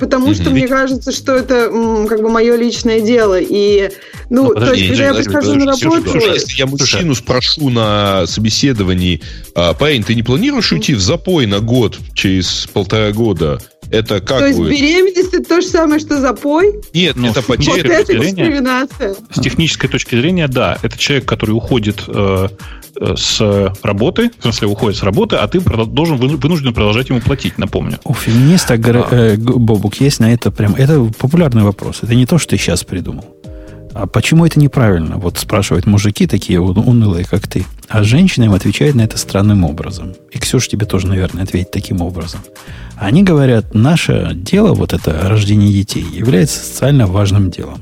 [0.00, 1.70] Потому что мне кажется, что это
[2.08, 3.38] как бы мое личное дело.
[3.38, 3.90] И,
[4.30, 6.18] ну, ну то есть, когда я прихожу на работу...
[6.18, 9.20] Если я мужчину спрошу на собеседовании,
[9.54, 13.60] а, парень, ты не планируешь уйти в запой на год через полтора года?
[13.90, 14.70] Это как То есть будет?
[14.70, 16.80] беременность это то же самое, что запой?
[16.94, 17.82] Нет, ну, это потеря.
[17.82, 19.16] Вот это дискриминация.
[19.34, 20.78] С технической точки зрения, да.
[20.82, 22.48] Это человек, который уходит э,
[23.00, 27.98] с работы, в смысле, уходит с работы, а ты должен вынужден продолжать ему платить, напомню.
[28.04, 29.08] У феминиста, а.
[29.10, 30.74] э, Бобук, есть на это прям...
[30.74, 32.00] Это популярный вопрос.
[32.02, 33.24] Это не то, что ты сейчас придумал.
[33.92, 35.16] А почему это неправильно?
[35.16, 37.64] Вот спрашивают мужики такие унылые, как ты.
[37.88, 40.14] А женщина им отвечает на это странным образом.
[40.30, 42.40] И Ксюша тебе тоже, наверное, ответит таким образом.
[42.96, 47.80] Они говорят, наше дело, вот это рождение детей, является социально важным делом.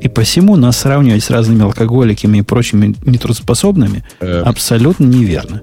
[0.00, 4.42] И посему нас сравнивать с разными алкоголиками и прочими нетрудоспособными э.
[4.42, 5.62] абсолютно неверно.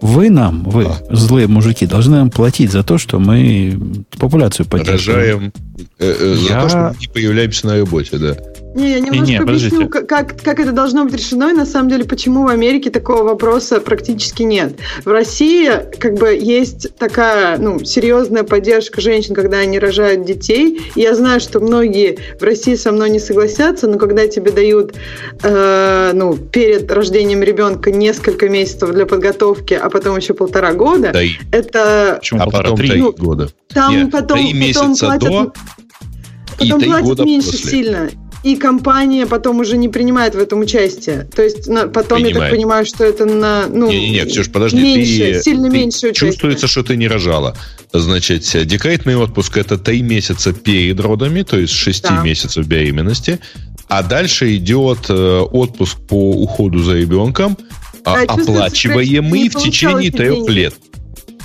[0.00, 1.14] Вы нам, вы, а.
[1.14, 3.78] злые мужики, должны нам платить за то, что мы
[4.18, 5.52] популяцию поддерживаем.
[5.98, 6.48] Э, э, Я...
[6.48, 8.36] За то, что мы не появляемся на работе, да.
[8.74, 11.88] Не, я немножко не, не, объясню, как, как это должно быть решено, и на самом
[11.88, 14.74] деле, почему в Америке такого вопроса практически нет.
[15.04, 20.82] В России как бы есть такая ну, серьезная поддержка женщин, когда они рожают детей.
[20.96, 24.94] И я знаю, что многие в России со мной не согласятся, но когда тебе дают
[25.44, 31.20] э, ну, перед рождением ребенка несколько месяцев для подготовки, а потом еще полтора года, да
[31.52, 32.16] это...
[32.18, 33.50] Почему а потом три ну, года?
[33.68, 35.52] Там Нет, потом, три месяца потом платят, до
[36.58, 37.70] потом и платят года меньше после.
[37.70, 38.10] сильно
[38.44, 41.26] и компания потом уже не принимает в этом участие.
[41.34, 42.34] То есть на, потом Принимает.
[42.34, 46.08] я так понимаю, что это на ну не-не-не, Ксюш, подожди, меньше, ты, сильно ты меньше
[46.08, 46.26] участия.
[46.26, 47.56] Чувствуется, что ты не рожала.
[47.94, 52.22] Значит, декретный отпуск это три месяца перед родами, то есть 6 да.
[52.22, 53.40] месяцев беременности,
[53.88, 57.56] а дальше идет э, отпуск по уходу за ребенком,
[58.04, 60.74] да, оплачиваемый в течение трех лет.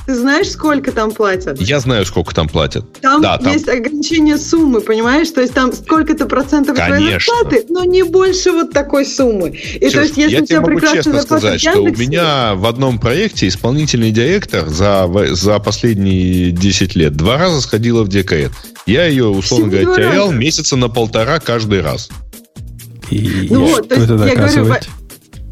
[0.10, 1.61] Ты знаешь, сколько там платят?
[1.61, 2.84] Я знаю, сколько там платят.
[2.99, 3.77] Там да, есть там...
[3.77, 5.30] ограничение суммы, понимаешь?
[5.30, 9.49] То есть там сколько-то процентов твоей зарплаты, но не больше вот такой суммы.
[9.49, 12.98] И Ксюш, то есть, если я тебе могу честно сказать, что у меня в одном
[12.98, 18.52] проекте исполнительный директор за, за последние 10 лет два раза сходила в декрет.
[18.88, 22.10] Я ее, условно говоря, терял месяца на полтора каждый раз.
[23.11, 24.56] И, ну, и вот, что это доказывает?
[24.56, 24.99] Говорю,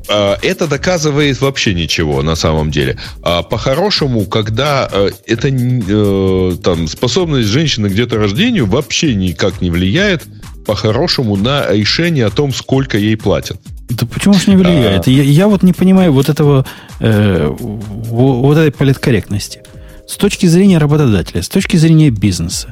[0.08, 2.98] это доказывает вообще ничего на самом деле.
[3.24, 10.24] А по-хорошему, когда э, это э, там способность женщины к деторождению вообще никак не влияет
[10.66, 13.60] по-хорошему на решение о том, сколько ей платят.
[13.90, 15.08] Да почему же не влияет?
[15.08, 15.10] А...
[15.10, 16.66] Я, я вот не понимаю вот этого
[17.00, 19.62] э, вот этой политкорректности.
[20.08, 22.72] С точки зрения работодателя, с точки зрения бизнеса,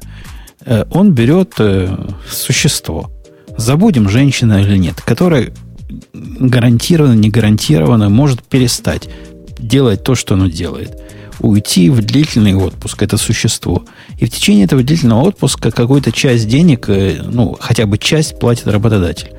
[0.66, 1.96] э, он берет э,
[2.30, 3.12] существо.
[3.58, 5.54] Забудем, женщина или нет, которая
[6.14, 9.10] гарантированно, не гарантированно может перестать
[9.60, 11.00] делать то, что оно делает.
[11.40, 13.86] Уйти в длительный отпуск, это существо.
[14.20, 18.68] И в течение этого длительного отпуска какую-то часть денег, э, ну, хотя бы часть платит
[18.68, 19.32] работодатель.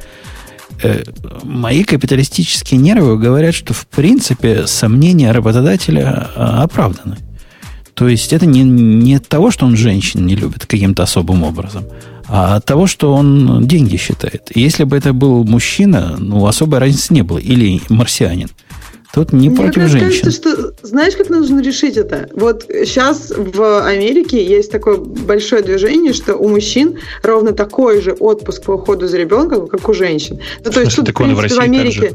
[0.82, 1.02] Э,
[1.42, 7.16] мои капиталистические нервы говорят, что в принципе сомнения работодателя а, оправданы.
[7.94, 11.84] То есть это не, не от того, что он женщин не любит каким-то особым образом,
[12.28, 14.50] а от того, что он деньги считает.
[14.54, 17.38] И если бы это был мужчина, ну, особой разницы не было.
[17.38, 18.48] Или марсианин.
[19.14, 20.24] Тут не Мне против женщин.
[20.24, 22.28] Кажется, что, знаешь, как нужно решить это?
[22.34, 28.64] Вот сейчас в Америке есть такое большое движение, что у мужчин ровно такой же отпуск
[28.64, 30.38] по уходу за ребенком, как у женщин.
[30.62, 32.12] Ну, то есть тут, в, принципе, в, в Америке...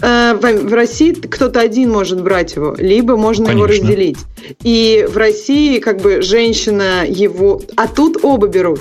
[0.00, 3.72] Э, в, в России кто-то один может брать его, либо можно Конечно.
[3.72, 4.18] его разделить.
[4.62, 7.60] И в России как бы женщина его...
[7.76, 8.80] А тут оба берут.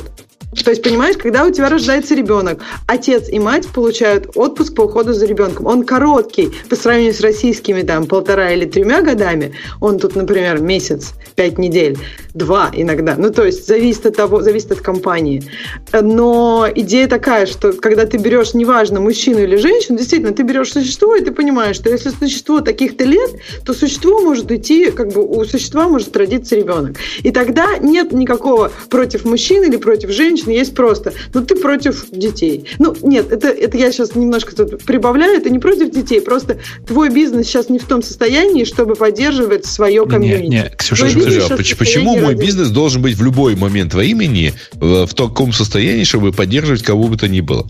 [0.62, 5.14] То есть, понимаешь, когда у тебя рождается ребенок, отец и мать получают отпуск по уходу
[5.14, 5.66] за ребенком.
[5.66, 9.54] Он короткий по сравнению с российскими там полтора или тремя годами.
[9.82, 11.98] Он тут, например, месяц, пять недель,
[12.34, 13.16] два иногда.
[13.18, 15.44] Ну, то есть, зависит от того, зависит от компании.
[15.92, 21.16] Но идея такая, что когда ты берешь, неважно, мужчину или женщину, действительно, ты берешь существо,
[21.16, 23.30] и ты понимаешь, что если существо таких-то лет,
[23.66, 26.98] то существо может уйти, как бы у существа может родиться ребенок.
[27.24, 32.06] И тогда нет никакого против мужчины или против женщины, женщин есть просто, ну ты против
[32.12, 32.66] детей.
[32.80, 37.10] Ну нет, это, это я сейчас немножко тут прибавляю, это не против детей, просто твой
[37.10, 40.44] бизнес сейчас не в том состоянии, чтобы поддерживать свое комьюнити.
[40.44, 45.54] Не, не, Ксюша, Ксюша почему мой бизнес должен быть в любой момент времени в таком
[45.54, 47.68] состоянии, чтобы поддерживать кого бы то ни было?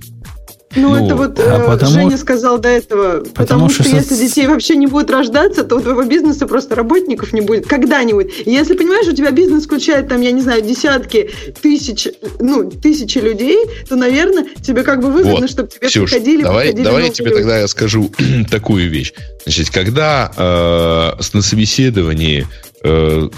[0.75, 3.19] Ну, ну это вот а э, потому, Женя сказал до этого.
[3.19, 6.75] Потому, потому что, что если детей вообще не будет рождаться, то у твоего бизнеса просто
[6.75, 8.43] работников не будет когда-нибудь.
[8.45, 11.31] И если, понимаешь, у тебя бизнес включает там, я не знаю, десятки
[11.61, 12.07] тысяч,
[12.39, 15.49] ну, тысячи людей, то, наверное, тебе как бы выгодно, вот.
[15.49, 17.39] чтобы тебе Ксюш, приходили, давай, приходили давай я тебе люди.
[17.39, 18.11] тогда скажу
[18.49, 19.13] такую вещь.
[19.45, 22.47] Значит, когда э, на собеседовании
[22.83, 23.29] э,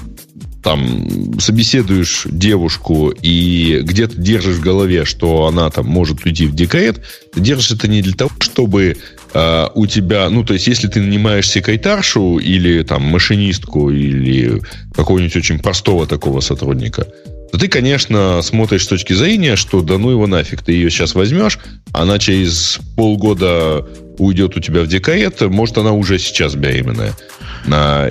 [0.66, 7.04] там собеседуешь девушку и где-то держишь в голове, что она там может уйти в декрет,
[7.32, 8.98] ты держишь это не для того, чтобы
[9.36, 14.60] э, у тебя, ну, то есть, если ты нанимаешь секретаршу или там машинистку или
[14.96, 17.06] какого-нибудь очень простого такого сотрудника,
[17.52, 21.14] то ты, конечно, смотришь с точки зрения, что да ну его нафиг, ты ее сейчас
[21.14, 21.60] возьмешь,
[21.94, 23.86] она через полгода
[24.18, 27.14] уйдет у тебя в декрет, может, она уже сейчас беременная.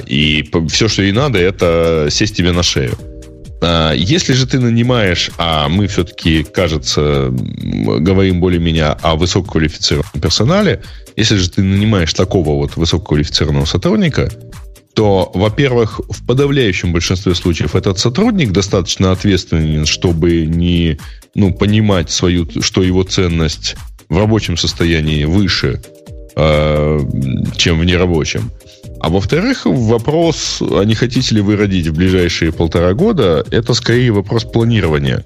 [0.07, 2.97] И все, что ей надо, это сесть тебе на шею.
[3.65, 10.83] А, если же ты нанимаешь, а мы все-таки, кажется, говорим более-менее о высококвалифицированном персонале,
[11.17, 14.31] если же ты нанимаешь такого вот высококвалифицированного сотрудника,
[14.95, 20.99] то, во-первых, в подавляющем большинстве случаев этот сотрудник достаточно ответственен, чтобы не
[21.35, 23.77] ну, понимать свою, что его ценность
[24.09, 25.83] в рабочем состоянии выше,
[26.37, 27.01] э,
[27.57, 28.51] чем в нерабочем.
[29.01, 34.13] А во-вторых, вопрос, а не хотите ли вы родить в ближайшие полтора года, это скорее
[34.13, 35.25] вопрос планирования.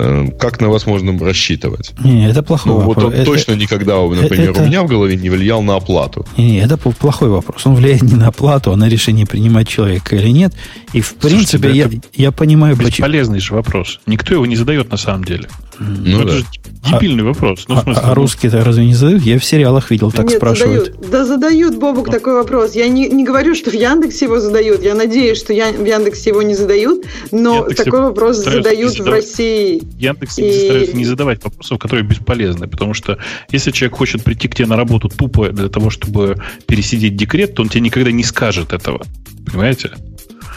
[0.00, 1.92] Э, как на вас можно рассчитывать?
[2.04, 2.96] Не, это плохой ну, вопрос.
[2.96, 6.24] Вот он это, точно никогда, например, это, у меня в голове не влиял на оплату.
[6.36, 7.66] Не, не, это плохой вопрос.
[7.66, 10.54] Он влияет не на оплату, а на решение принимать человека или нет.
[10.92, 13.48] И в Слушайте, принципе, я, я понимаю, бесполезный почему...
[13.48, 14.00] же вопрос.
[14.06, 15.48] Никто его не задает на самом деле.
[15.80, 16.36] Ну, это да.
[16.38, 16.44] же
[16.90, 17.64] дебильный а, вопрос.
[17.68, 19.22] Ну, а, а русские-то разве не задают?
[19.22, 20.86] Я в сериалах видел, так Нет, спрашивают.
[20.86, 21.10] Задают.
[21.10, 22.74] Да задают, Бобук, такой вопрос.
[22.74, 24.82] Я не, не говорю, что в Яндексе его задают.
[24.82, 29.06] Я надеюсь, что я, в Яндексе его не задают, но Яндексе такой вопрос задают в
[29.06, 29.82] России.
[29.98, 30.64] Яндекс и...
[30.64, 33.18] стараются не задавать вопросов, которые бесполезны, потому что
[33.52, 36.36] если человек хочет прийти к тебе на работу тупо для того, чтобы
[36.66, 39.02] пересидеть декрет, то он тебе никогда не скажет этого.
[39.46, 39.92] Понимаете?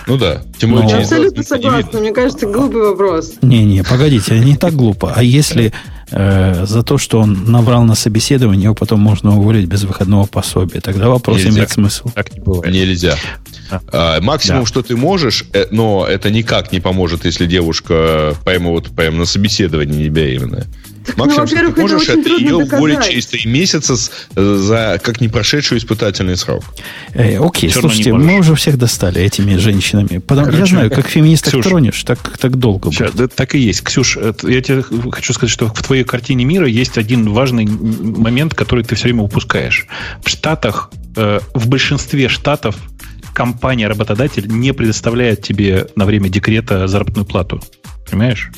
[0.08, 0.42] Ну да.
[0.58, 2.00] Тем более, я абсолютно согласна.
[2.00, 3.34] Мне кажется, глупый вопрос.
[3.42, 5.14] Не-не, погодите, не так глупо.
[5.16, 5.74] А если
[6.12, 10.82] э, за то, что он набрал на собеседование, его потом можно уволить без выходного пособия,
[10.82, 11.52] тогда вопрос Нельзя.
[11.52, 12.10] имеет смысл.
[12.14, 12.74] Так не бывает.
[12.74, 13.16] Нельзя.
[13.92, 14.68] А, максимум, да.
[14.68, 19.26] что ты можешь, э, но это никак не поможет, если девушка прямо вот прямо на
[19.26, 20.68] собеседовании не беременная.
[21.18, 25.22] Максимум, ну, что ты можешь, это, ее уволить через три месяца с, э, за как
[25.22, 26.64] не прошедший испытательный срок.
[27.14, 30.20] Эй, окей, Все слушайте, мы уже всех достали этими женщинами.
[30.20, 33.30] Потому, Короче, я знаю, как феминисток Ксюш, тронешь, так, так долго сейчас, будет.
[33.30, 33.82] Да, так и есть.
[33.82, 38.84] Ксюш, я тебе хочу сказать, что в твоей картине мира есть один важный момент, который
[38.84, 39.88] ты все время упускаешь.
[40.24, 42.76] В Штатах, э, в большинстве штатов
[43.34, 47.62] компания-работодатель не предоставляет тебе на время декрета заработную плату.
[48.10, 48.52] Понимаешь?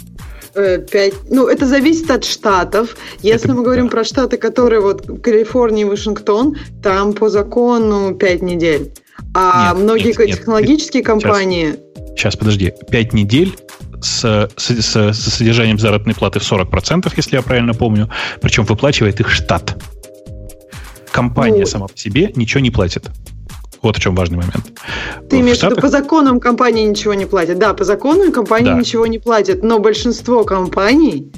[0.54, 2.96] 5, э, ну, это зависит от штатов.
[3.22, 3.92] Если это, мы говорим да.
[3.92, 8.92] про штаты, которые вот Калифорния и Вашингтон, там по закону 5 недель.
[9.34, 11.08] А нет, многие нет, технологические нет.
[11.08, 11.72] компании...
[11.72, 12.74] Сейчас, сейчас, подожди.
[12.90, 13.58] 5 недель
[14.02, 18.10] с, с, с, с содержанием заработной платы в 40%, если я правильно помню.
[18.42, 19.76] Причем выплачивает их штат.
[21.12, 23.10] Компания ну, сама по себе ничего не платит.
[23.84, 24.72] Вот в чем важный момент.
[25.30, 27.60] Ты имеешь в виду, по законам компании ничего не платят?
[27.60, 28.80] Да, по закону компании да.
[28.80, 31.32] ничего не платят, но большинство компаний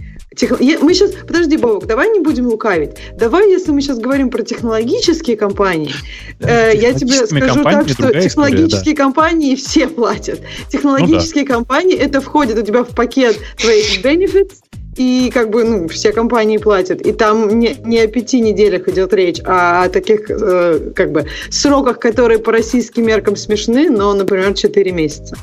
[0.82, 2.92] мы сейчас, подожди, Бобок, давай не будем лукавить.
[3.14, 5.94] Давай, если мы сейчас говорим про технологические компании,
[6.40, 9.04] да, э, я тебе скажу так, что технологические да.
[9.04, 10.42] компании все платят.
[10.70, 11.54] Технологические ну, да.
[11.56, 14.56] компании это входит у тебя в пакет твоих benefits,
[14.96, 17.02] и как бы ну, все компании платят.
[17.02, 21.26] И там не, не о пяти неделях идет речь, а о таких э, как бы
[21.50, 25.38] сроках, которые по российским меркам смешны, но, например, 4 месяца.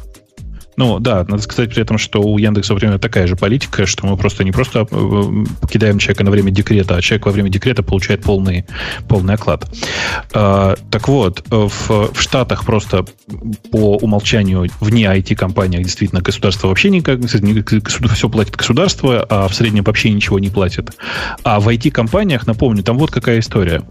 [0.77, 4.17] Ну, да, надо сказать при этом, что у Яндекса время такая же политика, что мы
[4.17, 8.23] просто не просто э, кидаем человека на время декрета, а человек во время декрета получает
[8.23, 8.65] полный,
[9.09, 9.71] полный оклад.
[10.33, 13.05] А, так вот, в, в Штатах просто
[13.71, 20.11] по умолчанию вне IT-компаниях действительно государство вообще никак, все платит государство, а в среднем вообще
[20.11, 20.93] ничего не платит.
[21.43, 23.83] А в IT-компаниях, напомню, там вот какая история.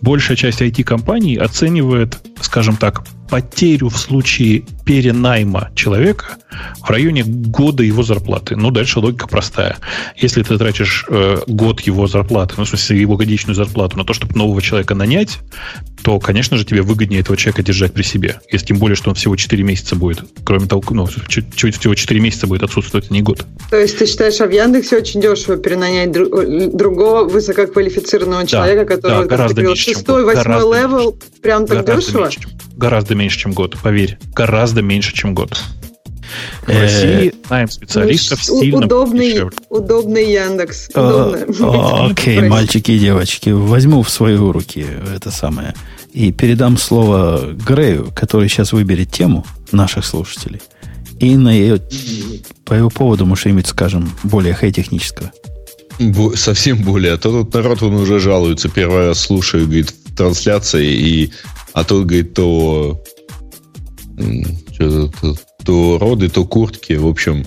[0.00, 6.36] Большая часть IT-компаний оценивает, скажем так, потерю в случае перенайма человека
[6.80, 8.56] в районе года его зарплаты.
[8.56, 9.78] Ну, дальше логика простая.
[10.16, 14.12] Если ты тратишь э, год его зарплаты, ну, в смысле, его годичную зарплату на то,
[14.12, 15.38] чтобы нового человека нанять,
[16.02, 18.40] то, конечно же, тебе выгоднее этого человека держать при себе.
[18.50, 20.20] Если тем более, что он всего 4 месяца будет.
[20.44, 23.44] Кроме того, ну, чуть, чуть всего 4 месяца будет отсутствовать, а не год.
[23.70, 29.22] То есть ты считаешь, а в Яндексе очень дешево перенанять другого высококвалифицированного человека, да, который,
[29.22, 32.24] да, гораздо меньше, шестой, восьмой level, прям так дешево?
[32.24, 32.40] Меньше,
[32.76, 34.18] гораздо меньше, чем год, поверь.
[34.34, 35.60] Гораздо меньше, чем год.
[36.62, 40.90] В России наем специалистов сильно удобный, удобный Яндекс.
[40.94, 45.74] Окей, мальчики и девочки, возьму в свои руки это самое
[46.12, 50.60] и передам слово Грею, который сейчас выберет тему наших слушателей.
[51.18, 51.80] И на ее,
[52.64, 55.30] по его поводу мы что-нибудь скажем более хай-технического.
[56.34, 57.12] Совсем более.
[57.12, 58.70] А то тут народ он уже жалуется.
[58.70, 61.32] Первый раз слушаю, говорит, трансляции, и,
[61.74, 63.02] а тут, говорит, то,
[64.78, 65.34] то, то,
[65.64, 66.94] то роды, то куртки.
[66.94, 67.44] В общем,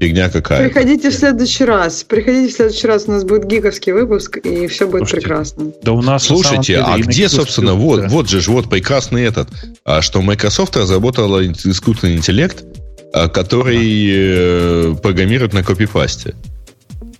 [0.00, 0.68] фигня какая.
[0.68, 2.04] Приходите в следующий раз.
[2.04, 3.04] Приходите в следующий раз.
[3.06, 5.72] У нас будет гиговский выпуск, и все будет Слушайте, прекрасно.
[5.82, 9.48] Да у нас Слушайте, а где, собственно, вот, вот же, вот прекрасный этот,
[9.84, 12.64] а, что Microsoft разработала искусственный интеллект,
[13.12, 16.34] а, который э, программирует на копипасте.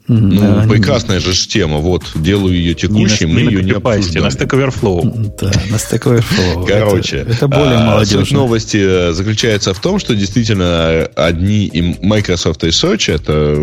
[0.09, 1.25] Ну, да, прекрасная не...
[1.25, 1.79] же тема.
[1.79, 4.25] Вот, делаю ее текущей, мы ее не обсуждаем.
[4.25, 5.35] На Stack Overflow.
[5.41, 6.67] Да, на Stack Overflow.
[6.69, 8.25] Короче, это, это более а, молодежно.
[8.25, 13.57] Суть новости э, заключается в том, что действительно одни и Microsoft Research, это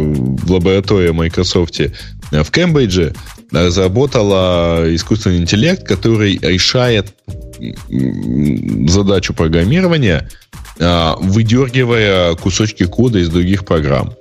[0.52, 1.91] лаборатория Microsoft э,
[2.32, 3.14] в Кембридже,
[3.52, 7.14] разработала искусственный интеллект, который решает
[8.88, 10.30] задачу программирования,
[10.80, 14.14] а, выдергивая кусочки кода из других программ.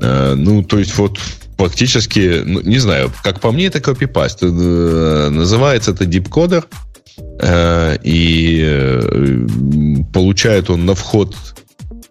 [0.00, 1.18] Э, ну, то есть вот
[1.58, 4.38] фактически, ну, не знаю, как по мне, это копипаст.
[4.42, 6.66] Э, называется это дипкодер,
[7.40, 9.46] э, и
[10.12, 11.36] получает он на вход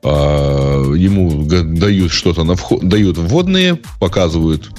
[0.02, 4.72] ему дают что-то на вход, дают вводные, показывают,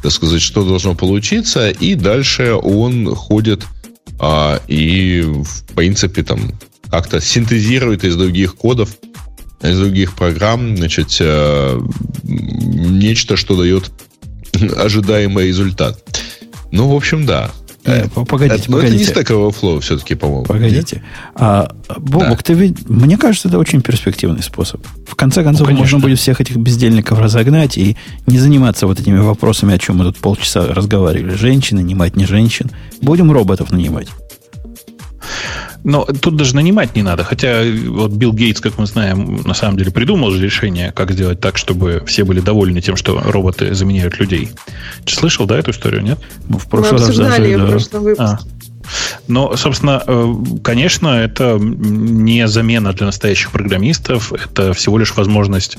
[0.00, 3.64] так сказать, что должно получиться, и дальше он ходит
[4.68, 6.52] и, в принципе, там
[6.88, 8.90] как-то синтезирует из других кодов
[9.62, 11.80] из других программ, значит, э,
[12.24, 13.90] нечто, что дает
[14.76, 16.02] ожидаемый результат.
[16.70, 17.50] Ну, в общем, да.
[17.84, 19.04] Э, погодите, это, погодите.
[19.04, 20.44] это не Stack Overflow все-таки, по-моему.
[20.44, 21.02] Погодите.
[21.34, 22.44] А, Бобок, да.
[22.44, 22.88] ты ведь...
[22.88, 24.86] Мне кажется, это очень перспективный способ.
[25.06, 29.18] В конце концов, ну, можно будет всех этих бездельников разогнать и не заниматься вот этими
[29.18, 31.34] вопросами, о чем мы тут полчаса разговаривали.
[31.34, 32.70] Женщины, нанимать не женщин.
[33.00, 34.08] Будем роботов нанимать.
[35.84, 37.24] Но тут даже нанимать не надо.
[37.24, 41.40] Хотя вот Билл Гейтс, как мы знаем, на самом деле придумал же решение, как сделать
[41.40, 44.50] так, чтобы все были довольны тем, что роботы заменяют людей.
[45.04, 46.18] Ты слышал, да, эту историю, нет?
[46.48, 47.66] Ну, в прошлый мы раз даже, ее да.
[47.66, 48.24] в прошлом выпуске.
[48.24, 48.61] А.
[49.28, 54.32] Но, собственно, э, конечно, это не замена для настоящих программистов.
[54.32, 55.78] Это всего лишь возможность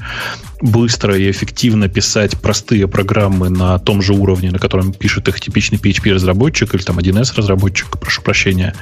[0.61, 5.77] быстро и эффективно писать простые программы на том же уровне, на котором пишет их типичный
[5.77, 8.73] PHP-разработчик или там 1С-разработчик, прошу прощения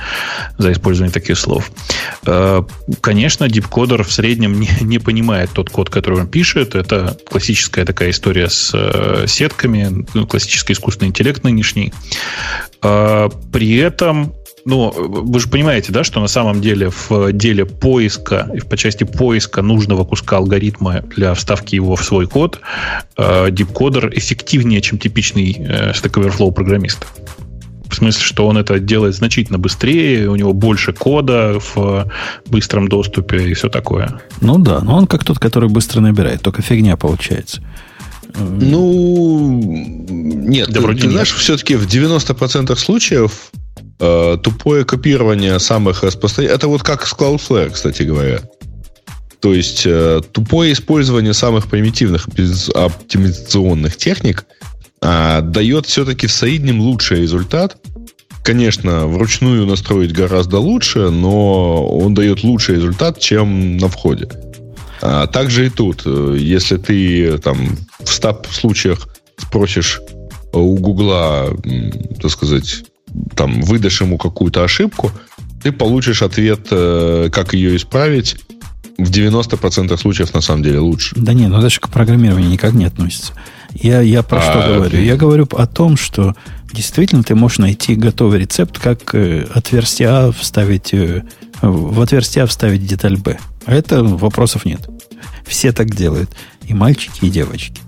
[0.60, 1.72] за использование таких слов.
[2.28, 2.64] Э,
[3.02, 6.76] конечно, дипкодер в среднем не, не понимает тот код, который он пишет.
[6.76, 11.94] Это классическая такая история с э, сетками, ну, классический искусственный интеллект нынешний.
[12.84, 14.34] Э, при этом
[14.66, 19.62] ну, вы же понимаете, да, что на самом деле в деле поиска, по части поиска
[19.62, 22.60] нужного куска алгоритма для вставки его в свой код,
[23.18, 27.08] э, дипкодер эффективнее, чем типичный э, Stack Overflow программист.
[27.88, 32.10] В смысле, что он это делает значительно быстрее, у него больше кода в
[32.46, 34.22] быстром доступе и все такое.
[34.40, 37.62] Ну да, но он как тот, который быстро набирает, только фигня получается.
[38.38, 39.62] Ну,
[40.10, 41.14] нет, да, ты, вроде ты нет.
[41.14, 43.52] знаешь, все-таки в 90% случаев
[44.04, 46.58] Э, тупое копирование самых распространенных...
[46.58, 48.42] Это вот как с Cloudflare, кстати говоря.
[49.40, 52.28] То есть э, тупое использование самых примитивных
[52.74, 54.46] оптимизационных техник
[55.04, 57.78] э, дает все-таки в среднем лучший результат.
[58.44, 64.28] Конечно, вручную настроить гораздо лучше, но он дает лучший результат, чем на входе.
[65.02, 69.08] А также и тут, э, если ты там в 100 случаях
[69.38, 70.00] спросишь
[70.54, 71.50] у Гугла,
[72.22, 72.84] так сказать,
[73.36, 75.12] там, выдашь ему какую-то ошибку,
[75.64, 78.38] ты получишь ответ, э, как ее исправить,
[78.98, 81.16] в 90% случаев на самом деле лучше.
[81.16, 83.34] Да не, ну это же к программированию никак не относится.
[83.74, 85.00] Я, я про а, что говорю?
[85.00, 86.36] Я говорю о том, что
[86.74, 91.24] действительно ты можешь найти готовый рецепт, как э, отверстие А вставить, э,
[91.62, 93.38] в отверстие А вставить деталь Б.
[93.66, 94.88] А это вопросов нет.
[95.46, 96.30] Все так делают.
[96.68, 97.82] И мальчики, и девочки.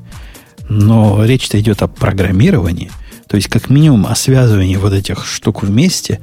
[0.70, 2.92] Но речь-то идет о программировании–
[3.34, 6.20] то есть, как минимум, о связывании вот этих штук вместе,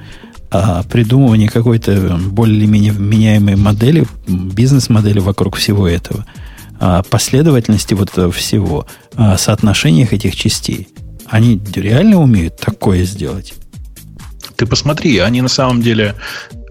[0.50, 6.26] о придумывании какой-то более-менее меняемой модели, бизнес-модели вокруг всего этого,
[6.78, 10.88] о последовательности вот этого всего, о соотношениях этих частей.
[11.26, 13.54] Они реально умеют такое сделать?
[14.56, 16.16] Ты посмотри, они на самом деле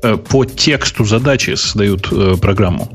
[0.04, 2.92] э, по тексту задачи создают э, программу.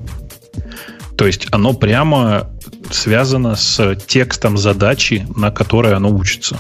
[1.17, 2.51] То есть оно прямо
[2.91, 6.59] связано с текстом задачи, на которой оно учится.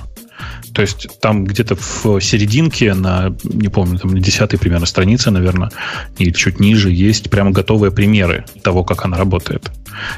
[0.75, 5.71] То есть там где-то в серединке, на, не помню, там на десятой примерно странице, наверное,
[6.19, 9.71] или чуть ниже, есть прямо готовые примеры того, как она работает.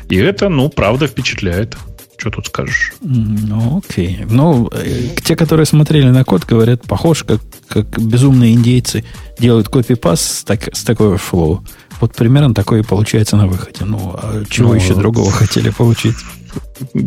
[0.09, 1.77] И это, ну, правда впечатляет.
[2.19, 2.95] Что тут скажешь?
[3.03, 4.25] Ну, окей.
[4.31, 9.05] Ну, э, те, которые смотрели на код, говорят, похож, как, как безумные индейцы
[9.39, 11.63] делают копипаст с, так, с такой флоу.
[12.01, 13.85] Вот примерно такое и получается на выходе.
[13.85, 16.17] Ну, а чего ну, еще другого хотели получить?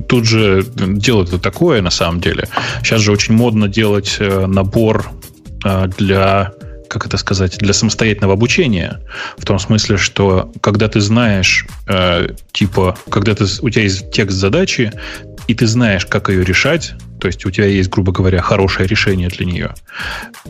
[0.07, 2.47] Тут же дело это такое на самом деле.
[2.83, 5.09] Сейчас же очень модно делать э, набор
[5.65, 6.53] э, для
[6.89, 8.99] как это сказать, для самостоятельного обучения.
[9.37, 14.35] В том смысле, что когда ты знаешь, э, типа, когда ты, у тебя есть текст
[14.35, 14.91] задачи,
[15.47, 19.29] и ты знаешь, как ее решать, то есть у тебя есть, грубо говоря, хорошее решение
[19.29, 19.75] для нее,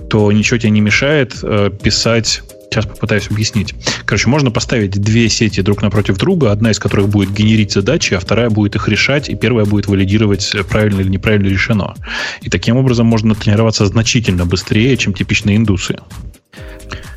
[0.09, 3.73] то ничего тебе не мешает э, писать Сейчас попытаюсь объяснить.
[4.05, 8.19] Короче, можно поставить две сети друг напротив друга, одна из которых будет генерить задачи, а
[8.19, 11.95] вторая будет их решать, и первая будет валидировать, э, правильно или неправильно решено.
[12.41, 15.97] И таким образом можно тренироваться значительно быстрее, чем типичные индусы.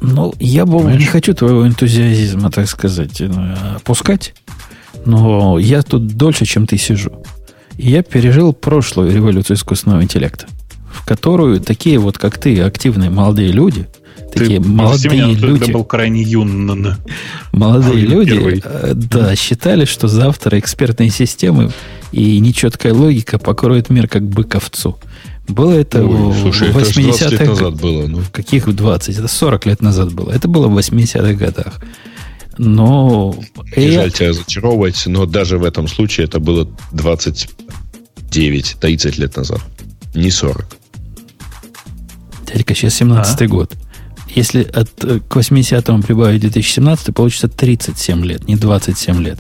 [0.01, 3.31] Ну, я бы не хочу твоего энтузиазма, так сказать, э,
[3.77, 4.35] опускать,
[5.05, 7.23] но я тут дольше, чем ты сижу.
[7.77, 10.47] И я пережил прошлую революцию искусственного интеллекта,
[10.91, 13.87] в которую такие вот, как ты, активные молодые люди–
[14.33, 15.71] такие Ты молодые меня, люди.
[15.71, 16.97] был крайне юн.
[17.53, 18.63] Молодые люди, первый.
[18.65, 21.71] Э, да, считали, что завтра экспертные системы
[22.13, 24.99] и нечеткая логика покроют мир как бык овцу.
[25.49, 27.31] Было это Ой, в слушай, 80-х.
[27.31, 28.07] лет назад было.
[28.07, 28.19] Ну.
[28.19, 29.19] В каких 20?
[29.19, 30.31] Это 40 лет назад было.
[30.31, 31.81] Это было в 80-х годах.
[32.59, 33.35] Но...
[33.77, 39.61] Не жаль тебя разочаровывать, но даже в этом случае это было 29-30 лет назад.
[40.15, 40.65] Не 40.
[42.53, 43.49] Дядька, сейчас 17-й а?
[43.49, 43.73] год.
[44.35, 49.39] Если от, э, к 80-му прибавить 2017, получится 37 лет, не 27 лет.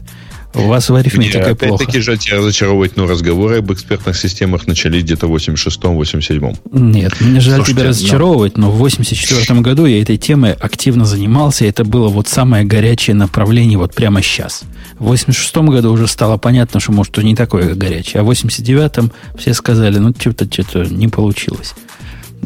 [0.55, 1.75] У вас в арифметике Нет, плохо.
[1.75, 6.93] Опять-таки же тебя разочаровывать, но разговоры об экспертных системах начались где-то в 86-м, 87-м.
[6.93, 8.67] Нет, мне жаль Слушайте, тебя разочаровывать, но...
[8.67, 13.17] но в 84 году я этой темой активно занимался, и это было вот самое горячее
[13.17, 14.65] направление вот прямо сейчас.
[14.99, 19.55] В 86 году уже стало понятно, что может не такое горячее, а в 89-м все
[19.55, 21.75] сказали, ну что-то что-то не получилось.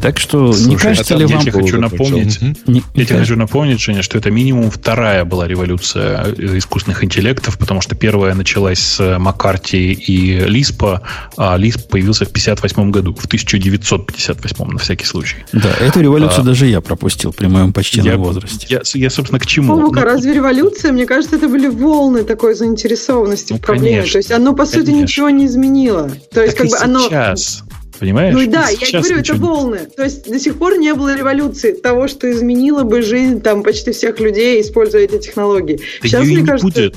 [0.01, 1.43] Так что Слушай, не кажется ли вам...
[1.43, 6.33] Я хочу напомнить, не, я тебе хочу напомнить, Женя, что это минимум вторая была революция
[6.37, 11.01] искусственных интеллектов, потому что первая началась с Маккарти и Лиспа,
[11.35, 15.37] а Лисп появился в 58 году, в 1958 на всякий случай.
[15.51, 18.67] Да, эту революцию а, даже я пропустил при моем почтенном я, возрасте.
[18.69, 19.75] Я, я, собственно, к чему?
[19.75, 20.91] Ну, разве революция?
[20.91, 23.97] Мне кажется, это были волны такой заинтересованности ну, в проблеме.
[23.97, 24.79] Конечно, То есть оно, по конечно.
[24.79, 26.11] сути, ничего не изменило.
[26.31, 26.99] То есть, так как бы оно...
[26.99, 27.63] сейчас
[27.99, 28.33] Понимаешь?
[28.33, 29.87] Ну да, я говорю, это волны.
[29.95, 33.91] То есть до сих пор не было революции того, что изменило бы жизнь там почти
[33.91, 35.79] всех людей, используя эти технологии.
[36.01, 36.65] Да Сейчас, мне не кажется...
[36.65, 36.95] будет.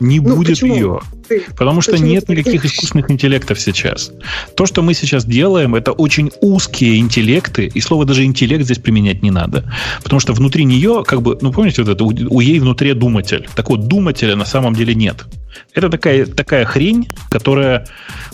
[0.00, 0.74] Не ну, будет почему?
[0.74, 1.00] ее.
[1.30, 4.10] Ты, Потому что нет никаких искусственных интеллектов сейчас.
[4.56, 9.22] То, что мы сейчас делаем, это очень узкие интеллекты, и слово даже интеллект здесь применять
[9.22, 9.72] не надо.
[10.02, 13.48] Потому что внутри нее, как бы, ну помните, вот это, у, у ей внутри думатель.
[13.54, 15.24] Так вот, думателя на самом деле нет.
[15.74, 17.86] Это такая, такая хрень, которая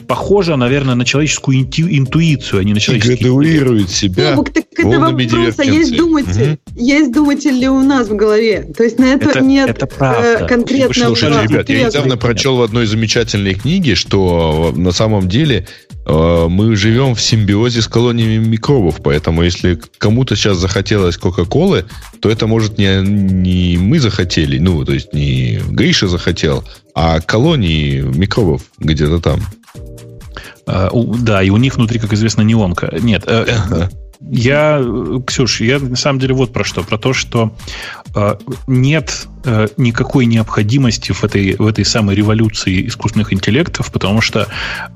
[0.06, 3.40] похожа, наверное, на человеческую инту, интуицию, а не на человеческую.
[3.43, 6.59] И себя ну, так это вопрос, а есть думатель?
[6.66, 6.81] Угу.
[6.81, 8.66] Есть думатель ли у нас в голове?
[8.77, 11.14] То есть на это, это нет это э, конкретного...
[11.14, 15.66] Слушайте, ребят, я недавно прочел в одной замечательной книге, что на самом деле
[16.06, 21.84] э, мы живем в симбиозе с колониями микробов, поэтому если кому-то сейчас захотелось Кока-Колы,
[22.20, 26.64] то это может не, не мы захотели, ну, то есть не Гриша захотел,
[26.94, 29.40] а колонии микробов где-то там.
[30.66, 32.96] А, да, и у них внутри, как известно, неонка.
[33.00, 33.88] Нет, э,
[34.20, 34.82] я,
[35.26, 36.82] Ксюш, я на самом деле вот про что.
[36.82, 37.54] Про то, что
[38.06, 38.06] э,
[38.66, 44.48] нет э, никакой необходимости в этой, в этой самой революции искусственных интеллектов, потому что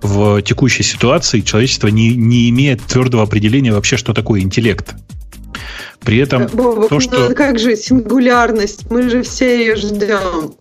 [0.03, 4.95] в текущей ситуации человечество не, не имеет твердого определения вообще, что такое интеллект.
[6.01, 7.29] При этом Бобок, то, что...
[7.29, 8.91] Ну, как же сингулярность?
[8.91, 10.55] Мы же все ее ждем.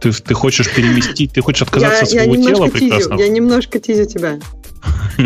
[0.00, 3.14] Ты, ты хочешь переместить, ты хочешь отказаться я, от своего я тела прекрасно?
[3.14, 4.38] Я немножко тизю тебя.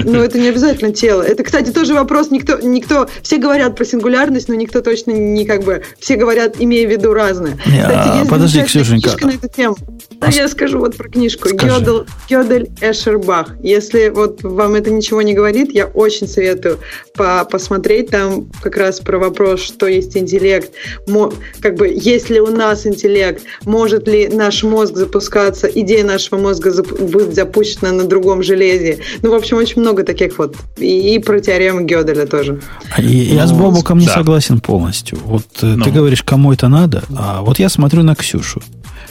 [0.05, 1.23] Но это не обязательно тело.
[1.23, 2.31] Это, кстати, тоже вопрос.
[2.31, 5.83] Никто, никто, все говорят про сингулярность, но никто точно не как бы.
[5.99, 7.59] Все говорят, имея в виду разное.
[7.67, 9.11] Не, кстати, есть подожди, Ксюшенька.
[9.11, 9.77] Книжка на эту тему.
[10.13, 11.49] Да, а я скажу вот про книжку.
[11.51, 13.57] Гёдель, Гёдель Эшербах.
[13.63, 16.79] Если вот вам это ничего не говорит, я очень советую
[17.15, 20.71] по посмотреть там как раз про вопрос, что есть интеллект.
[21.07, 23.43] Мо, как бы, есть ли у нас интеллект?
[23.65, 25.67] Может ли наш мозг запускаться?
[25.67, 28.99] Идея нашего мозга зап будет запущена на другом железе?
[29.23, 30.57] Ну, в общем, очень много таких вот.
[30.79, 32.61] И, и про теорему Гёделя тоже.
[32.97, 34.15] А я, я с ну, Бобуком не да.
[34.15, 35.19] согласен полностью.
[35.25, 35.85] Вот э, ну.
[35.85, 38.63] ты говоришь, кому это надо, а вот я смотрю на Ксюшу,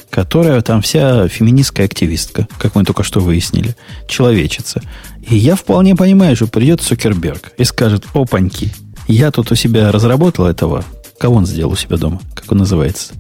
[0.09, 3.75] которая там вся феминистская активистка, как мы только что выяснили,
[4.07, 4.81] человечица.
[5.29, 8.73] И я вполне понимаю, что придет Цукерберг и скажет, опаньки,
[9.07, 10.83] я тут у себя разработал этого.
[11.19, 12.19] Кого он сделал у себя дома?
[12.35, 13.13] Как он называется?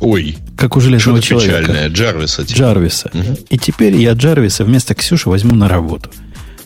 [0.00, 0.36] Ой.
[0.56, 1.60] Как у железного человека.
[1.60, 1.88] Печальное.
[1.88, 2.44] Джарвиса.
[2.44, 2.58] Типа.
[2.58, 3.10] Джарвиса.
[3.12, 3.38] Угу.
[3.50, 6.10] И теперь я Джарвиса вместо Ксюши возьму на работу.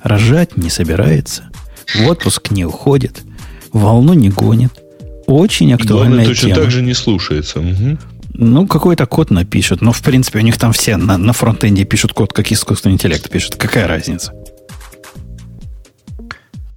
[0.03, 1.49] Рожать не собирается,
[1.95, 3.23] в отпуск не уходит,
[3.73, 4.73] волну не гонит.
[5.27, 7.61] Очень актуальная Главное, точно так же не слушается.
[7.61, 7.99] Угу.
[8.35, 9.83] Ну, какой-то код напишут.
[9.83, 13.29] Но, в принципе, у них там все на, на фронтенде пишут код, как искусственный интеллект
[13.29, 13.57] пишут.
[13.57, 14.33] Какая разница?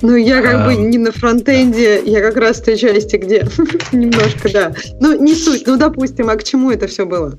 [0.02, 3.48] Ну, я как а, бы не на фронтенде, я как раз в той части, где
[3.92, 4.74] немножко, да.
[5.00, 7.36] Ну, не суть, ну, допустим, а к чему это все было?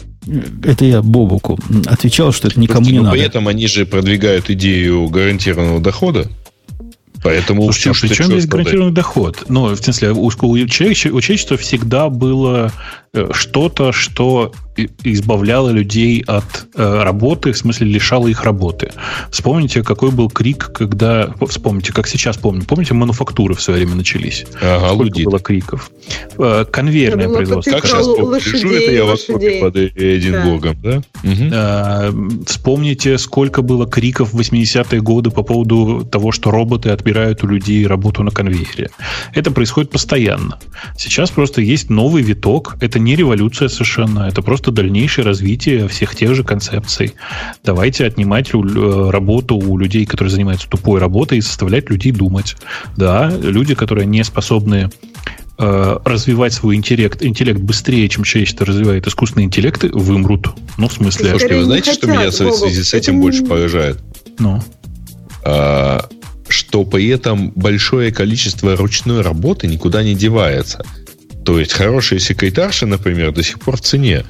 [0.65, 3.17] Это я Бобуку отвечал, что это никому Слушайте, не ну, надо.
[3.17, 6.29] При этом они же продвигают идею гарантированного дохода.
[7.23, 9.45] Поэтому Слушайте, а при чем здесь гарантированный доход?
[9.49, 10.31] Ну, в смысле, у, у,
[10.67, 12.73] человечества, у человечества всегда было
[13.13, 14.53] что-то, что
[15.05, 18.93] избавляло людей от э, работы, в смысле лишало их работы.
[19.31, 21.35] Вспомните, какой был крик, когда...
[21.47, 22.65] Вспомните, как сейчас помню.
[22.65, 24.47] Помните, мануфактуры в свое время начались?
[24.61, 25.25] Ага, Сколько лудит.
[25.27, 25.91] было криков?
[26.39, 27.71] Э, конвейерное производство.
[27.73, 28.25] Как сейчас помню?
[28.25, 31.03] Лошадей, Лежу это я вас под Эдинбургом, да?
[31.23, 31.31] да?
[31.31, 31.51] Угу.
[31.53, 37.47] Э, вспомните, сколько было криков в 80-е годы по поводу того, что роботы отбирают у
[37.47, 38.91] людей работу на конвейере.
[39.35, 40.59] Это происходит постоянно.
[40.97, 42.77] Сейчас просто есть новый виток.
[42.81, 47.15] Это не революция совершенно, это просто дальнейшее развитие всех тех же концепций.
[47.65, 52.57] Давайте отнимать э, работу у людей, которые занимаются тупой работой, и заставлять людей думать.
[52.97, 54.91] Да, люди, которые не способны
[55.59, 60.49] э, развивать свой интеллект, интеллект быстрее, чем человечество развивает искусственные интеллекты, вымрут.
[60.79, 61.31] Ну, в смысле...
[61.31, 63.99] Слушайте, вы знаете, что меня в связи с этим больше поражает?
[64.39, 64.61] Ну?
[65.45, 66.09] А,
[66.49, 70.85] что при этом большое количество ручной работы никуда не девается.
[71.45, 74.25] То есть хорошие секретарши, например, до сих пор в цене.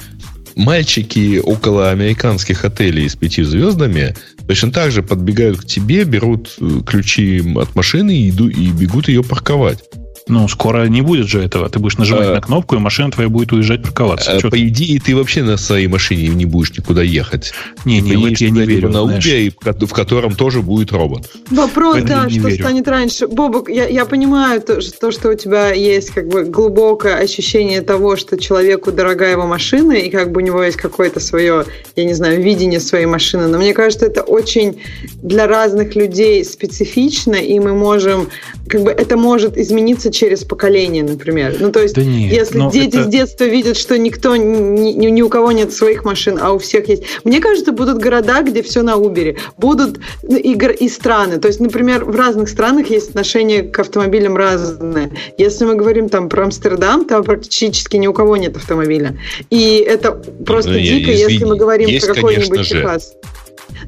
[0.54, 4.14] Мальчики около американских отелей с пяти звездами
[4.46, 9.08] точно так же подбегают к тебе, берут э, ключи от машины и, иду, и бегут
[9.08, 9.82] ее парковать.
[10.28, 11.68] Ну, скоро не будет же этого.
[11.68, 14.32] Ты будешь нажимать а, на кнопку, и машина твоя будет уезжать парковаться.
[14.32, 17.52] А, по идее, ты вообще на своей машине не будешь никуда ехать.
[17.84, 18.90] Не, не, вот я не верю.
[18.90, 21.30] На Uber, в котором тоже будет робот.
[21.50, 22.62] Вопрос, да, что верю.
[22.62, 23.26] станет раньше.
[23.26, 28.16] Бобок, я, я понимаю то, то, что у тебя есть как бы глубокое ощущение того,
[28.16, 31.64] что человеку дорога его машина, и как бы у него есть какое-то свое,
[31.96, 33.48] я не знаю, видение своей машины.
[33.48, 34.80] Но мне кажется, это очень
[35.22, 38.28] для разных людей специфично, и мы можем,
[38.68, 41.56] как бы это может измениться через поколение, например.
[41.58, 43.04] Ну, то есть, да нет, если дети это...
[43.04, 46.88] с детства видят, что никто, ни, ни у кого нет своих машин, а у всех
[46.88, 47.02] есть.
[47.24, 49.36] Мне кажется, будут города, где все на Uber.
[49.56, 51.38] Будут и, и страны.
[51.38, 55.12] То есть, например, в разных странах есть отношение к автомобилям разные.
[55.38, 59.18] Если мы говорим там про Амстердам, там практически ни у кого нет автомобиля.
[59.50, 63.14] И это просто ну, дико, если мы говорим есть, про какой-нибудь Техас.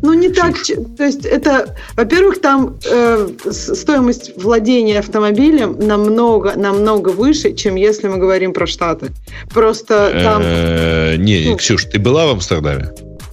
[0.02, 0.56] Ну, не так.
[0.96, 8.18] То есть, это, во-первых, там э, стоимость владения автомобилем намного, намного выше, чем если мы
[8.18, 9.12] говорим про Штаты.
[9.52, 10.42] Просто там...
[10.44, 12.90] Э, не, ну, Ксюш, ты была в Амстердаме?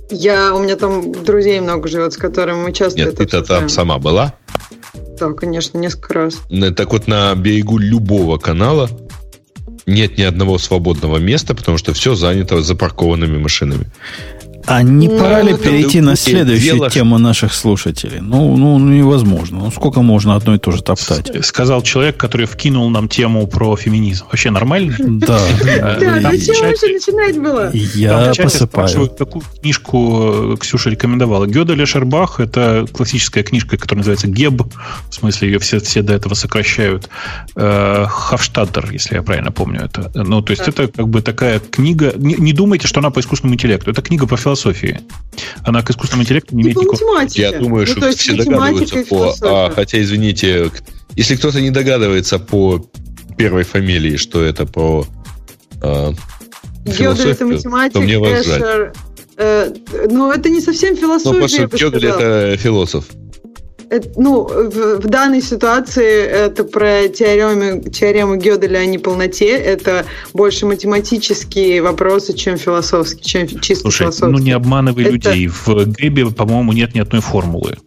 [0.09, 3.97] Я, у меня там друзей много живет, с которыми мы часто Нет, ты-то там сама
[3.97, 4.33] была?
[5.19, 6.39] Да, конечно, несколько раз.
[6.75, 8.89] Так вот, на берегу любого канала
[9.85, 13.87] нет ни одного свободного места, потому что все занято запаркованными машинами.
[14.67, 16.89] А не ну, пора ли перейти на следующую дело...
[16.89, 18.19] тему наших слушателей?
[18.21, 19.59] Ну, ну, невозможно.
[19.59, 21.45] Ну, сколько можно одно и то же топтать?
[21.45, 24.25] Сказал человек, который вкинул нам тему про феминизм.
[24.25, 24.95] Вообще нормально?
[24.99, 25.39] Да.
[26.01, 27.71] Да, зачем вообще начинать было?
[27.73, 29.09] Я посыпаю.
[29.09, 31.45] Какую книжку Ксюша рекомендовала?
[31.45, 34.63] Гёдель Шербах– это классическая книжка, которая называется Геб.
[35.09, 37.09] В смысле, ее все, все до этого сокращают.
[37.55, 40.11] Э, Хавштадтер, если я правильно помню это.
[40.13, 42.13] Ну, то есть, это как бы такая книга...
[42.17, 43.91] Не думайте, что она по искусственному интеллекту.
[43.91, 44.99] Это книга по философии философии.
[45.63, 47.21] Она к искусственному интеллекту не имеет никакого...
[47.33, 49.33] Я думаю, ну, что все догадываются по...
[49.41, 50.71] А, хотя, извините,
[51.15, 52.85] если кто-то не догадывается по
[53.37, 55.05] первой фамилии, что это по
[55.81, 56.13] а,
[56.85, 58.93] Гёдель это математик, то мне вас Эшер,
[59.37, 59.73] э,
[60.09, 63.05] ну, это не совсем философия, Ну, потому что Гёдель это философ
[64.15, 69.49] ну, в, в данной ситуации это про теорему, теорему Гёделя о неполноте.
[69.49, 74.31] Это больше математические вопросы, чем философские, чем чисто Слушай, философские.
[74.31, 75.13] ну не обманывай это...
[75.13, 75.47] людей.
[75.47, 77.77] В Гэбе, по-моему, нет ни одной формулы.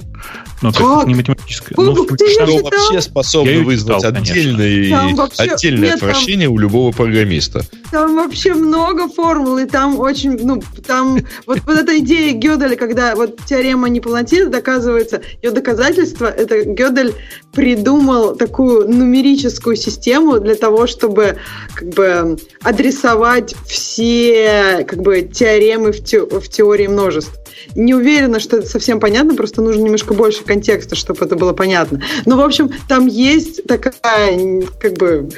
[0.64, 1.74] Ну, то есть не математическое.
[1.76, 7.66] Ну, что вообще способно вызвать читал, отдельное, вообще, отдельное нет, отвращение там, у любого программиста.
[7.90, 13.14] Там вообще много формул, и там очень, ну, там вот, вот эта идея Гёделя, когда
[13.14, 17.14] вот теорема неполноты доказывается, ее доказательство, это Гёдель
[17.52, 21.36] придумал такую нумерическую систему для того, чтобы
[21.74, 27.38] как бы адресовать все как бы теоремы в, те, в теории множеств.
[27.74, 32.02] Не уверена, что это совсем понятно, просто нужно немножко больше контекста, чтобы это было понятно.
[32.26, 35.28] Но, в общем, там есть такая, как бы...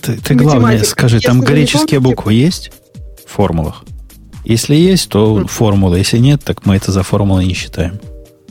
[0.00, 2.72] Ты, ты главное скажи, Если там греческие помните, буквы есть
[3.24, 3.84] в формулах?
[4.44, 5.48] Если есть, то mm.
[5.48, 5.94] формула.
[5.94, 8.00] Если нет, так мы это за формулой не считаем.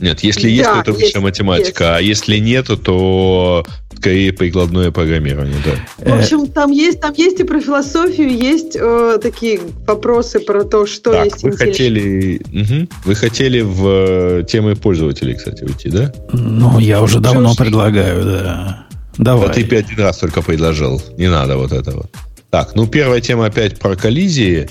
[0.02, 1.98] Нет, если есть, да, то это высшая математика, есть.
[1.98, 3.64] а если нет, то
[4.02, 6.10] скорее прикладное программирование, да.
[6.10, 10.86] В общем, там есть, там есть и про философию, есть э, такие вопросы про то,
[10.86, 16.12] что так, есть вы хотели, угу, вы хотели в э, темы пользователей, кстати, уйти, да?
[16.32, 18.86] Ну, я уже давно предлагаю, да.
[19.18, 19.46] Давай.
[19.46, 21.00] Да ты пять раз только предложил.
[21.16, 22.06] Не надо вот этого.
[22.50, 24.68] Так, ну первая тема опять про коллизии.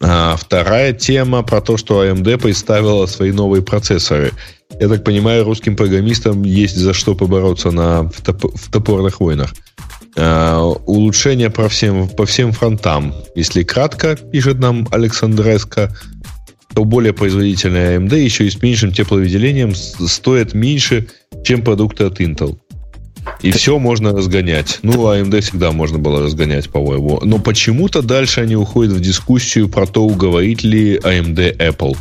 [0.00, 4.32] А вторая тема про то, что AMD представила свои новые процессоры.
[4.80, 9.54] Я так понимаю, русским программистам есть за что побороться на, в, топ, в топорных войнах.
[10.16, 13.14] А, улучшение по всем, по всем фронтам.
[13.34, 15.94] Если кратко, пишет нам Александреско,
[16.74, 21.08] то более производительная AMD еще и с меньшим тепловыделением стоит меньше,
[21.44, 22.58] чем продукты от Intel.
[23.40, 23.60] И так...
[23.60, 24.78] все можно разгонять.
[24.82, 27.20] Ну, AMD всегда можно было разгонять, по-моему.
[27.22, 31.96] Но почему-то дальше они уходят в дискуссию про то, уговорить ли AMD Apple.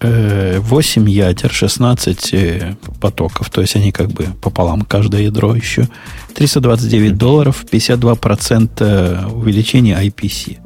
[0.00, 5.88] 8 ядер, 16 э, потоков, то есть они как бы пополам каждое ядро еще.
[6.34, 10.58] 329 долларов, 52% увеличение IPC.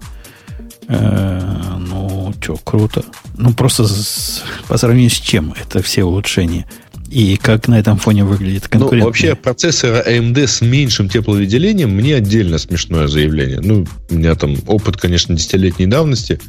[0.88, 3.04] Э, ну, что, круто.
[3.38, 6.66] Ну, просто с, по сравнению с чем это все улучшения?
[7.12, 9.02] И как на этом фоне выглядит конкурент?
[9.02, 13.60] Ну, вообще, процессор AMD с меньшим тепловыделением мне отдельно смешное заявление.
[13.60, 16.40] Ну, у меня там опыт, конечно, десятилетней давности,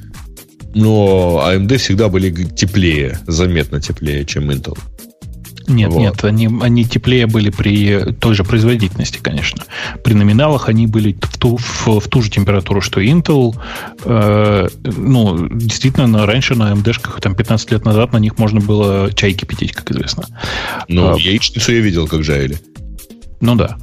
[0.74, 4.78] но AMD всегда были теплее, заметно теплее, чем Intel.
[5.68, 6.00] Нет, вот.
[6.00, 9.64] нет, они, они теплее были при той же производительности, конечно.
[10.04, 13.56] При номиналах они были в ту, в, в ту же температуру, что Intel.
[14.04, 19.34] Э, ну, действительно, раньше на AMD-шках, там, 15 лет назад на них можно было чай
[19.34, 20.26] кипятить, как известно.
[20.88, 22.58] Ну, а, яичницу я видел, как жарили.
[23.44, 23.76] Ну да.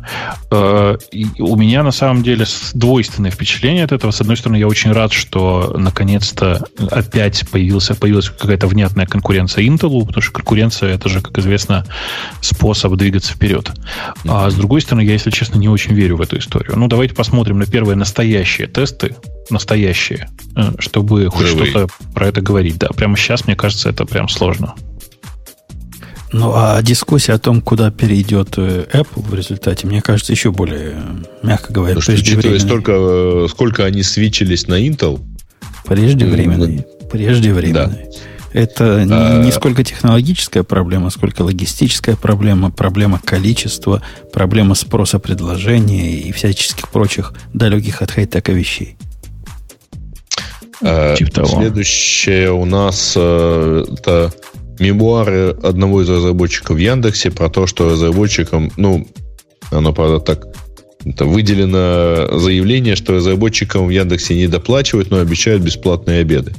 [0.50, 0.96] Э,
[1.38, 4.10] у меня на самом деле двойственное впечатление от этого.
[4.10, 10.06] С одной стороны, я очень рад, что наконец-то опять появился, появилась какая-то внятная конкуренция Intel,
[10.06, 11.84] потому что конкуренция это же, как известно,
[12.40, 13.70] способ двигаться вперед.
[14.26, 16.72] А с другой стороны, я, если честно, не очень верю в эту историю.
[16.76, 19.16] Ну, давайте посмотрим на первые настоящие тесты,
[19.50, 22.78] настоящие, э, чтобы хоть что-то про это говорить.
[22.78, 24.74] Да, прямо сейчас, мне кажется, это прям сложно.
[26.32, 30.96] Ну, а дискуссия о том, куда перейдет э, Apple в результате, мне кажется, еще более,
[31.42, 35.20] мягко говоря, Потому что, учитывая столько, э, сколько они свечились на Intel...
[35.84, 36.86] Преждевременный.
[37.10, 38.04] Преждевременный.
[38.04, 38.10] Да.
[38.52, 39.42] Это а...
[39.44, 44.02] не сколько технологическая проблема, сколько логистическая проблема, проблема количества,
[44.32, 48.96] проблема спроса предложения и всяческих прочих далеких от хай-тека вещей.
[50.82, 54.32] А, типа Следующее у нас э, это
[54.80, 59.06] мемуары одного из разработчиков в Яндексе про то, что разработчикам, ну,
[59.70, 60.46] оно, правда, так
[61.04, 66.52] это выделено заявление, что разработчикам в Яндексе не доплачивают, но обещают бесплатные обеды.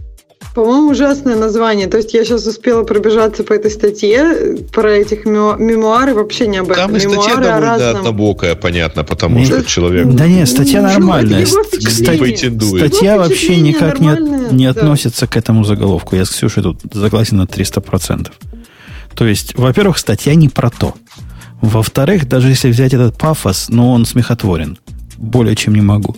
[0.53, 1.87] По-моему, ужасное название.
[1.87, 6.71] То есть я сейчас успела пробежаться по этой статье, про этих мемуары, вообще не об
[6.71, 6.87] этом.
[6.87, 7.97] Там и статья мемуары довольно разном...
[7.97, 10.07] однобокая, понятно, потому не, что человек...
[10.07, 11.45] Да нет, статья нормальная.
[11.45, 14.81] Кстати, статья вообще никак не, не да.
[14.81, 16.15] относится к этому заголовку.
[16.17, 18.29] Я с Ксюшей тут согласен на 300%.
[19.15, 20.95] То есть, во-первых, статья не про то.
[21.61, 24.77] Во-вторых, даже если взять этот пафос, ну, он смехотворен.
[25.17, 26.15] Более чем не могу.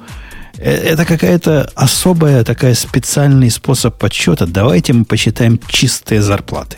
[0.58, 4.46] Э, это какая-то особая такая специальный способ подсчета.
[4.46, 6.78] Давайте мы посчитаем чистые зарплаты.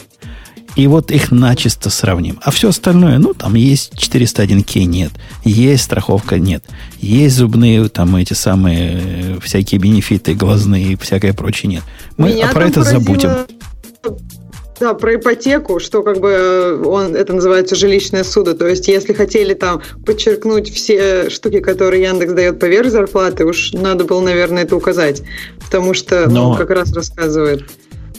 [0.75, 2.39] И вот их начисто сравним.
[2.43, 5.13] А все остальное, ну, там есть 401к, нет.
[5.45, 6.65] Есть страховка, нет.
[6.99, 11.83] Есть зубные, там, эти самые э, всякие бенефиты, глазные и всякое прочее, нет.
[12.17, 12.99] Мы Меня про это поразило...
[12.99, 13.31] забудем.
[14.79, 18.55] Да, про ипотеку, что как бы э, он, это называется жилищное судо.
[18.55, 24.03] То есть, если хотели там подчеркнуть все штуки, которые Яндекс дает поверх зарплаты, уж надо
[24.03, 25.23] было, наверное, это указать.
[25.63, 26.51] Потому что Но...
[26.51, 27.63] он как раз рассказывает.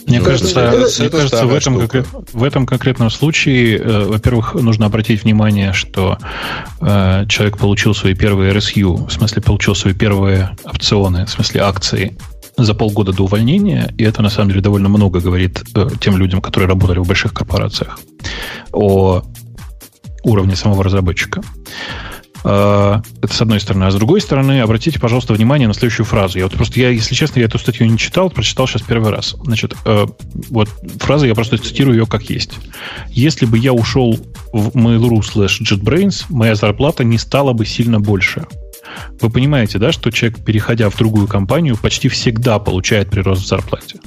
[0.07, 1.89] Мне кажется, это, мне кажется в, этом
[2.31, 6.17] в этом конкретном случае, э, во-первых, нужно обратить внимание, что
[6.79, 12.17] э, человек получил свои первые RSU, в смысле получил свои первые опционы, в смысле акции
[12.57, 16.41] за полгода до увольнения, и это на самом деле довольно много говорит э, тем людям,
[16.41, 17.99] которые работали в больших корпорациях,
[18.73, 19.21] о
[20.23, 21.41] уровне самого разработчика.
[22.43, 23.85] Э, это с одной стороны.
[23.85, 26.37] А с другой стороны, обратите, пожалуйста, внимание на следующую фразу.
[26.37, 29.35] Я вот просто, я, если честно, я эту статью не читал, прочитал сейчас первый раз.
[29.43, 30.05] Значит, э,
[30.49, 30.69] вот
[30.99, 32.53] фраза, я просто цитирую ее как есть.
[33.09, 34.17] Если бы я ушел
[34.53, 38.45] в Mail.ru slash JetBrains, моя зарплата не стала бы сильно больше.
[39.21, 43.99] Вы понимаете, да, что человек, переходя в другую компанию, почти всегда получает прирост в зарплате?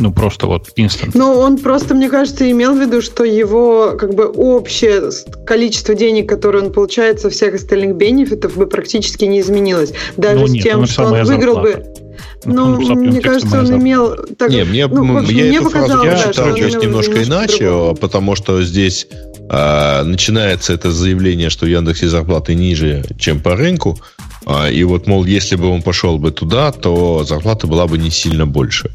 [0.00, 1.14] Ну, просто вот инстант.
[1.14, 5.10] Ну, он просто, мне кажется, имел в виду, что его как бы общее
[5.44, 9.92] количество денег, которое он получает со всех остальных бенефитов, бы практически не изменилось.
[10.16, 11.78] Даже ну, нет, с тем, что он выиграл зарплата.
[11.78, 12.00] бы
[12.44, 14.16] ну, ну мне кажется, он имел...
[14.38, 17.94] Так, не, мне, ну, общем, я мне эту фразу я читал чуть немножко иначе, другого.
[17.94, 19.06] потому что здесь
[19.52, 23.98] а, начинается это заявление, что в Яндексе зарплаты ниже, чем по рынку,
[24.46, 28.10] а, и вот, мол, если бы он пошел бы туда, то зарплата была бы не
[28.10, 28.92] сильно больше.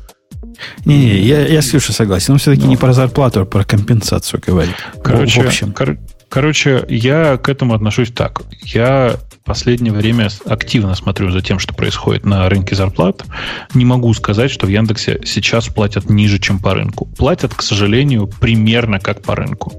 [0.85, 2.33] Не-не, я, я с Ксюшей согласен.
[2.33, 2.69] Он все-таки Но.
[2.69, 4.75] не про зарплату, а про компенсацию говорит.
[5.03, 5.73] Короче, в общем.
[5.73, 5.97] Кор-
[6.29, 8.43] короче, я к этому отношусь так.
[8.63, 13.25] Я последнее время активно смотрю за тем, что происходит на рынке зарплат.
[13.73, 17.09] Не могу сказать, что в Яндексе сейчас платят ниже, чем по рынку.
[17.17, 19.73] Платят, к сожалению, примерно как по рынку.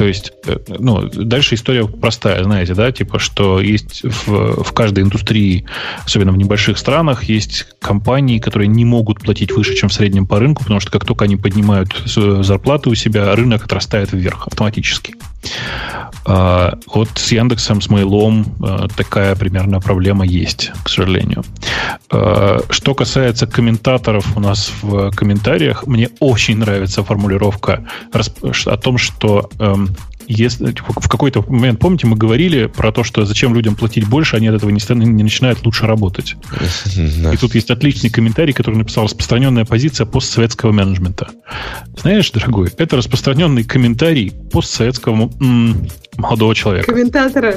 [0.00, 5.04] То есть, э, ну, дальше история простая, знаете, да, типа, что есть в, в каждой
[5.04, 5.66] индустрии,
[6.06, 10.38] особенно в небольших странах, есть компании, которые не могут платить выше, чем в среднем по
[10.38, 15.16] рынку, потому что как только они поднимают зарплаты у себя, рынок отрастает вверх автоматически.
[16.24, 21.44] А, вот с Яндексом, с Мейлом а, такая примерно проблема есть, к сожалению.
[22.10, 29.50] А, что касается комментаторов у нас в комментариях, мне очень нравится формулировка о том, что
[29.58, 29.96] эм,
[30.32, 34.36] если типа, в какой-то момент, помните, мы говорили про то, что зачем людям платить больше,
[34.36, 36.36] они от этого не, не начинают лучше работать.
[36.96, 41.30] И тут есть отличный комментарий, который написал распространенная позиция постсоветского менеджмента.
[42.00, 46.92] Знаешь, дорогой, это распространенный комментарий постсоветского м- молодого человека.
[46.92, 47.56] Комментатора.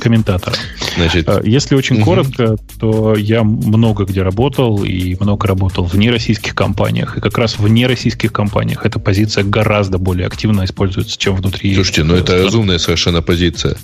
[0.00, 0.56] Комментатора.
[0.96, 2.04] Значит, а, Если очень угу.
[2.04, 7.16] коротко, то я много где работал и много работал в нероссийских компаниях.
[7.16, 11.74] И как раз в нероссийских компаниях эта позиция гораздо более активно используется, чем внутри.
[11.74, 13.76] Слушайте, ну это разумная совершенно позиция.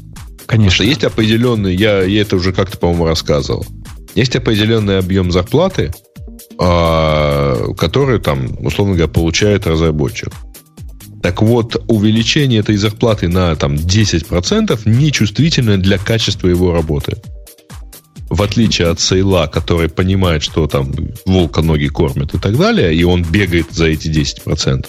[0.47, 0.83] Конечно.
[0.83, 3.67] есть определенный, я, я это уже как-то, по-моему, рассказывал.
[4.15, 5.93] Есть определенный объем зарплаты,
[6.59, 10.33] а, который там, условно говоря, получает разработчик.
[11.23, 17.17] Так вот, увеличение этой зарплаты на там, 10% нечувствительно для качества его работы.
[18.31, 20.93] В отличие от Сейла, который понимает, что там
[21.25, 24.87] волка ноги кормят и так далее, и он бегает за эти 10%,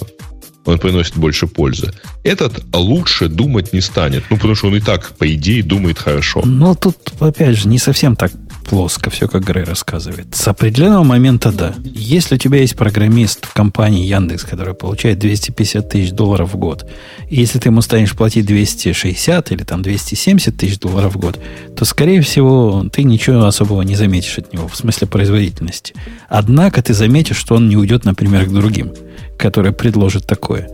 [0.65, 1.93] он приносит больше пользы.
[2.23, 4.23] Этот лучше думать не станет.
[4.29, 6.41] Ну, потому что он и так, по идее, думает хорошо.
[6.45, 8.31] Но тут, опять же, не совсем так
[8.69, 10.27] плоско, все как Грей рассказывает.
[10.35, 11.73] С определенного момента да.
[11.83, 16.87] Если у тебя есть программист в компании Яндекс, который получает 250 тысяч долларов в год,
[17.27, 21.39] и если ты ему станешь платить 260 или там 270 тысяч долларов в год,
[21.75, 25.95] то, скорее всего, ты ничего особого не заметишь от него в смысле производительности.
[26.27, 28.93] Однако ты заметишь, что он не уйдет, например, к другим,
[29.37, 30.69] которые предложат такое.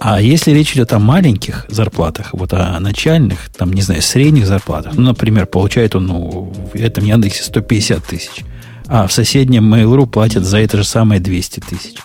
[0.00, 4.94] А если речь идет о маленьких зарплатах, вот о начальных, там, не знаю, средних зарплатах,
[4.94, 8.44] ну, например, получает он ну, в этом Яндексе 150 тысяч,
[8.86, 11.96] а в соседнем Mail.ru платят за это же самое 200 тысяч,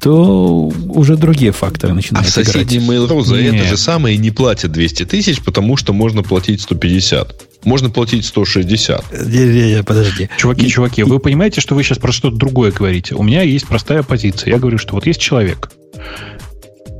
[0.00, 3.54] то уже другие факторы начинают А в соседнем Mail.ru за Нет.
[3.54, 7.48] это же самое не платят 200 тысяч, потому что можно платить 150.
[7.64, 9.28] Можно платить 160.
[9.28, 10.28] Не, не, не, подожди.
[10.36, 11.04] Чуваки, и, чуваки, и...
[11.04, 13.14] вы понимаете, что вы сейчас про что-то другое говорите?
[13.14, 14.50] У меня есть простая позиция.
[14.50, 15.70] Я говорю, что вот есть человек,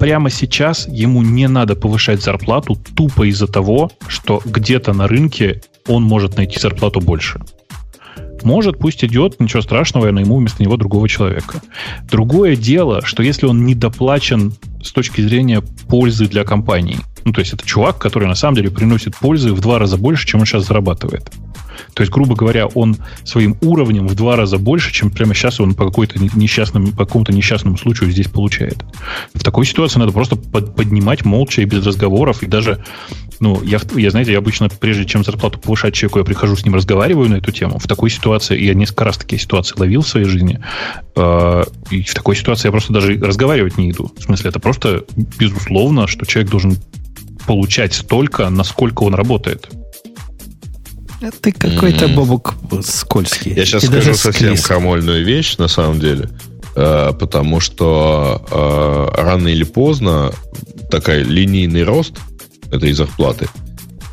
[0.02, 6.02] прямо сейчас ему не надо повышать зарплату тупо из-за того, что где-то на рынке он
[6.02, 7.40] может найти зарплату больше.
[8.42, 11.62] Может, пусть идет, ничего страшного, я найму вместо него другого человека.
[12.10, 17.52] Другое дело, что если он недоплачен с точки зрения пользы для компании, ну, то есть
[17.52, 20.66] это чувак, который на самом деле приносит пользы в два раза больше, чем он сейчас
[20.66, 21.30] зарабатывает.
[21.94, 25.74] То есть, грубо говоря, он своим уровнем в два раза больше, чем прямо сейчас он
[25.74, 28.84] по, какой-то несчастным, по какому-то несчастному случаю здесь получает.
[29.34, 32.42] В такой ситуации надо просто под, поднимать молча и без разговоров.
[32.42, 32.82] И даже,
[33.40, 36.74] ну, я, я, знаете, я обычно, прежде чем зарплату повышать человеку, я прихожу с ним,
[36.74, 37.78] разговариваю на эту тему.
[37.78, 40.60] В такой ситуации, я несколько раз такие ситуации ловил в своей жизни,
[41.16, 44.10] э, и в такой ситуации я просто даже разговаривать не иду.
[44.16, 46.76] В смысле, это просто безусловно, что человек должен
[47.46, 49.68] получать столько, насколько он работает.
[51.40, 52.14] Ты какой-то mm.
[52.14, 52.54] бобок
[52.84, 53.54] скользкий.
[53.54, 56.28] Я сейчас И скажу совсем крамольную вещь, на самом деле.
[56.74, 60.32] Э, потому что э, рано или поздно
[60.90, 62.14] такой линейный рост
[62.70, 63.48] этой зарплаты,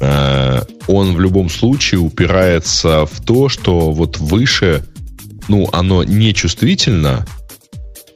[0.02, 4.84] э, он в любом случае упирается в то, что вот выше,
[5.48, 7.26] ну, оно не чувствительно,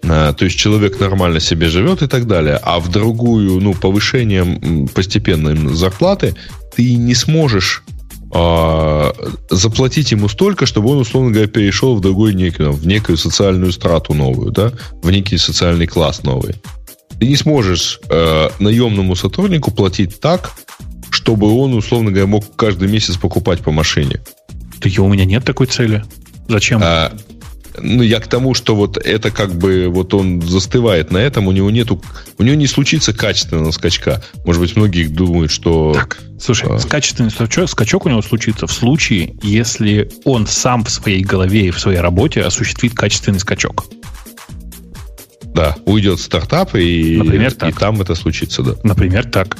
[0.01, 5.55] то есть человек нормально себе живет и так далее, а в другую, ну, повышением постепенной
[5.73, 6.35] зарплаты
[6.75, 7.83] ты не сможешь
[8.35, 9.13] а,
[9.49, 14.15] заплатить ему столько, чтобы он, условно говоря, перешел в другой некий, в некую социальную страту
[14.15, 14.71] новую, да,
[15.03, 16.55] в некий социальный класс новый.
[17.19, 20.53] Ты не сможешь э, наемному сотруднику платить так,
[21.11, 24.21] чтобы он, условно говоря, мог каждый месяц покупать по машине.
[24.81, 26.03] Так у меня нет такой цели.
[26.49, 26.81] Зачем?
[26.83, 27.13] А,
[27.77, 31.51] ну, я к тому, что вот это как бы вот он застывает на этом, у
[31.51, 32.01] него нету,
[32.37, 34.23] у него не случится качественного скачка.
[34.45, 35.93] Может быть, многие думают, что...
[35.93, 36.79] Так, слушай, а...
[36.87, 41.71] качественный скачок, скачок у него случится в случае, если он сам в своей голове и
[41.71, 43.85] в своей работе осуществит качественный скачок.
[45.53, 47.69] Да, уйдет стартап, и, Например, так.
[47.69, 48.73] и там это случится, да.
[48.83, 49.57] Например, так.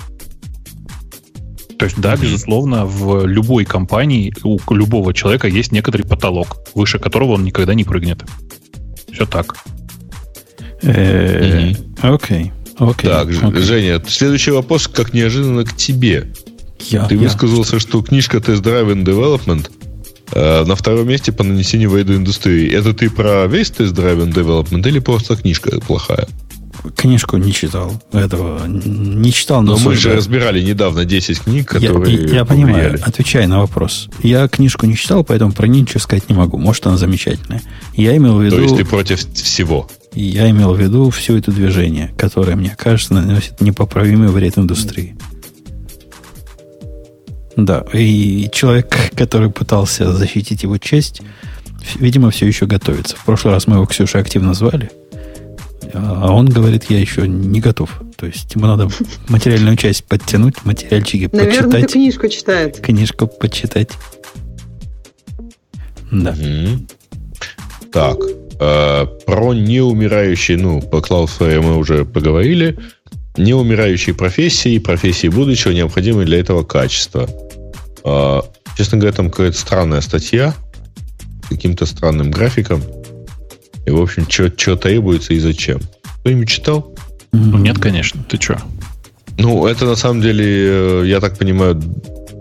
[1.83, 7.33] То есть, да, безусловно, в любой компании у любого человека есть некоторый потолок, выше которого
[7.33, 8.23] он никогда не прыгнет.
[9.11, 9.57] Все так.
[10.81, 12.53] Э, окей.
[12.77, 13.09] Окей.
[13.09, 16.31] Так, Женя, следующий вопрос, как неожиданно к тебе.
[16.79, 22.15] Я, Ты высказался, что книжка Test Drive and Development на втором месте по нанесению вреда
[22.15, 22.71] индустрии.
[22.71, 26.29] Это ты про весь Test Drive and Development или просто книжка плохая?
[26.95, 28.65] Книжку не читал этого.
[28.67, 29.77] Не читал, но...
[29.77, 34.09] Но мы же разбирали недавно 10 книг, которые Я, я понимаю, отвечая на вопрос.
[34.21, 36.57] Я книжку не читал, поэтому про ничего сказать не могу.
[36.57, 37.61] Может, она замечательная.
[37.93, 38.57] Я имел в виду...
[38.57, 39.89] То есть ты против всего?
[40.13, 45.15] Я имел в виду все это движение, которое, мне кажется, наносит непоправимый вред индустрии.
[47.55, 51.21] Да, и человек, который пытался защитить его честь,
[51.95, 53.15] видимо, все еще готовится.
[53.15, 54.91] В прошлый раз мы его Ксюша активно звали–
[55.93, 58.01] а он говорит, я еще не готов.
[58.17, 58.89] То есть ему надо
[59.27, 61.71] материальную часть подтянуть, материальчики Наверное, почитать.
[61.71, 62.79] Наверное, книжку читает.
[62.79, 63.91] Книжку почитать.
[66.11, 66.31] Да.
[66.31, 66.87] Угу.
[67.91, 68.17] Так,
[68.59, 72.77] э, про неумирающие, ну, по Cloudflare мы уже поговорили.
[73.37, 77.29] Неумирающие профессии, профессии будущего, необходимые для этого качества.
[78.03, 78.41] Э,
[78.77, 80.55] честно говоря, там какая-то странная статья,
[81.49, 82.81] каким-то странным графиком.
[83.85, 85.79] И, в общем, что требуется и зачем.
[86.21, 86.95] Кто-нибудь читал?
[87.31, 88.23] Ну, нет, конечно.
[88.29, 88.61] Ты что?
[89.37, 91.81] Ну, это на самом деле, э, я так понимаю,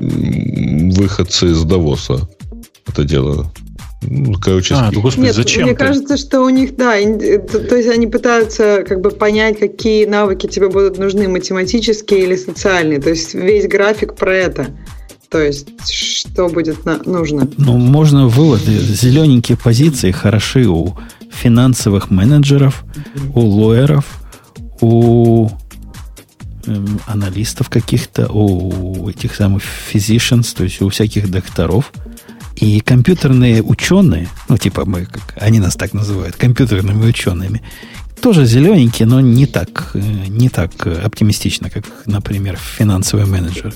[0.00, 2.28] выходцы из Давоса
[2.88, 3.52] это дело
[4.02, 5.84] Ну, короче, а, господи, Нет, зачем мне ты?
[5.84, 10.48] кажется, что у них, да, то, то есть они пытаются как бы понять, какие навыки
[10.48, 13.00] тебе будут нужны, математические или социальные.
[13.00, 14.66] То есть весь график про это.
[15.32, 17.48] То есть, что будет на, нужно?
[17.56, 18.78] Ну, можно выводы.
[18.78, 20.94] Зелененькие позиции хороши у
[21.30, 22.84] финансовых менеджеров,
[23.34, 24.04] у лоеров,
[24.82, 25.48] у
[26.66, 31.92] эм, аналистов каких-то, у этих самых physicians, то есть у всяких докторов.
[32.56, 37.62] И компьютерные ученые, ну, типа мы, как они нас так называют, компьютерными учеными,
[38.20, 39.98] тоже зелененькие, но не так, э,
[40.28, 43.72] не так оптимистично, как, например, финансовый менеджер.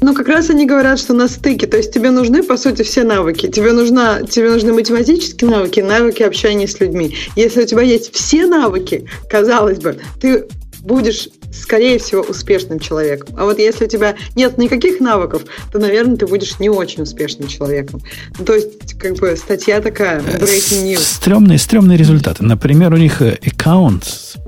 [0.00, 1.66] Ну, как раз они говорят, что на стыке.
[1.66, 3.48] То есть тебе нужны, по сути, все навыки.
[3.48, 7.14] Тебе, нужна, тебе нужны математические навыки, навыки общения с людьми.
[7.36, 10.46] Если у тебя есть все навыки, казалось бы, ты
[10.82, 13.36] будешь, скорее всего, успешным человеком.
[13.38, 17.48] А вот если у тебя нет никаких навыков, то, наверное, ты будешь не очень успешным
[17.48, 18.00] человеком.
[18.38, 21.00] Ну, то есть, как бы, статья такая, э, breaking news.
[21.00, 22.44] Стремные, стремные результаты.
[22.44, 24.04] Например, у них аккаунт,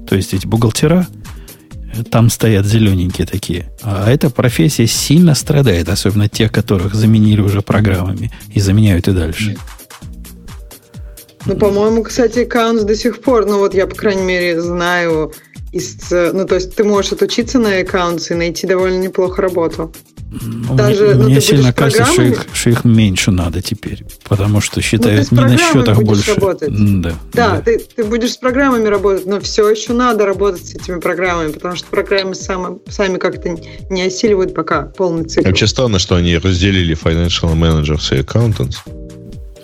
[0.09, 1.07] то есть эти бухгалтера,
[2.11, 3.71] там стоят зелененькие такие.
[3.83, 9.57] А эта профессия сильно страдает, особенно те, которых заменили уже программами и заменяют и дальше.
[11.47, 15.33] Ну, по-моему, кстати, аккаунт до сих пор, ну вот я, по крайней мере, знаю
[15.73, 19.93] из, ну, то есть ты можешь отучиться на аккаунт и найти довольно неплохо работу.
[20.41, 24.63] Ну, Даже, мне ну, мне сильно кажется, что их, что их меньше надо теперь, потому
[24.63, 26.35] что считают ну, не на счетах больше.
[26.35, 26.71] Работать.
[27.03, 27.61] Да, да, да.
[27.61, 31.77] Ты, ты будешь с программами работать, но все еще надо работать с этими программами, потому
[31.77, 33.55] что программы сами, сами как-то
[33.91, 35.49] не осиливают пока полный цикл.
[35.49, 38.77] Вообще странно, что они разделили financial managers и accountants.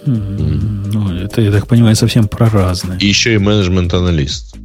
[0.04, 2.98] Ну, это, я так понимаю, совсем про разные.
[2.98, 4.56] И еще и менеджмент-аналист.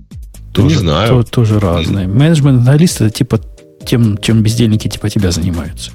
[0.53, 1.23] Тоже, не знаю.
[1.23, 2.07] То, тоже разные.
[2.07, 3.39] Менеджмент-аналист это типа
[3.85, 5.91] тем, чем бездельники типа тебя занимаются.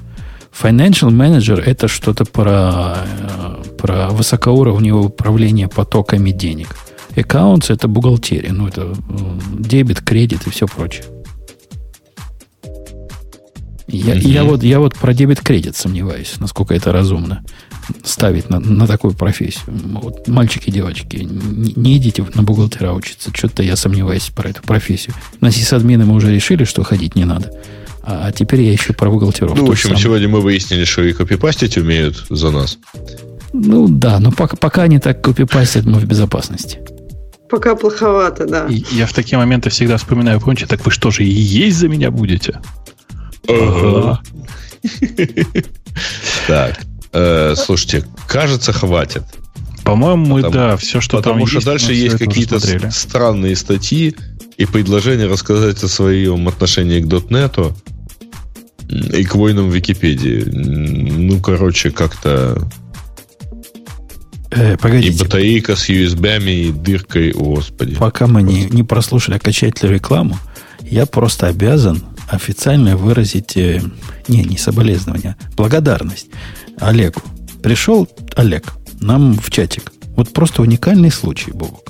[0.51, 6.75] Financial Manager это что-то про, э, про высокоуровневое управление потоками денег.
[7.15, 8.93] Accounts это бухгалтерия, ну это
[9.57, 11.05] дебет, кредит и все прочее.
[13.87, 14.27] Я, mm-hmm.
[14.27, 17.43] я, вот, я вот про дебет-кредит сомневаюсь, насколько это разумно
[18.03, 19.63] ставить на, на такую профессию.
[19.67, 23.31] Вот, мальчики, девочки, не, не идите на бухгалтера учиться.
[23.33, 25.15] Что-то я сомневаюсь про эту профессию.
[25.41, 27.51] На сисадмины мы уже решили, что ходить не надо.
[28.03, 29.57] А, а теперь я еще про бухгалтеров.
[29.57, 32.77] Ну, в общем, сегодня мы выяснили, что и копипастить умеют за нас.
[33.53, 36.79] Ну да, но пока, пока они так копипастят, мы в безопасности.
[37.49, 38.67] Пока плоховато, да.
[38.67, 41.87] И я в такие моменты всегда вспоминаю, помните, так вы что же и есть за
[41.87, 42.59] меня будете?
[43.47, 44.21] Ага.
[46.47, 46.79] Так,
[47.13, 49.23] э, слушайте, кажется, хватит.
[49.83, 52.59] По-моему, да, все, что потому там что есть, дальше есть какие-то
[52.91, 54.15] странные статьи
[54.57, 57.73] и предложения рассказать о своем отношении к .NET
[58.89, 60.43] и к войнам в Википедии.
[60.45, 62.69] Ну, короче, как-то...
[64.51, 65.15] Э, погодите.
[65.15, 67.95] И батарейка с USB и дыркой, господи.
[67.95, 70.37] Пока мы не, не прослушали окончательную рекламу,
[70.81, 73.81] я просто обязан официально выразить, э,
[74.27, 76.27] не, не соболезнования, благодарность
[76.79, 77.21] Олегу.
[77.61, 79.91] Пришел Олег нам в чатик.
[80.15, 81.87] Вот просто уникальный случай, Бобок.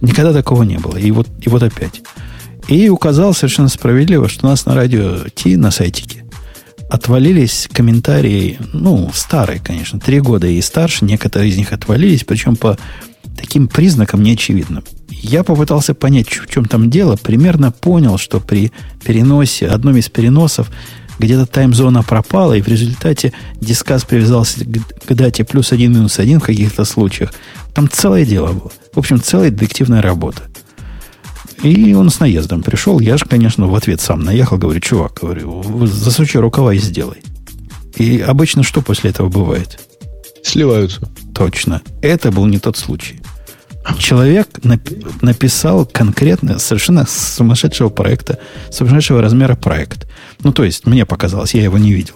[0.00, 0.96] Никогда такого не было.
[0.96, 2.02] И вот, и вот опять.
[2.68, 6.24] И указал совершенно справедливо, что у нас на радио Ти, на сайтике,
[6.90, 12.76] отвалились комментарии, ну, старые, конечно, три года и старше, некоторые из них отвалились, причем по
[13.36, 14.84] таким признакам неочевидным.
[15.08, 18.72] Я попытался понять, в чем там дело, примерно понял, что при
[19.04, 20.70] переносе, одном из переносов,
[21.22, 26.44] где-то таймзона пропала, и в результате дискас привязался к дате плюс один минус один в
[26.44, 27.32] каких-то случаях.
[27.74, 28.72] Там целое дело было.
[28.92, 30.42] В общем, целая детективная работа.
[31.62, 32.98] И он с наездом пришел.
[32.98, 34.58] Я же, конечно, в ответ сам наехал.
[34.58, 37.22] Говорю, чувак, говорю, засучи рукава и сделай.
[37.96, 39.78] И обычно что после этого бывает?
[40.42, 41.08] Сливаются.
[41.34, 41.80] Точно.
[42.00, 43.20] Это был не тот случай.
[43.98, 44.48] Человек
[45.22, 48.38] написал конкретно совершенно сумасшедшего проекта,
[48.70, 50.06] сумасшедшего размера проект.
[50.42, 52.14] Ну, то есть, мне показалось, я его не видел.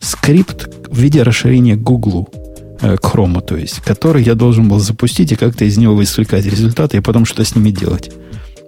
[0.00, 2.28] Скрипт в виде расширения Google
[2.80, 6.98] э, Chrome, то есть, который я должен был запустить и как-то из него извлекать результаты
[6.98, 8.10] и потом что-то с ними делать.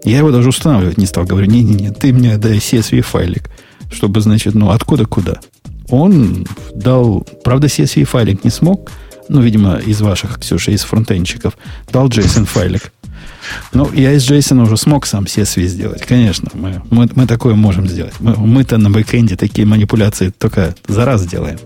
[0.04, 1.24] Я его даже устанавливать не стал.
[1.24, 3.50] Говорю, не-не-не, ты мне дай CSV файлик,
[3.90, 5.40] чтобы, значит, ну, откуда куда.
[5.88, 8.90] Он дал, правда, CSV файлик не смог,
[9.28, 11.56] ну, видимо, из ваших, Ксюша, из фронтенщиков,
[11.92, 12.92] дал JSON файлик.
[13.72, 16.02] Ну, я из JSON уже смог сам CSV сделать.
[16.02, 18.14] Конечно, мы, мы, мы такое можем сделать.
[18.20, 21.58] Мы, мы-то на бэкэнде такие манипуляции только за раз делаем.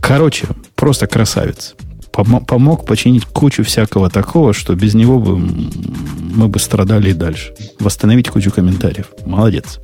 [0.00, 1.74] Короче, просто красавец.
[2.12, 7.54] Пом- помог починить кучу всякого такого, что без него бы мы бы страдали и дальше.
[7.80, 9.06] Восстановить кучу комментариев.
[9.24, 9.80] Молодец.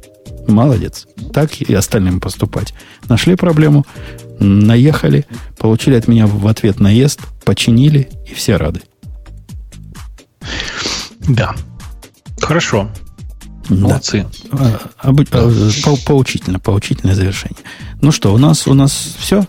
[0.47, 1.07] Молодец.
[1.33, 2.75] Так и остальным поступать.
[3.09, 3.87] Нашли проблему,
[4.39, 5.27] наехали,
[5.59, 8.83] получили от меня в ответ наезд, починили, и все рады.
[11.29, 11.55] Да.
[12.41, 12.91] Хорошо.
[13.69, 14.27] Молодцы.
[14.51, 14.81] Да.
[14.99, 17.59] А, а, по, поучительно, поучительное завершение.
[18.01, 19.47] Ну что, у нас у нас все?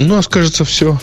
[0.00, 0.98] У нас, кажется, все.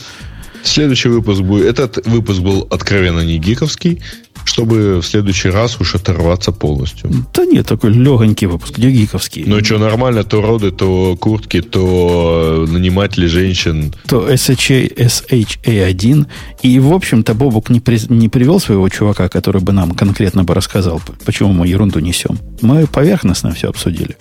[0.63, 1.65] Следующий выпуск будет...
[1.65, 4.01] Этот выпуск был откровенно не гиковский
[4.45, 7.09] чтобы в следующий раз уж оторваться полностью.
[7.33, 9.43] Да нет, такой легонький выпуск, где гиковский.
[9.45, 13.93] Ну что, нормально, то роды, то куртки, то наниматели женщин.
[14.07, 16.27] То SHA, SHA1.
[16.63, 20.53] И, в общем-то, Бобук не, при, не привел своего чувака, который бы нам конкретно бы
[20.53, 22.37] рассказал, почему мы ерунду несем.
[22.61, 24.17] Мы поверхностно все обсудили.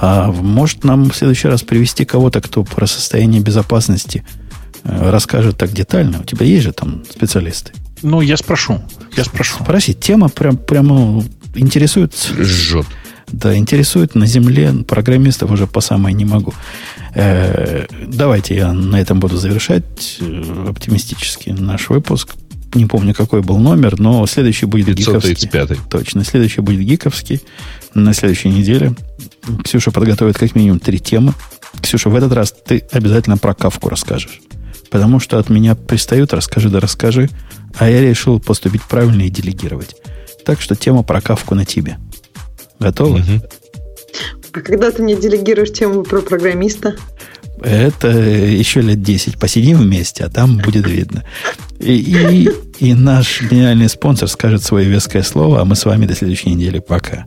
[0.00, 4.24] А может нам в следующий раз привести кого-то, кто про состояние безопасности
[4.82, 6.20] э, расскажет так детально?
[6.20, 7.72] У тебя есть же там специалисты?
[8.04, 8.82] Ну, я спрошу.
[9.16, 9.64] Я спрошу.
[9.64, 9.94] Спроси.
[9.94, 11.24] Тема прям, прямо
[11.54, 12.14] интересует.
[12.38, 12.86] Жжет.
[13.32, 16.52] Да, интересует на земле программистов уже по самой не могу.
[17.14, 22.34] Э, давайте я на этом буду завершать э, оптимистически наш выпуск.
[22.74, 25.70] Не помню, какой был номер, но следующий будет 535.
[25.70, 25.90] гиковский.
[25.90, 27.40] Точно, следующий будет гиковский.
[27.94, 28.94] На следующей неделе
[29.64, 31.32] Ксюша подготовит как минимум три темы.
[31.80, 34.40] Ксюша, в этот раз ты обязательно про кавку расскажешь.
[34.90, 37.30] Потому что от меня пристают, расскажи да расскажи.
[37.78, 39.96] А я решил поступить правильно и делегировать.
[40.44, 41.98] Так что тема про кавку на тебе.
[42.78, 43.20] Готовы?
[43.20, 43.48] Угу.
[44.52, 46.96] А когда ты мне делегируешь тему про программиста?
[47.60, 49.38] Это еще лет 10.
[49.38, 51.24] Посидим вместе, а там будет видно.
[51.80, 56.14] И, и, и наш гениальный спонсор скажет свое веское слово, а мы с вами до
[56.14, 56.78] следующей недели.
[56.78, 57.26] Пока.